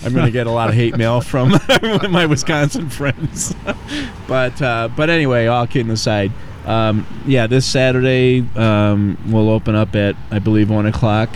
I'm 0.04 0.14
going 0.14 0.26
to 0.26 0.30
get 0.30 0.46
a 0.46 0.50
lot 0.52 0.68
of 0.68 0.76
hate 0.76 0.96
mail 0.98 1.20
from 1.20 1.58
my 2.08 2.24
Wisconsin 2.26 2.88
friends. 2.88 3.54
but 4.28 4.60
uh, 4.62 4.88
but 4.96 5.10
anyway, 5.10 5.46
all 5.46 5.66
kidding 5.66 5.92
aside. 5.92 6.32
Um, 6.66 7.06
yeah, 7.26 7.46
this 7.46 7.64
Saturday 7.64 8.44
um, 8.56 9.18
we'll 9.28 9.50
open 9.50 9.74
up 9.74 9.94
at 9.94 10.16
I 10.30 10.38
believe 10.38 10.70
one 10.70 10.86
o'clock. 10.86 11.30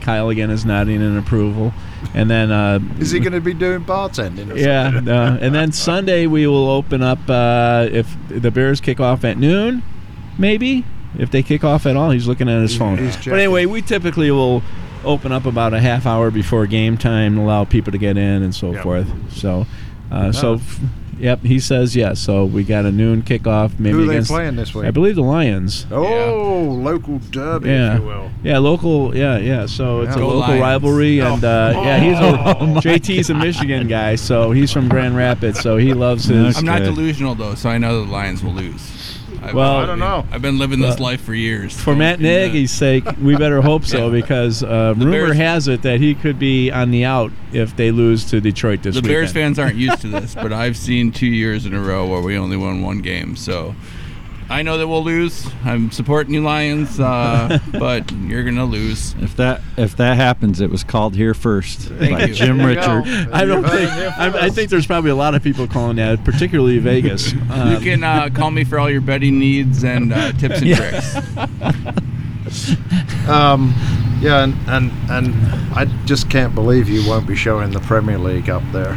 Kyle 0.00 0.28
again 0.28 0.50
is 0.50 0.64
nodding 0.64 1.02
in 1.02 1.16
approval, 1.16 1.74
and 2.14 2.30
then 2.30 2.50
uh, 2.50 2.78
Is 2.98 3.10
he 3.10 3.20
going 3.20 3.32
to 3.32 3.40
be 3.40 3.54
doing 3.54 3.84
bartending? 3.84 4.52
or 4.52 4.56
yeah, 4.58 4.90
something? 4.92 5.08
uh, 5.08 5.38
and 5.40 5.54
then 5.54 5.72
Sunday 5.72 6.26
we 6.26 6.46
will 6.46 6.68
open 6.70 7.02
up 7.02 7.18
uh, 7.28 7.88
if 7.90 8.14
the 8.28 8.50
Bears 8.50 8.80
kick 8.80 9.00
off 9.00 9.24
at 9.24 9.38
noon, 9.38 9.82
maybe 10.38 10.84
if 11.18 11.30
they 11.30 11.42
kick 11.42 11.64
off 11.64 11.86
at 11.86 11.96
all. 11.96 12.10
He's 12.10 12.26
looking 12.28 12.48
at 12.48 12.60
his 12.62 12.76
phone. 12.76 12.98
he's 12.98 13.16
But 13.16 13.34
anyway, 13.38 13.66
we 13.66 13.82
typically 13.82 14.30
will 14.30 14.62
open 15.04 15.30
up 15.32 15.46
about 15.46 15.72
a 15.72 15.80
half 15.80 16.04
hour 16.06 16.30
before 16.30 16.66
game 16.66 16.98
time, 16.98 17.34
and 17.38 17.42
allow 17.42 17.64
people 17.64 17.92
to 17.92 17.98
get 17.98 18.16
in 18.16 18.42
and 18.42 18.54
so 18.54 18.72
Yep. 18.72 18.82
forth. 18.82 19.32
So, 19.32 19.66
uh, 20.10 20.32
so. 20.32 20.50
Oh. 20.50 20.54
f- 20.54 20.80
Yep, 21.18 21.42
he 21.42 21.58
says 21.60 21.96
yes. 21.96 22.20
So 22.20 22.44
we 22.44 22.62
got 22.62 22.84
a 22.84 22.92
noon 22.92 23.22
kickoff. 23.22 23.78
Maybe 23.78 23.92
Who 23.96 24.10
are 24.10 24.20
they 24.20 24.20
playing 24.26 24.56
this 24.56 24.74
week? 24.74 24.84
I 24.86 24.90
believe 24.90 25.14
the 25.16 25.22
Lions. 25.22 25.86
Oh, 25.90 26.62
local 26.82 27.18
derby, 27.30 27.70
Yeah. 27.70 27.94
if 27.94 28.00
you 28.00 28.06
will. 28.06 28.30
Yeah, 28.42 28.58
local. 28.58 29.16
Yeah, 29.16 29.38
yeah. 29.38 29.66
So 29.66 30.02
it's 30.02 30.10
Yeah. 30.10 30.16
a 30.16 30.18
Go 30.20 30.26
local 30.28 30.40
Lions. 30.40 30.60
rivalry, 30.60 31.18
and 31.20 31.42
uh, 31.44 31.72
Oh. 31.74 31.82
yeah, 31.82 31.98
he's 31.98 32.18
a 32.18 32.56
Oh, 32.60 32.66
my 32.66 32.80
JT's 32.80 33.30
a 33.30 33.34
Michigan 33.34 33.88
guy, 33.88 34.14
so 34.16 34.50
he's 34.50 34.72
from 34.72 34.88
Grand 34.88 35.16
Rapids, 35.16 35.60
so 35.60 35.76
he 35.76 35.94
loves 35.94 36.26
his. 36.26 36.58
I'm 36.58 36.64
not 36.64 36.82
Okay. 36.82 36.90
delusional 36.90 37.34
though, 37.34 37.54
so 37.54 37.68
I 37.70 37.78
know 37.78 38.04
the 38.04 38.10
Lions 38.10 38.42
will 38.42 38.52
lose. 38.52 38.82
I've, 39.42 39.54
Well- 39.54 39.76
I 39.76 39.86
don't 39.86 39.98
know. 39.98 40.24
I've 40.32 40.42
been 40.42 40.58
living 40.58 40.80
this 40.80 40.96
Well, 40.96 41.04
life 41.10 41.20
for 41.22 41.34
years. 41.34 41.74
For 41.74 41.92
so, 41.92 41.94
Matt 41.94 42.20
yeah. 42.20 42.46
Nagy's 42.46 42.70
sake, 42.70 43.04
we 43.20 43.36
better 43.36 43.60
hope 43.62 43.84
so 43.84 44.06
Yeah. 44.12 44.20
because 44.20 44.62
uh, 44.62 44.94
rumor 44.96 45.10
Bears- 45.26 45.36
has 45.36 45.68
it 45.68 45.82
that 45.82 46.00
he 46.00 46.14
could 46.14 46.38
be 46.38 46.70
on 46.70 46.90
the 46.90 47.04
out 47.04 47.30
if 47.52 47.76
they 47.76 47.90
lose 47.90 48.24
to 48.26 48.40
Detroit 48.40 48.82
this 48.82 48.94
the 48.94 49.00
weekend. 49.00 49.12
Bears 49.14 49.32
fans 49.32 49.58
aren't 49.58 49.76
used 49.76 50.00
to 50.02 50.08
this, 50.08 50.34
but 50.34 50.52
I've 50.52 50.76
seen 50.76 51.12
two 51.12 51.26
years 51.26 51.66
in 51.66 51.74
a 51.74 51.80
row 51.80 52.06
where 52.06 52.20
we 52.20 52.36
only 52.36 52.56
won 52.56 52.82
one 52.82 52.98
game. 53.00 53.36
So 53.36 53.74
I 54.48 54.62
know 54.62 54.78
that 54.78 54.86
we'll 54.86 55.02
lose. 55.04 55.46
I'm 55.64 55.90
supporting 55.90 56.32
you, 56.32 56.40
Lions, 56.42 57.00
uh, 57.00 57.58
but 57.72 58.10
you're 58.12 58.44
gonna 58.44 58.64
lose. 58.64 59.14
if 59.20 59.34
that 59.36 59.60
if 59.76 59.96
that 59.96 60.16
happens, 60.16 60.60
it 60.60 60.70
was 60.70 60.84
called 60.84 61.16
here 61.16 61.34
first 61.34 61.80
Thank 61.80 62.18
by 62.18 62.24
you. 62.26 62.34
Jim 62.34 62.58
There 62.58 62.70
you. 62.70 62.76
Richert. 62.78 63.32
I 63.32 63.44
don't 63.44 63.64
think. 63.64 63.90
I, 63.90 64.46
I 64.46 64.50
think 64.50 64.70
there's 64.70 64.86
probably 64.86 65.10
a 65.10 65.16
lot 65.16 65.34
of 65.34 65.42
people 65.42 65.66
calling 65.66 65.96
that, 65.96 66.24
particularly 66.24 66.78
Vegas. 66.78 67.32
You 67.36 67.40
Um, 67.50 67.82
can 67.82 68.04
uh, 68.04 68.28
call 68.32 68.50
me 68.50 68.64
for 68.64 68.78
all 68.78 68.90
your 68.90 69.00
betting 69.00 69.38
needs 69.38 69.82
and 69.84 70.12
uh, 70.12 70.32
tips 70.32 70.60
and 70.62 70.76
tricks. 70.76 71.16
Um, 73.28 73.74
yeah, 74.20 74.44
and, 74.44 74.54
and 74.68 74.92
and 75.10 75.34
I 75.74 75.84
just 76.06 76.30
can't 76.30 76.54
believe 76.54 76.88
you 76.88 77.06
won't 77.08 77.26
be 77.26 77.34
showing 77.36 77.70
the 77.72 77.80
Premier 77.80 78.18
League 78.18 78.48
up 78.48 78.62
there. 78.72 78.94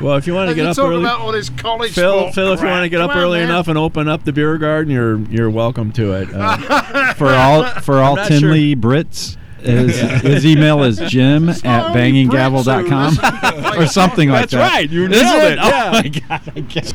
Well, 0.00 0.16
if 0.16 0.26
you 0.26 0.34
want 0.34 0.48
to 0.50 0.54
get 0.54 0.62
you 0.64 0.68
up 0.70 0.76
talk 0.76 0.86
early, 0.90 1.00
about 1.02 1.20
all 1.20 1.32
this 1.32 1.50
college 1.50 1.92
Phil, 1.94 2.18
sport 2.20 2.34
Phil, 2.34 2.52
if 2.52 2.60
you 2.60 2.66
want 2.66 2.84
to 2.84 2.88
get 2.88 3.00
up 3.00 3.10
on, 3.10 3.18
early 3.18 3.38
man. 3.40 3.48
enough 3.48 3.68
and 3.68 3.76
open 3.78 4.08
up 4.08 4.24
the 4.24 4.32
beer 4.32 4.58
garden, 4.58 4.92
you're 4.92 5.18
you're 5.30 5.50
welcome 5.50 5.92
to 5.92 6.12
it. 6.12 6.28
Uh, 6.32 7.14
For 7.14 7.28
all 7.28 7.64
for 7.80 7.98
all 8.00 8.16
not 8.16 8.28
sure. 8.28 8.40
Tinley 8.40 8.74
Brits, 8.76 9.36
his, 9.60 9.98
his 10.22 10.44
email 10.46 10.82
is 10.82 10.98
jim 11.08 11.48
at 11.48 11.58
Sorry, 11.60 11.94
banginggavel.com 11.94 13.78
or 13.78 13.86
something 13.86 14.28
like 14.28 14.50
That's 14.50 14.52
that. 14.52 14.72
right, 14.74 14.90
you 14.90 15.04
Is 15.04 15.10
nailed 15.10 15.42
it, 15.52 15.58
Oh 15.62 15.68
yeah. 15.68 15.90
my 15.92 16.08
god! 16.08 16.52
I 16.56 16.60
guess. 16.60 16.92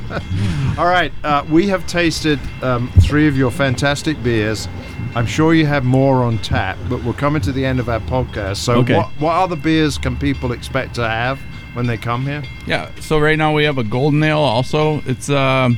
All 0.77 0.85
right, 0.85 1.11
uh, 1.23 1.45
we 1.49 1.67
have 1.67 1.85
tasted 1.87 2.39
um, 2.61 2.91
three 3.01 3.27
of 3.27 3.37
your 3.37 3.51
fantastic 3.51 4.21
beers. 4.23 4.67
I'm 5.15 5.25
sure 5.25 5.53
you 5.55 5.65
have 5.65 5.83
more 5.85 6.23
on 6.23 6.37
tap, 6.39 6.77
but 6.87 7.03
we're 7.03 7.13
coming 7.13 7.41
to 7.41 7.51
the 7.51 7.65
end 7.65 7.79
of 7.79 7.89
our 7.89 7.99
podcast. 8.01 8.57
So, 8.57 8.75
Okay. 8.75 8.95
what, 8.95 9.07
what 9.19 9.33
other 9.33 9.55
beers 9.55 9.97
can 9.97 10.15
people 10.15 10.51
expect 10.51 10.93
to 10.95 11.07
have 11.07 11.39
when 11.73 11.87
they 11.87 11.97
come 11.97 12.25
here? 12.25 12.43
Yeah. 12.65 12.89
So 12.99 13.19
right 13.19 13.37
now 13.37 13.53
we 13.53 13.63
have 13.63 13.77
a 13.77 13.83
golden 13.83 14.23
ale. 14.23 14.39
Also, 14.39 15.01
it's 15.05 15.29
um, 15.29 15.77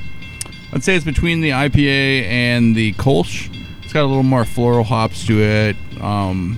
I'd 0.74 0.84
say 0.84 0.96
it's 0.96 1.06
between 1.06 1.42
the 1.42 1.50
IPA 1.52 2.24
and 2.24 2.76
the 2.76 2.94
Kolsch. 2.94 3.50
It's 3.84 3.94
got 3.94 4.04
a 4.04 4.08
little 4.08 4.24
more 4.24 4.46
floral 4.46 4.84
hops 4.84 5.26
to 5.28 5.42
it. 5.42 5.76
Um, 6.02 6.58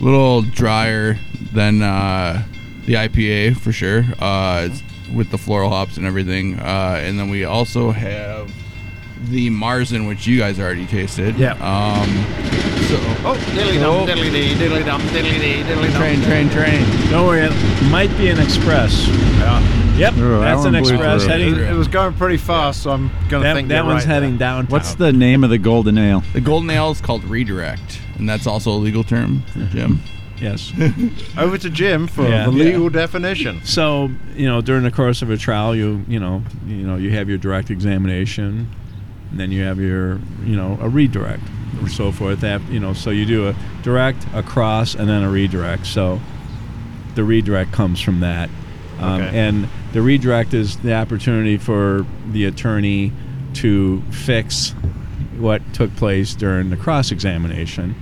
a 0.00 0.04
little 0.04 0.42
drier 0.42 1.18
than 1.52 1.82
uh, 1.82 2.44
the 2.86 2.94
IPA 2.94 3.56
for 3.58 3.72
sure. 3.72 4.04
Uh, 4.18 4.68
it's 4.70 4.82
with 5.12 5.30
the 5.30 5.38
floral 5.38 5.70
hops 5.70 5.96
and 5.96 6.06
everything. 6.06 6.58
Uh, 6.58 7.00
and 7.02 7.18
then 7.18 7.28
we 7.28 7.44
also 7.44 7.90
have 7.90 8.52
the 9.30 9.50
Märzen, 9.50 10.06
which 10.06 10.26
you 10.26 10.38
guys 10.38 10.60
already 10.60 10.86
tasted. 10.86 11.36
Yeah. 11.36 11.52
Um, 11.54 12.77
so 12.88 12.96
Oh, 13.24 13.34
diddly 13.54 13.82
Oh. 13.82 14.06
dum, 14.06 14.18
diddly 14.18 14.30
dee, 14.32 14.54
diddly 14.54 14.84
dum, 14.84 15.00
diddly 15.02 15.38
dee, 15.40 15.62
diddly 15.62 15.92
dum. 15.92 16.00
train, 16.00 16.22
train, 16.22 16.48
train. 16.50 17.10
don't 17.10 17.26
worry, 17.26 17.40
it 17.42 17.90
might 17.90 18.16
be 18.18 18.28
an 18.28 18.38
express. 18.40 19.06
Yeah. 19.08 19.62
Yep, 19.98 20.14
Oh, 20.18 20.40
that's 20.40 20.58
one 20.60 20.74
an 20.74 20.74
express 20.76 21.26
heading. 21.26 21.54
It, 21.56 21.58
it 21.70 21.74
was 21.74 21.88
going 21.88 22.14
pretty 22.14 22.36
fast, 22.36 22.82
so 22.84 22.90
I'm 22.92 23.08
going 23.28 23.42
to 23.42 23.48
That, 23.48 23.54
think 23.56 23.68
that 23.68 23.76
you're 23.78 23.84
one's 23.84 24.06
right 24.06 24.14
heading 24.14 24.30
there. 24.38 24.48
downtown. 24.48 24.70
What's 24.70 24.94
the 24.94 25.12
name 25.12 25.42
of 25.42 25.50
the 25.50 25.58
golden 25.58 25.98
ale? 25.98 26.22
The 26.32 26.40
golden 26.40 26.70
ale 26.70 26.92
is 26.92 27.00
called 27.00 27.24
redirect, 27.24 28.00
and 28.16 28.28
that's 28.28 28.46
also 28.46 28.70
a 28.70 28.78
legal 28.78 29.02
term 29.02 29.42
Jim. 29.70 30.00
yes? 30.40 30.72
Over 31.38 31.58
to 31.58 31.68
Jim 31.68 32.06
for 32.06 32.22
Yeah. 32.28 32.44
the 32.44 32.52
legal 32.52 32.88
definition. 32.90 33.60
So 33.64 34.10
you 34.36 34.46
know, 34.46 34.60
during 34.60 34.84
the 34.84 34.92
course 34.92 35.20
of 35.20 35.30
a 35.30 35.36
trial, 35.36 35.74
you 35.74 36.04
you 36.06 36.20
know 36.20 36.44
you 36.66 36.86
know 36.86 36.94
you 36.94 37.10
have 37.10 37.28
your 37.28 37.38
direct 37.38 37.68
examination, 37.68 38.68
and 39.30 39.38
then 39.38 39.52
you 39.52 39.62
have 39.64 39.78
your 39.78 40.18
you 40.44 40.56
know 40.56 40.78
a 40.80 40.88
redirect 40.88 41.42
or 41.82 41.88
so 41.88 42.12
forth. 42.12 42.40
That 42.40 42.60
you 42.70 42.80
know, 42.80 42.92
so 42.92 43.10
you 43.10 43.26
do 43.26 43.48
a 43.48 43.54
direct, 43.82 44.26
a 44.34 44.42
cross, 44.42 44.94
and 44.94 45.08
then 45.08 45.22
a 45.22 45.30
redirect. 45.30 45.86
So 45.86 46.20
the 47.14 47.24
redirect 47.24 47.72
comes 47.72 48.00
from 48.00 48.20
that, 48.20 48.48
um, 49.00 49.20
Okay. 49.22 49.38
and 49.38 49.68
the 49.92 50.02
redirect 50.02 50.54
is 50.54 50.76
the 50.76 50.94
opportunity 50.94 51.56
for 51.56 52.06
the 52.30 52.44
attorney 52.44 53.12
to 53.54 54.02
fix 54.10 54.74
what 55.38 55.62
took 55.72 55.94
place 55.96 56.34
during 56.34 56.70
the 56.70 56.76
cross 56.76 57.10
examination. 57.10 57.94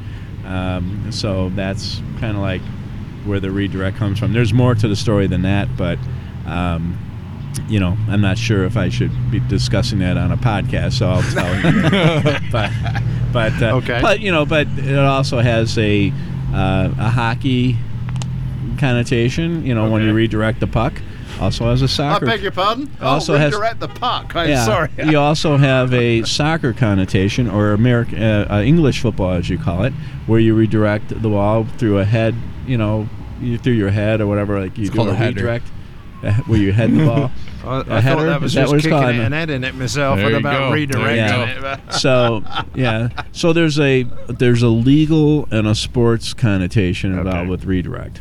Um, 0.47 1.07
so 1.11 1.51
that's 1.55 2.01
kind 2.20 2.37
of 2.37 2.43
like 2.43 2.62
where 3.24 3.41
the 3.41 3.51
redirect 3.51 3.97
comes 3.97 4.18
from. 4.18 4.33
There's 4.33 4.53
more 4.53 4.74
to 4.74 4.87
the 4.89 4.97
story 4.97 5.27
than 5.27 5.43
that, 5.43 5.68
but 5.77 5.99
um, 6.47 6.99
you 7.69 7.81
know, 7.81 7.97
I'm 8.09 8.21
not 8.21 8.39
sure 8.39 8.65
if 8.65 8.77
I 8.77 8.89
should 8.89 9.11
be 9.31 9.41
discussing 9.41 9.99
that 10.01 10.17
on 10.17 10.31
a 10.33 10.37
podcast, 10.37 10.95
so 10.95 11.09
I'll 11.09 11.23
tell 11.23 11.55
you. 11.57 12.39
but 12.53 12.71
but 13.33 13.63
uh, 13.63 13.77
Okay. 13.77 14.01
but 14.01 14.21
you 14.21 14.31
know, 14.31 14.47
but 14.47 14.67
it 14.79 14.99
also 14.99 15.41
has 15.41 15.77
a 15.79 16.13
uh, 16.53 16.91
a 16.99 17.11
hockey 17.11 17.77
connotation. 18.79 19.65
You 19.65 19.75
know, 19.75 19.91
when 19.91 20.03
you 20.03 20.13
redirect 20.13 20.61
the 20.61 20.67
puck, 20.67 20.95
also 21.41 21.67
has 21.71 21.83
a 21.83 21.89
soccer. 21.89 22.27
I 22.27 22.31
beg 22.31 22.43
your 22.43 22.53
pardon? 22.53 22.91
Also 23.01 23.35
oh, 23.35 23.39
has- 23.39 23.53
the 23.53 23.89
puck. 23.89 24.35
I'm 24.37 24.49
yeah, 24.49 24.65
sorry. 24.65 24.91
you 25.05 25.19
also 25.19 25.57
have 25.57 25.93
a 25.93 26.23
soccer 26.25 26.73
connotation, 26.73 27.49
or 27.49 27.73
American 27.73 28.23
uh, 28.23 28.47
uh, 28.51 28.63
English 28.63 29.01
football, 29.01 29.33
as 29.33 29.49
you 29.51 29.59
call 29.59 29.85
it, 29.85 29.93
where 30.27 30.41
you 30.41 30.55
redirect 30.55 31.09
the 31.09 31.29
ball 31.29 31.65
through 31.79 31.99
a 31.99 32.05
head. 32.05 32.35
You 32.67 32.79
know, 32.79 33.09
through 33.63 33.75
your 33.75 33.91
head 33.91 34.21
or 34.21 34.27
whatever. 34.27 34.61
Like 34.61 34.77
you 34.79 34.87
It's 34.87 34.95
do 34.95 35.03
a 35.03 35.11
a 35.11 35.15
redirect, 35.15 35.67
where 36.47 36.59
you 36.59 36.72
head 36.72 36.93
the 36.93 37.05
ball. 37.07 37.31
I, 37.66 37.83
thought 37.83 38.03
header? 38.03 38.27
that 38.27 38.41
was 38.41 38.53
Is 38.53 38.55
that 38.55 38.62
just 38.70 38.85
kicking 38.85 38.91
called? 38.91 39.14
it 39.16 39.20
and 39.20 39.35
heading 39.35 39.64
it 39.64 39.74
myself 39.74 40.16
There 40.18 40.27
and 40.27 40.33
you 40.35 40.39
about 40.39 40.70
go. 40.70 40.77
redirecting 40.77 41.61
There 41.61 41.72
it. 41.89 41.93
so 41.95 42.45
yeah, 42.77 43.09
so 43.33 43.53
there's 43.53 43.79
a 43.81 44.05
there's 44.29 44.62
a 44.62 44.68
legal 44.68 45.49
and 45.51 45.66
a 45.66 45.74
sports 45.74 46.33
connotation 46.33 47.18
Okay. 47.18 47.29
about 47.29 47.49
with 47.49 47.64
redirect. 47.64 48.20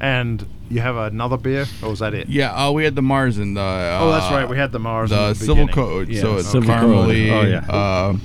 And 0.00 0.46
you 0.68 0.80
have 0.80 0.96
another 0.96 1.36
beer, 1.36 1.66
or 1.82 1.90
was 1.90 1.98
that 2.00 2.14
it? 2.14 2.28
Yeah, 2.28 2.52
uh, 2.54 2.70
we 2.72 2.84
had 2.84 2.94
the 2.94 3.02
Mars 3.02 3.38
and 3.38 3.56
the. 3.56 3.60
Uh, 3.60 3.98
Oh, 4.02 4.10
that's 4.12 4.30
right. 4.32 4.48
We 4.48 4.56
had 4.56 4.70
the 4.72 4.78
Mars. 4.78 5.10
in 5.10 5.16
the 5.16 5.28
the 5.28 5.34
Civil 5.34 5.54
beginning. 5.66 5.74
Code. 5.74 6.08
Yeah, 6.08 6.20
so 6.20 6.36
it's 6.36 6.50
Civil 6.50 6.74
Code. 6.74 7.10
Oh, 7.10 7.42
yeah. 7.42 7.64
uh, 7.68 8.16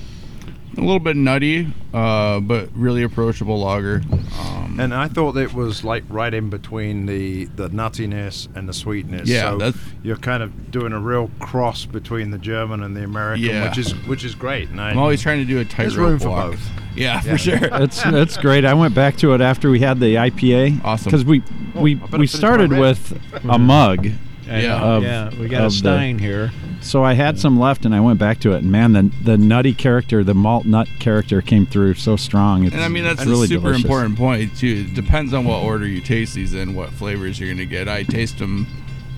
a 0.77 0.81
little 0.81 0.99
bit 0.99 1.15
nutty, 1.15 1.67
uh, 1.93 2.39
but 2.39 2.69
really 2.73 3.03
approachable 3.03 3.59
lager. 3.59 4.01
Um, 4.39 4.77
And 4.79 4.93
I 4.93 5.07
thought 5.07 5.35
it 5.35 5.53
was 5.53 5.83
like 5.83 6.03
right 6.09 6.33
in 6.33 6.49
between 6.49 7.05
the, 7.05 7.45
the 7.55 7.69
nuttiness 7.69 8.47
and 8.55 8.69
the 8.69 8.73
sweetness. 8.73 9.27
Yeah, 9.27 9.51
so 9.51 9.57
that's- 9.57 9.83
you're 10.03 10.15
kind 10.15 10.41
of 10.43 10.71
doing 10.71 10.93
a 10.93 10.99
real 10.99 11.29
cross 11.39 11.85
between 11.85 12.31
the 12.31 12.37
German 12.37 12.81
and 12.83 12.95
the 12.95 13.03
American, 13.03 13.45
Yeah. 13.45 13.67
which 13.67 13.77
is 13.77 13.91
which 14.07 14.23
is 14.23 14.35
great. 14.35 14.69
And 14.69 14.79
I, 14.79 14.91
I'm 14.91 14.97
always 14.97 15.21
trying 15.21 15.39
to 15.39 15.45
do 15.45 15.55
a 15.59 15.63
there's 15.65 15.93
tightrope 15.93 16.09
room 16.09 16.19
for 16.19 16.29
walk. 16.29 16.51
both. 16.51 16.69
Yeah, 16.95 17.21
for 17.21 17.37
sure. 17.37 17.59
It's 17.83 18.01
it's 18.05 18.35
great. 18.37 18.65
I 18.65 18.73
went 18.73 18.93
back 18.95 19.15
to 19.17 19.33
it 19.33 19.41
after 19.41 19.69
we 19.69 19.79
had 19.79 19.99
the 19.99 20.15
IPA. 20.15 20.83
Awesome. 20.83 21.05
Because 21.05 21.23
we 21.25 21.41
Oh, 21.75 21.81
we 21.81 21.99
I 22.11 22.17
we 22.17 22.27
started 22.27 22.71
with 22.71 23.17
a 23.47 23.57
mug, 23.59 24.07
I 24.07 24.13
Yeah. 24.49 24.81
Of- 24.81 25.03
yeah, 25.03 25.29
we 25.39 25.47
got 25.47 25.61
a 25.61 25.65
of 25.67 25.71
the- 25.71 25.77
Stein 25.77 26.17
here. 26.19 26.51
so 26.81 27.03
I 27.03 27.13
had 27.13 27.37
some 27.39 27.59
left, 27.59 27.85
and 27.85 27.93
I 27.93 27.99
went 27.99 28.19
back 28.19 28.39
to 28.41 28.53
it. 28.53 28.63
And 28.63 28.71
man, 28.71 28.93
the 28.93 29.11
the 29.23 29.37
nutty 29.37 29.73
character, 29.73 30.23
the 30.23 30.33
malt 30.33 30.65
nut 30.65 30.87
character, 30.99 31.41
came 31.41 31.65
through 31.65 31.93
so 31.95 32.15
strong. 32.15 32.63
It's, 32.65 32.73
And 32.73 32.83
I 32.83 32.87
mean 32.87 33.03
that's 33.03 33.21
a 33.21 33.25
really 33.29 33.47
super 33.47 33.61
delicious. 33.67 33.83
important 33.83 34.17
point 34.17 34.55
too. 34.57 34.85
It 34.89 34.93
depends 34.95 35.33
on 35.33 35.45
what 35.45 35.63
order 35.63 35.85
you 35.87 36.01
taste 36.01 36.33
these 36.33 36.53
in, 36.53 36.73
what 36.75 36.89
flavors 36.91 37.39
you're 37.39 37.51
gonna 37.51 37.65
get. 37.65 37.87
I 37.87 38.03
taste 38.03 38.37
them 38.39 38.65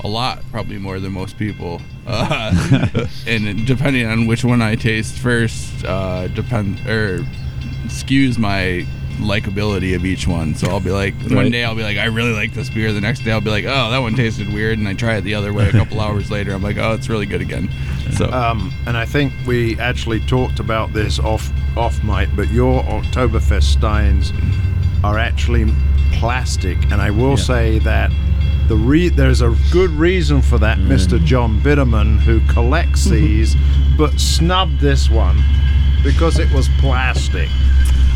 a 0.03 0.07
lot, 0.07 0.43
probably 0.51 0.79
more 0.79 0.99
than 0.99 1.11
most 1.11 1.37
people. 1.37 1.79
Uh, 2.07 2.51
and 3.27 3.65
depending 3.67 4.07
on 4.07 4.25
which 4.25 4.43
one 4.43 4.61
I 4.61 4.73
taste 4.75 5.19
first, 5.19 5.85
uh, 5.85 6.27
depend 6.29 6.79
or 6.87 7.19
skews 7.87 8.37
my 8.39 8.85
likability 9.21 9.95
of 9.95 10.05
each 10.05 10.27
one. 10.27 10.55
So 10.55 10.67
I'll 10.69 10.79
be 10.79 10.91
like, 10.91 11.13
one 11.29 11.51
day 11.51 11.63
I'll 11.63 11.75
be 11.75 11.83
like, 11.83 11.97
I 11.97 12.05
really 12.05 12.33
like 12.33 12.53
this 12.53 12.69
beer. 12.69 12.91
The 12.93 13.01
next 13.01 13.21
day 13.21 13.31
I'll 13.31 13.41
be 13.41 13.49
like, 13.49 13.65
oh, 13.65 13.91
that 13.91 13.99
one 13.99 14.15
tasted 14.15 14.51
weird, 14.51 14.77
and 14.77 14.87
I 14.87 14.93
try 14.93 15.15
it 15.15 15.21
the 15.21 15.35
other 15.35 15.53
way. 15.53 15.67
A 15.67 15.71
couple 15.71 15.99
hours 16.05 16.29
later, 16.31 16.53
I'm 16.53 16.61
like, 16.63 16.77
oh, 16.77 16.93
it's 16.93 17.09
really 17.09 17.25
good 17.25 17.41
again. 17.41 17.69
So 18.17 18.25
Um, 18.31 18.73
and 18.87 18.97
I 18.97 19.05
think 19.05 19.33
we 19.47 19.79
actually 19.79 20.19
talked 20.21 20.59
about 20.59 20.93
this 20.93 21.19
off 21.19 21.51
off 21.77 22.03
mic, 22.03 22.29
but 22.35 22.49
your 22.51 22.83
Oktoberfest 22.83 23.63
steins 23.63 24.33
are 25.03 25.17
actually 25.17 25.65
plastic, 26.13 26.77
and 26.91 27.01
I 27.01 27.09
will 27.11 27.37
say 27.37 27.79
that 27.79 28.11
the 28.67 28.75
re- 28.75 29.09
there's 29.09 29.41
a 29.41 29.55
good 29.71 29.89
reason 29.91 30.41
for 30.41 30.57
that, 30.59 30.77
Mr. 30.77 31.23
John 31.23 31.59
Bitterman, 31.61 32.19
who 32.19 32.39
collects 32.47 33.05
these, 33.17 33.55
but 33.97 34.19
snubbed 34.19 34.79
this 34.79 35.09
one 35.09 35.41
because 36.03 36.39
it 36.39 36.51
was 36.53 36.67
plastic. 36.79 37.49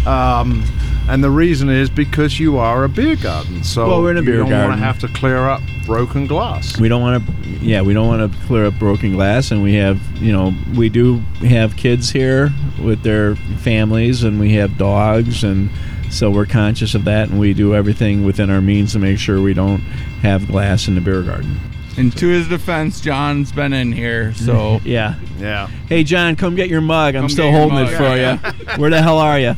Um, 0.05 0.63
and 1.07 1.23
the 1.23 1.29
reason 1.29 1.69
is 1.69 1.89
because 1.89 2.39
you 2.39 2.57
are 2.57 2.83
a 2.83 2.89
beer 2.89 3.15
garden, 3.15 3.63
so 3.63 3.87
Well, 3.87 4.01
we're 4.01 4.11
in 4.11 4.17
a 4.17 4.21
you 4.21 4.37
don't 4.37 4.49
want 4.51 4.73
to 4.73 4.77
have 4.77 4.99
to 4.99 5.07
clear 5.07 5.47
up 5.47 5.61
broken 5.85 6.25
glass. 6.27 6.79
We 6.79 6.87
don't 6.87 7.01
want 7.01 7.25
to, 7.25 7.33
yeah, 7.63 7.81
we 7.81 7.93
don't 7.93 8.07
want 8.07 8.31
to 8.31 8.37
clear 8.47 8.65
up 8.65 8.79
broken 8.79 9.13
glass, 9.13 9.51
and 9.51 9.61
we 9.61 9.75
have, 9.75 9.99
you 10.21 10.31
know, 10.31 10.53
we 10.75 10.89
do 10.89 11.19
have 11.41 11.75
kids 11.77 12.09
here 12.09 12.51
with 12.81 13.03
their 13.03 13.35
families, 13.35 14.23
and 14.23 14.39
we 14.39 14.53
have 14.53 14.77
dogs, 14.77 15.43
and 15.43 15.69
so 16.09 16.31
we're 16.31 16.45
conscious 16.45 16.95
of 16.95 17.05
that, 17.05 17.29
and 17.29 17.39
we 17.39 17.53
do 17.53 17.75
everything 17.75 18.25
within 18.25 18.49
our 18.49 18.61
means 18.61 18.93
to 18.93 18.99
make 18.99 19.19
sure 19.19 19.41
we 19.41 19.53
don't 19.53 19.81
have 20.21 20.47
glass 20.47 20.87
in 20.87 20.95
the 20.95 21.01
beer 21.01 21.21
garden. 21.21 21.59
And 21.97 22.15
to 22.17 22.27
his 22.27 22.47
defense, 22.47 22.99
John's 23.01 23.51
been 23.51 23.71
in 23.73 23.91
here, 23.91 24.33
so 24.33 24.79
Yeah. 24.85 25.15
Yeah. 25.39 25.67
Hey, 25.87 26.03
John, 26.03 26.35
come 26.35 26.55
get 26.55 26.69
your 26.69 26.81
mug. 26.81 27.15
I'm 27.15 27.23
Come 27.23 27.29
still 27.29 27.45
get 27.45 27.51
your 27.51 27.59
holding 27.69 27.85
mug. 27.85 27.93
it 27.93 27.97
for 27.97 28.61
you. 28.69 28.77
Where 28.81 28.89
the 28.89 29.01
hell 29.01 29.19
are 29.19 29.39
you? 29.39 29.53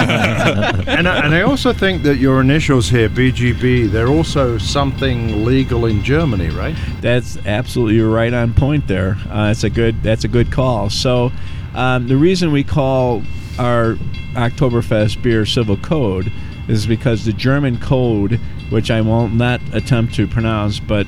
and, 0.00 1.08
I, 1.08 1.20
and 1.24 1.34
I 1.34 1.42
also 1.42 1.72
think 1.72 2.02
that 2.04 2.16
your 2.16 2.40
initials 2.40 2.88
here, 2.88 3.08
BGB, 3.08 3.90
they're 3.90 4.08
also 4.08 4.58
something 4.58 5.44
legal 5.44 5.86
in 5.86 6.02
Germany, 6.02 6.50
right? 6.50 6.76
That's 7.00 7.36
absolutely 7.46 8.00
right 8.00 8.32
on 8.32 8.54
point 8.54 8.86
there. 8.88 9.16
Uh, 9.28 9.48
that's 9.48 9.64
a 9.64 9.70
good. 9.70 10.02
That's 10.02 10.24
a 10.24 10.28
good 10.28 10.50
call. 10.52 10.90
So, 10.90 11.32
um, 11.74 12.08
the 12.08 12.16
reason 12.16 12.52
we 12.52 12.64
call 12.64 13.22
our 13.58 13.94
Oktoberfest 14.34 15.22
beer 15.22 15.46
Civil 15.46 15.76
Code 15.78 16.30
is 16.68 16.86
because 16.86 17.24
the 17.24 17.32
German 17.32 17.78
code, 17.78 18.40
which 18.70 18.90
I 18.90 19.00
will 19.00 19.28
not 19.28 19.60
attempt 19.72 20.14
to 20.16 20.26
pronounce, 20.26 20.80
but 20.80 21.06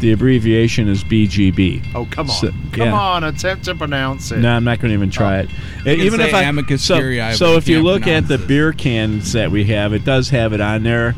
the 0.00 0.12
abbreviation 0.12 0.88
is 0.88 1.04
BGB. 1.04 1.84
Oh, 1.94 2.06
come 2.10 2.30
on. 2.30 2.36
So- 2.36 2.52
come 2.72 2.88
yeah. 2.88 2.92
on, 2.92 3.24
attempt 3.24 3.64
to 3.64 3.74
pronounce 3.74 4.30
it. 4.30 4.38
No, 4.38 4.50
I'm 4.50 4.64
not 4.64 4.78
going 4.80 4.90
to 4.90 4.94
even 4.94 5.10
try 5.10 5.40
it. 5.40 5.50
Uh, 5.86 5.90
even 5.90 6.20
if 6.20 6.32
I 6.34 6.42
amicus 6.42 6.82
so, 6.82 6.96
curiae, 6.96 7.34
so 7.34 7.56
if 7.56 7.68
you 7.68 7.82
look 7.82 8.06
at 8.06 8.28
the 8.28 8.36
this. 8.36 8.46
beer 8.46 8.72
cans 8.72 9.32
that 9.32 9.50
we 9.50 9.64
have, 9.64 9.92
it 9.92 10.04
does 10.04 10.30
have 10.30 10.52
it 10.52 10.60
on 10.60 10.82
there. 10.82 11.14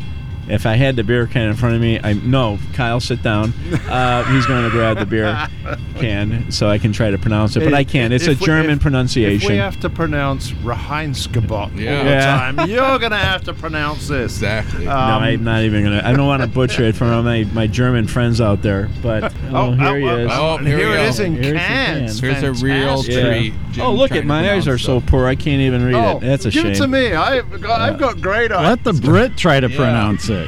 If 0.50 0.66
I 0.66 0.74
had 0.74 0.96
the 0.96 1.04
beer 1.04 1.26
can 1.26 1.48
in 1.48 1.54
front 1.56 1.74
of 1.76 1.80
me, 1.80 2.00
I 2.02 2.12
no, 2.14 2.58
Kyle, 2.74 3.00
sit 3.00 3.22
down. 3.22 3.52
Uh, 3.90 4.22
he's 4.32 4.46
going 4.46 4.62
to 4.64 4.70
grab 4.70 4.98
the 4.98 5.06
beer 5.06 5.48
can 5.96 6.50
so 6.52 6.68
I 6.68 6.78
can 6.78 6.92
try 6.92 7.10
to 7.10 7.18
pronounce 7.18 7.56
it, 7.56 7.60
but 7.64 7.74
I 7.74 7.82
can't. 7.82 8.12
It's 8.12 8.26
a 8.26 8.30
we- 8.30 8.34
German 8.36 8.70
if- 8.72 8.80
pronunciation. 8.80 9.42
If 9.42 9.48
we 9.50 9.56
have 9.56 9.80
to 9.80 9.90
pronounce 9.90 10.52
Reinheitsgebot 10.52 11.50
all 11.50 11.66
the 11.68 11.82
Yeah. 11.82 12.04
Yeah. 12.04 12.24
time, 12.52 12.68
you're 12.70 12.98
going 12.98 13.10
to 13.10 13.16
have 13.16 13.42
to 13.44 13.52
pronounce 13.54 14.06
this. 14.08 14.32
exactly. 14.36 14.84
no, 14.84 14.92
Um, 14.92 15.22
I'm 15.22 15.44
not 15.44 15.62
even 15.62 15.82
gonna. 15.84 16.02
I 16.04 16.12
don't 16.12 16.26
want 16.26 16.42
to 16.42 16.48
butcher 16.48 16.84
it 16.84 16.94
for 16.96 17.04
my, 17.22 17.44
my 17.52 17.66
German 17.66 18.06
friends 18.06 18.40
out 18.40 18.62
there. 18.62 18.88
But 19.02 19.32
oh, 19.50 19.72
here 19.72 19.98
he 19.98 20.06
is. 20.06 20.30
oh, 20.32 20.58
here 20.58 20.78
here, 20.78 20.88
we 20.88 20.94
it 20.94 20.96
go. 20.96 21.02
is 21.04 21.20
in 21.20 21.34
Here's 21.42 21.58
cans. 21.58 22.20
can. 22.20 22.30
Here's 22.30 22.42
a 22.60 22.64
real 22.64 23.02
Fantastic. 23.02 23.14
Yeah. 23.14 23.22
treat. 23.30 23.54
Jim 23.72 23.84
Oh, 23.86 23.92
look 23.92 24.12
at 24.12 24.24
my 24.24 24.52
eyes 24.52 24.66
are 24.68 24.78
pronounce 24.78 24.82
so 24.82 25.00
poor. 25.00 25.26
I 25.26 25.34
can't 25.34 25.60
even 25.62 25.84
read 25.84 25.94
Oh, 25.94 26.16
it. 26.18 26.20
That's 26.20 26.44
a 26.46 26.50
give 26.50 26.62
shame. 26.62 26.72
it 26.72 26.76
to 26.76 26.88
me. 26.88 27.12
I've 27.12 27.60
got, 27.60 27.80
I've 27.80 27.98
got 27.98 28.20
great 28.20 28.52
eyes. 28.52 28.64
Let 28.64 28.84
the 28.84 28.92
Brit 28.92 29.36
try 29.36 29.58
to 29.60 29.68
pronounce 29.68 30.28
it. 30.28 30.39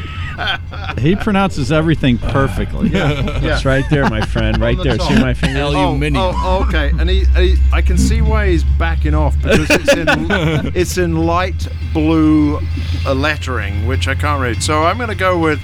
He 0.99 1.17
pronounces 1.17 1.73
everything 1.73 2.19
perfectly. 2.19 2.89
Yeah. 2.89 3.41
It's 3.43 3.65
right 3.65 3.85
there, 3.91 4.09
my 4.09 4.25
friend. 4.25 4.59
Right 4.59 4.77
the 4.77 4.85
there. 4.85 4.97
top. 4.97 5.13
See 5.13 5.21
my 5.21 5.35
finger? 5.35 5.61
Aluminium. 5.61 6.25
Oh, 6.25 6.33
oh, 6.35 6.67
okay. 6.69 6.91
And 6.99 7.09
he, 7.09 7.25
he, 7.25 7.57
I 7.73 7.83
can 7.83 7.99
see 7.99 8.23
why 8.23 8.49
he's 8.49 8.65
backing 8.65 9.15
off 9.15 9.37
because 9.43 9.69
it's 9.71 9.95
in, 9.95 10.09
it's 10.75 10.99
in 10.99 11.17
light 11.17 11.67
blue 11.93 12.59
uh, 13.07 13.15
lettering, 13.15 13.87
which 13.87 14.09
I 14.09 14.15
can't 14.15 14.41
read. 14.41 14.63
So 14.63 14.85
I'm 14.85 14.97
going 14.97 15.11
to 15.11 15.15
go 15.15 15.39
with 15.39 15.61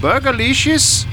Burgerliches 0.00 1.06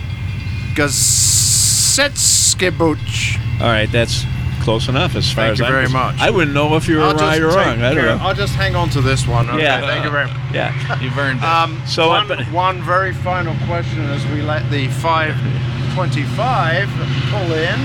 Gesetzgebot. 0.76 3.61
All 3.61 3.67
right, 3.67 3.91
that's 3.91 4.24
close 4.60 4.88
enough 4.89 5.16
as 5.16 5.32
far 5.32 5.45
Thank 5.45 5.53
as 5.53 5.60
you 5.60 5.66
I'm 5.66 5.72
very 5.72 5.86
concerned. 5.86 6.18
much. 6.18 6.28
I 6.28 6.30
wouldn't 6.30 6.53
know 6.53 6.76
if 6.76 6.88
you 6.88 6.97
were 6.97 7.03
I'll 7.03 7.16
right 7.16 7.39
just 7.39 7.41
or 7.41 7.49
take 7.57 7.66
wrong. 7.68 7.82
I 7.82 7.93
don't 7.93 8.03
care- 8.03 8.16
know. 8.18 8.24
I'll 8.24 8.36
just 8.36 8.53
hang 8.55 8.76
on 8.76 8.89
to 8.91 9.01
this 9.01 9.26
one. 9.28 9.49
Okay, 9.49 9.64
Yeah. 9.64 9.82
thank 9.82 10.03
you 10.05 10.12
very 10.12 10.26
much. 10.28 10.36
Yeah. 10.53 10.99
You've 11.01 11.18
earned 11.18 11.39
it. 11.39 11.45
Um, 11.45 11.82
So, 11.86 11.91
so 11.91 12.03
uh, 12.12 12.18
one, 12.20 12.28
but- 12.28 12.39
one 12.51 12.82
very 12.84 13.14
final 13.14 13.55
question 13.68 14.01
as 14.10 14.26
we 14.28 14.41
let 14.41 14.70
the 14.72 14.88
525 14.89 16.89
pull 17.32 17.51
in. 17.53 17.80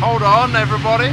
Hold 0.00 0.22
on, 0.22 0.54
everybody. 0.56 1.10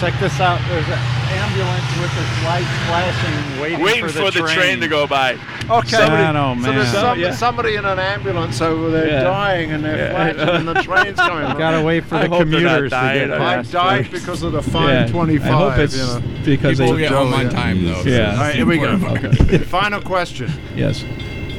Check 0.00 0.14
this 0.20 0.40
out. 0.40 0.60
There's 0.68 0.88
an 0.88 0.98
ambulance 1.32 1.84
with 2.00 2.10
its 2.18 2.44
lights 2.44 2.66
flashing, 2.86 3.60
waiting, 3.60 3.80
Waiting 3.80 4.08
for 4.08 4.30
the, 4.30 4.40
train. 4.54 4.80
to 4.80 4.88
go 4.88 5.06
by. 5.06 5.38
Okay. 5.70 5.98
Man, 5.98 6.36
oh, 6.36 6.56
So 6.62 6.72
there's 6.72 6.88
some, 6.88 7.18
Yeah. 7.20 7.32
somebody 7.32 7.76
in 7.76 7.84
an 7.84 7.98
ambulance 7.98 8.60
over 8.60 8.90
there 8.90 9.06
Yeah. 9.08 9.22
dying 9.22 9.70
and 9.72 9.84
they're 9.84 9.96
Yeah. 9.96 10.10
flashing 10.32 10.48
and 10.56 10.68
the 10.68 10.74
train's 10.82 11.16
coming. 11.18 11.56
Gotta 11.58 11.82
wait 11.82 12.04
for 12.04 12.16
I 12.16 12.22
the 12.26 12.28
hope 12.28 12.48
they're 12.48 12.60
not 12.60 12.68
commuters 12.80 12.90
to 12.90 12.96
dying. 12.96 13.28
get 13.28 13.40
I 13.40 13.56
past. 13.56 13.72
died 13.72 14.08
first. 14.08 14.10
because 14.24 14.42
of 14.42 14.52
the 14.52 14.58
Yeah. 14.62 15.06
525. 15.06 15.48
I 15.52 15.56
hope 15.56 15.78
it's 15.78 15.96
you 15.96 16.02
know. 16.02 16.22
because 16.44 16.78
People 16.78 16.92
they. 16.94 17.00
get 17.00 17.12
home 17.12 17.32
on 17.34 17.48
time 17.50 17.84
though. 17.84 18.02
Yeah. 18.04 18.16
that's 18.18 18.38
All 18.38 18.44
right, 18.44 18.54
here 18.56 18.66
we 18.66 18.78
go. 18.78 18.90
important. 18.90 19.66
Final 19.66 20.00
question. 20.00 20.52
Yes. 20.74 21.04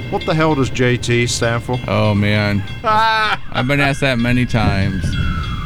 What 0.10 0.26
the 0.26 0.34
hell 0.34 0.56
does 0.56 0.70
JT 0.70 1.26
stand 1.30 1.64
for? 1.64 1.80
Oh 1.88 2.14
man, 2.14 2.62
Ah! 2.84 3.40
I've 3.54 3.66
been 3.68 3.80
asked 3.80 4.02
that 4.02 4.20
many 4.20 4.46
times. 4.46 5.06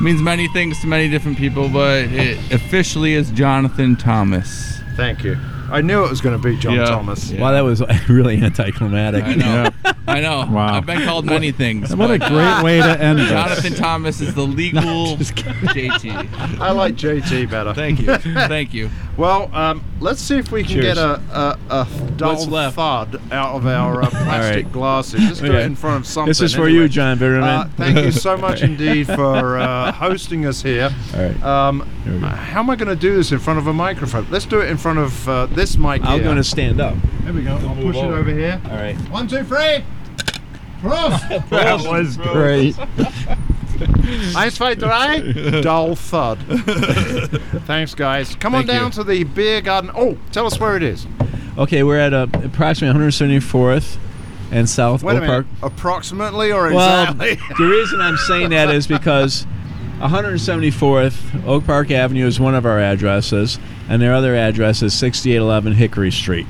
Means 0.01 0.21
many 0.21 0.47
things 0.49 0.79
to 0.81 0.87
many 0.87 1.09
different 1.09 1.37
people, 1.37 1.69
but 1.69 2.05
it 2.05 2.37
officially 2.51 3.13
is 3.13 3.31
Jonathan 3.31 3.95
Thomas. 3.95 4.79
Thank 4.95 5.23
you. 5.23 5.37
I 5.69 5.81
knew 5.81 6.05
it 6.05 6.09
was 6.09 6.21
going 6.21 6.39
to 6.39 6.47
be 6.47 6.57
John 6.57 6.75
Yeah. 6.75 6.85
Thomas. 6.85 7.31
Yeah. 7.31 7.41
Wow, 7.41 7.51
that 7.51 7.61
was 7.61 7.81
really 8.09 8.41
anticlimactic. 8.41 9.23
I 9.23 9.33
know. 9.33 9.69
I 10.07 10.21
know. 10.21 10.47
Wow. 10.49 10.75
I've 10.77 10.85
been 10.85 11.03
called 11.03 11.25
many 11.25 11.51
things. 11.51 11.93
What 11.95 12.11
a 12.11 12.19
great 12.19 12.63
way 12.63 12.77
to 12.81 13.01
end 13.01 13.17
this. 13.19 13.29
Jonathan 13.29 13.73
Thomas 13.73 14.21
is 14.21 14.35
the 14.35 14.43
legal 14.45 15.17
JT. 15.17 16.59
I 16.59 16.71
like 16.71 16.95
JT 16.95 17.49
better. 17.49 17.73
Thank 17.73 17.99
you. 18.01 18.15
Thank 18.15 18.73
you. 18.73 18.89
Well, 19.17 19.49
um, 19.55 19.83
let's 20.01 20.21
see 20.21 20.37
if 20.37 20.51
we 20.51 20.63
can 20.63 20.81
Cheers. 20.81 20.95
get 20.95 20.97
a, 20.97 21.21
a, 21.31 21.57
a 21.69 22.11
dull 22.17 22.45
left? 22.47 22.75
thud 22.75 23.21
out 23.31 23.55
of 23.55 23.65
our 23.65 24.03
uh, 24.03 24.09
plastic 24.11 24.65
right. 24.65 24.73
glasses. 24.73 25.21
Let's 25.21 25.39
do 25.39 25.53
it 25.53 25.65
in 25.65 25.75
front 25.75 26.01
of 26.01 26.07
something. 26.07 26.29
This 26.29 26.41
is 26.41 26.53
for 26.53 26.65
anyway. 26.65 26.83
you, 26.83 26.89
John 26.89 27.17
Bitterman. 27.17 27.65
Uh, 27.65 27.69
thank 27.77 27.97
you 27.97 28.11
so 28.11 28.35
much 28.45 28.61
indeed 28.61 29.07
for 29.07 29.57
uh, 29.57 29.91
hosting 29.93 30.45
us 30.45 30.61
here. 30.61 30.93
All 31.13 31.21
right. 31.21 31.43
Um, 31.43 31.89
Here 32.03 32.19
how 32.19 32.59
am 32.59 32.69
I 32.69 32.75
going 32.75 32.89
to 32.89 32.95
do 32.95 33.15
this 33.15 33.31
in 33.31 33.39
front 33.39 33.59
of 33.59 33.67
a 33.67 33.73
microphone? 33.73 34.27
Let's 34.29 34.45
do 34.45 34.59
it 34.59 34.69
in 34.69 34.77
front 34.77 34.99
of 34.99 35.29
uh, 35.29 35.45
this 35.45 35.77
mic 35.77 36.03
I'm 36.03 36.21
going 36.21 36.37
to 36.37 36.43
stand 36.43 36.81
up. 36.81 36.95
There 37.23 37.33
we 37.33 37.43
go. 37.43 37.55
I'll 37.55 37.75
push 37.75 37.95
it 37.95 38.03
over. 38.03 38.17
over 38.17 38.31
here. 38.31 38.61
All 38.65 38.75
right. 38.75 38.95
One, 39.09 39.27
two, 39.27 39.43
three. 39.43 39.83
Prost! 40.81 41.49
That 41.49 41.81
was 41.87 42.17
great. 42.17 42.75
Eins, 44.05 44.55
zwei, 44.55 44.75
drei. 44.75 45.61
Dull 45.61 45.95
thud. 45.95 46.39
Thanks, 47.65 47.95
guys. 47.95 48.35
Come 48.35 48.55
on 48.55 48.65
Thank 48.65 48.73
you. 48.73 48.79
down 48.79 48.91
to 48.91 49.03
the 49.03 49.23
beer 49.23 49.61
garden. 49.61 49.91
Oh, 49.95 50.17
tell 50.31 50.45
us 50.45 50.59
where 50.59 50.75
it 50.77 50.83
is. 50.83 51.07
Okay, 51.57 51.83
we're 51.83 51.99
at 51.99 52.13
uh, 52.13 52.27
approximately 52.33 52.99
174th 53.07 53.97
and 54.51 54.69
South 54.69 55.03
Wait 55.03 55.15
Oak 55.15 55.21
minute. 55.21 55.45
Park. 55.61 55.73
Approximately 55.73 56.51
or 56.51 56.71
Well, 56.73 57.11
exactly? 57.11 57.35
the 57.57 57.65
reason 57.69 58.01
I'm 58.01 58.17
saying 58.17 58.49
that 58.49 58.69
is 58.69 58.87
because 58.87 59.47
174th 59.99 61.45
Oak 61.47 61.65
Park 61.65 61.91
Avenue 61.91 62.27
is 62.27 62.39
one 62.39 62.55
of 62.55 62.65
our 62.65 62.79
addresses, 62.79 63.57
and 63.89 64.01
their 64.01 64.13
other 64.13 64.35
address 64.35 64.81
is 64.83 64.93
6811 64.93 65.73
Hickory 65.73 66.11
Street. 66.11 66.45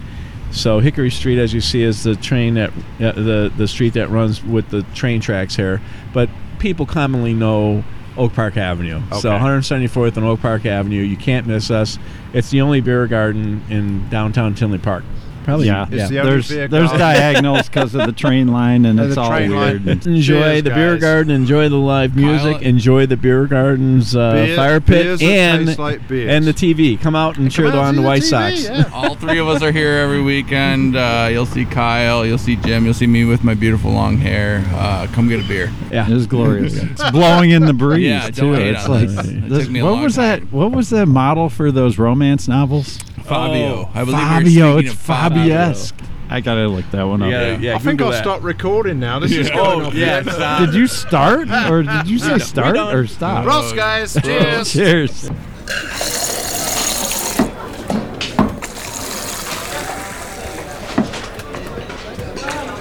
So 0.52 0.80
Hickory 0.80 1.12
Street, 1.12 1.38
as 1.38 1.54
you 1.54 1.62
see, 1.62 1.84
is 1.84 2.04
the 2.04 2.16
train 2.16 2.54
that 2.56 2.70
uh, 3.00 3.12
the 3.12 3.52
the 3.56 3.68
street 3.68 3.94
that 3.94 4.10
runs 4.10 4.44
with 4.44 4.70
the 4.70 4.84
train 4.94 5.20
tracks 5.20 5.56
here. 5.56 5.82
But 6.14 6.30
people 6.66 6.88
commonly 6.88 7.32
know 7.32 7.84
Oak 8.18 8.34
Park 8.34 8.58
Avenue. 8.58 9.00
So 9.20 9.30
174th 9.30 10.18
and 10.18 10.26
Oak 10.26 10.40
Park 10.40 10.66
Avenue, 10.66 11.02
you 11.02 11.16
can't 11.16 11.46
miss 11.46 11.70
us. 11.70 12.00
It's 12.34 12.50
the 12.50 12.62
only 12.62 12.82
beer 12.82 13.06
garden 13.06 13.64
in 13.70 14.10
downtown 14.10 14.56
Tinley 14.56 14.80
Park. 14.80 15.04
Probably, 15.46 15.68
Yeah, 15.68 15.86
It's 15.92 16.10
the 16.10 16.16
there's 16.24 16.50
beer 16.50 16.68
there's 16.68 16.90
diagonals 16.98 17.70
because 17.70 17.94
of 17.94 18.06
the 18.08 18.12
train 18.12 18.48
line, 18.48 18.84
and 18.86 19.00
And 19.00 19.08
it's 19.08 19.16
the 19.16 19.22
all 19.22 19.30
weird. 19.30 19.86
and- 19.88 20.06
enjoy 20.08 20.42
Cheers, 20.42 20.64
the 20.64 20.70
beer 20.72 20.98
garden, 20.98 21.32
enjoy 21.34 21.70
the 21.70 21.76
live 21.78 22.16
music, 22.16 22.54
Pilot. 22.58 22.62
enjoy 22.64 23.06
the 23.06 23.16
beer 23.16 23.46
garden's 23.46 24.16
uh, 24.16 24.34
Beer- 24.34 24.56
fire 24.56 24.80
pit, 24.82 25.22
and 25.22 25.78
like 25.78 26.02
and 26.10 26.46
the 26.46 26.52
TV. 26.54 27.00
Come 27.00 27.16
out 27.16 27.38
and 27.38 27.52
cheer 27.52 27.70
Come 27.70 27.78
out 27.80 27.86
on 27.86 27.96
the 27.96 28.02
White 28.02 28.24
TV, 28.24 28.26
Sox. 28.58 28.64
yeah. 28.64 28.90
All 28.94 29.14
three 29.16 29.38
of 29.38 29.48
us 29.48 29.62
are 29.62 29.72
here 29.72 29.92
every 30.00 30.22
weekend. 30.22 30.96
Uh, 30.98 31.30
you'll 31.32 31.46
see 31.46 31.64
Kyle, 31.66 32.26
you'll 32.26 32.40
see 32.40 32.56
Jim, 32.56 32.84
you'll 32.84 32.94
see 32.96 33.06
me 33.08 33.24
with 33.26 33.44
my 33.44 33.54
beautiful 33.54 33.92
long 33.92 34.18
hair. 34.18 34.64
Uh, 34.74 35.06
come 35.14 35.28
get 35.30 35.40
a 35.46 35.48
beer. 35.48 35.72
Yeah. 35.92 36.10
It 36.10 36.14
was 36.14 36.26
glorious. 36.26 36.76
it's 36.76 37.12
blowing 37.12 37.52
in 37.52 37.66
the 37.68 37.74
breeze 37.74 38.06
Yeah, 38.08 38.30
too. 38.32 38.56
It's 38.56 38.86
on 38.86 38.92
like. 38.92 39.26
It 39.28 39.48
this- 39.50 39.64
took 39.66 39.72
me 39.72 39.80
a 39.82 39.84
what 39.86 39.92
long 39.94 40.04
was 40.04 40.16
that? 40.16 40.42
What 40.52 40.72
was 40.72 40.90
the 40.90 41.06
model 41.06 41.50
for 41.50 41.72
those 41.72 42.00
romance 42.00 42.48
novels? 42.48 42.98
Fabio. 43.26 43.66
Oh, 43.88 43.90
I 43.94 44.04
believe 44.06 44.20
Fabio. 44.20 44.50
you're 44.72 44.80
It's 44.80 44.90
speaking. 44.92 45.16
Fabiesque. 45.16 45.94
I 46.30 46.42
gotta 46.42 46.68
look 46.68 46.90
that 46.92 47.04
one 47.04 47.22
up. 47.22 47.30
Yeah, 47.30 47.52
Yeah. 47.52 47.58
yeah. 47.60 47.76
I 47.76 47.80
think 47.80 48.02
I'll 48.02 48.12
that. 48.12 48.24
stop 48.24 48.44
recording 48.44 49.00
now. 49.00 49.20
This 49.20 49.32
is 49.32 49.50
going 49.50 49.82
Oh 49.82 49.86
off 49.88 49.94
yeah, 49.94 50.22
the- 50.22 50.32
stop. 50.36 50.60
Did 50.66 50.74
you 50.74 50.88
start 50.88 51.50
or 51.70 51.84
did 51.84 52.08
you 52.08 52.18
say 52.20 52.40
start 52.40 52.78
or 52.78 53.06
stop? 53.08 53.46
Ross, 53.46 53.74
guys. 53.74 54.18
Oh, 54.18 54.22
cheers. 54.22 54.74
Cheers. 54.74 55.30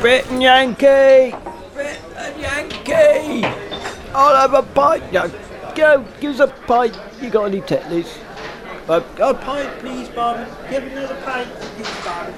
Brit 0.01 0.31
and 0.31 0.43
Yankee! 0.43 1.35
Brit 1.73 1.99
and 2.17 2.41
Yankee! 2.41 3.45
I'll 4.15 4.37
have 4.37 4.53
a 4.55 4.63
pint. 4.63 5.13
No, 5.13 5.31
go, 5.75 6.05
give 6.21 6.39
us 6.39 6.41
a 6.41 6.53
pint. 6.67 6.97
You 7.23 7.31
got 7.31 7.45
any 7.45 7.63
tetlers? 7.63 8.19
But, 8.87 9.07
a 9.19 9.33
pint, 9.33 9.79
please, 9.81 10.09
Bob. 10.11 10.47
Give 10.69 10.85
me 10.85 10.93
another 10.93 11.17
pint, 11.23 11.49
please, 11.55 12.05
Bob. 12.05 12.35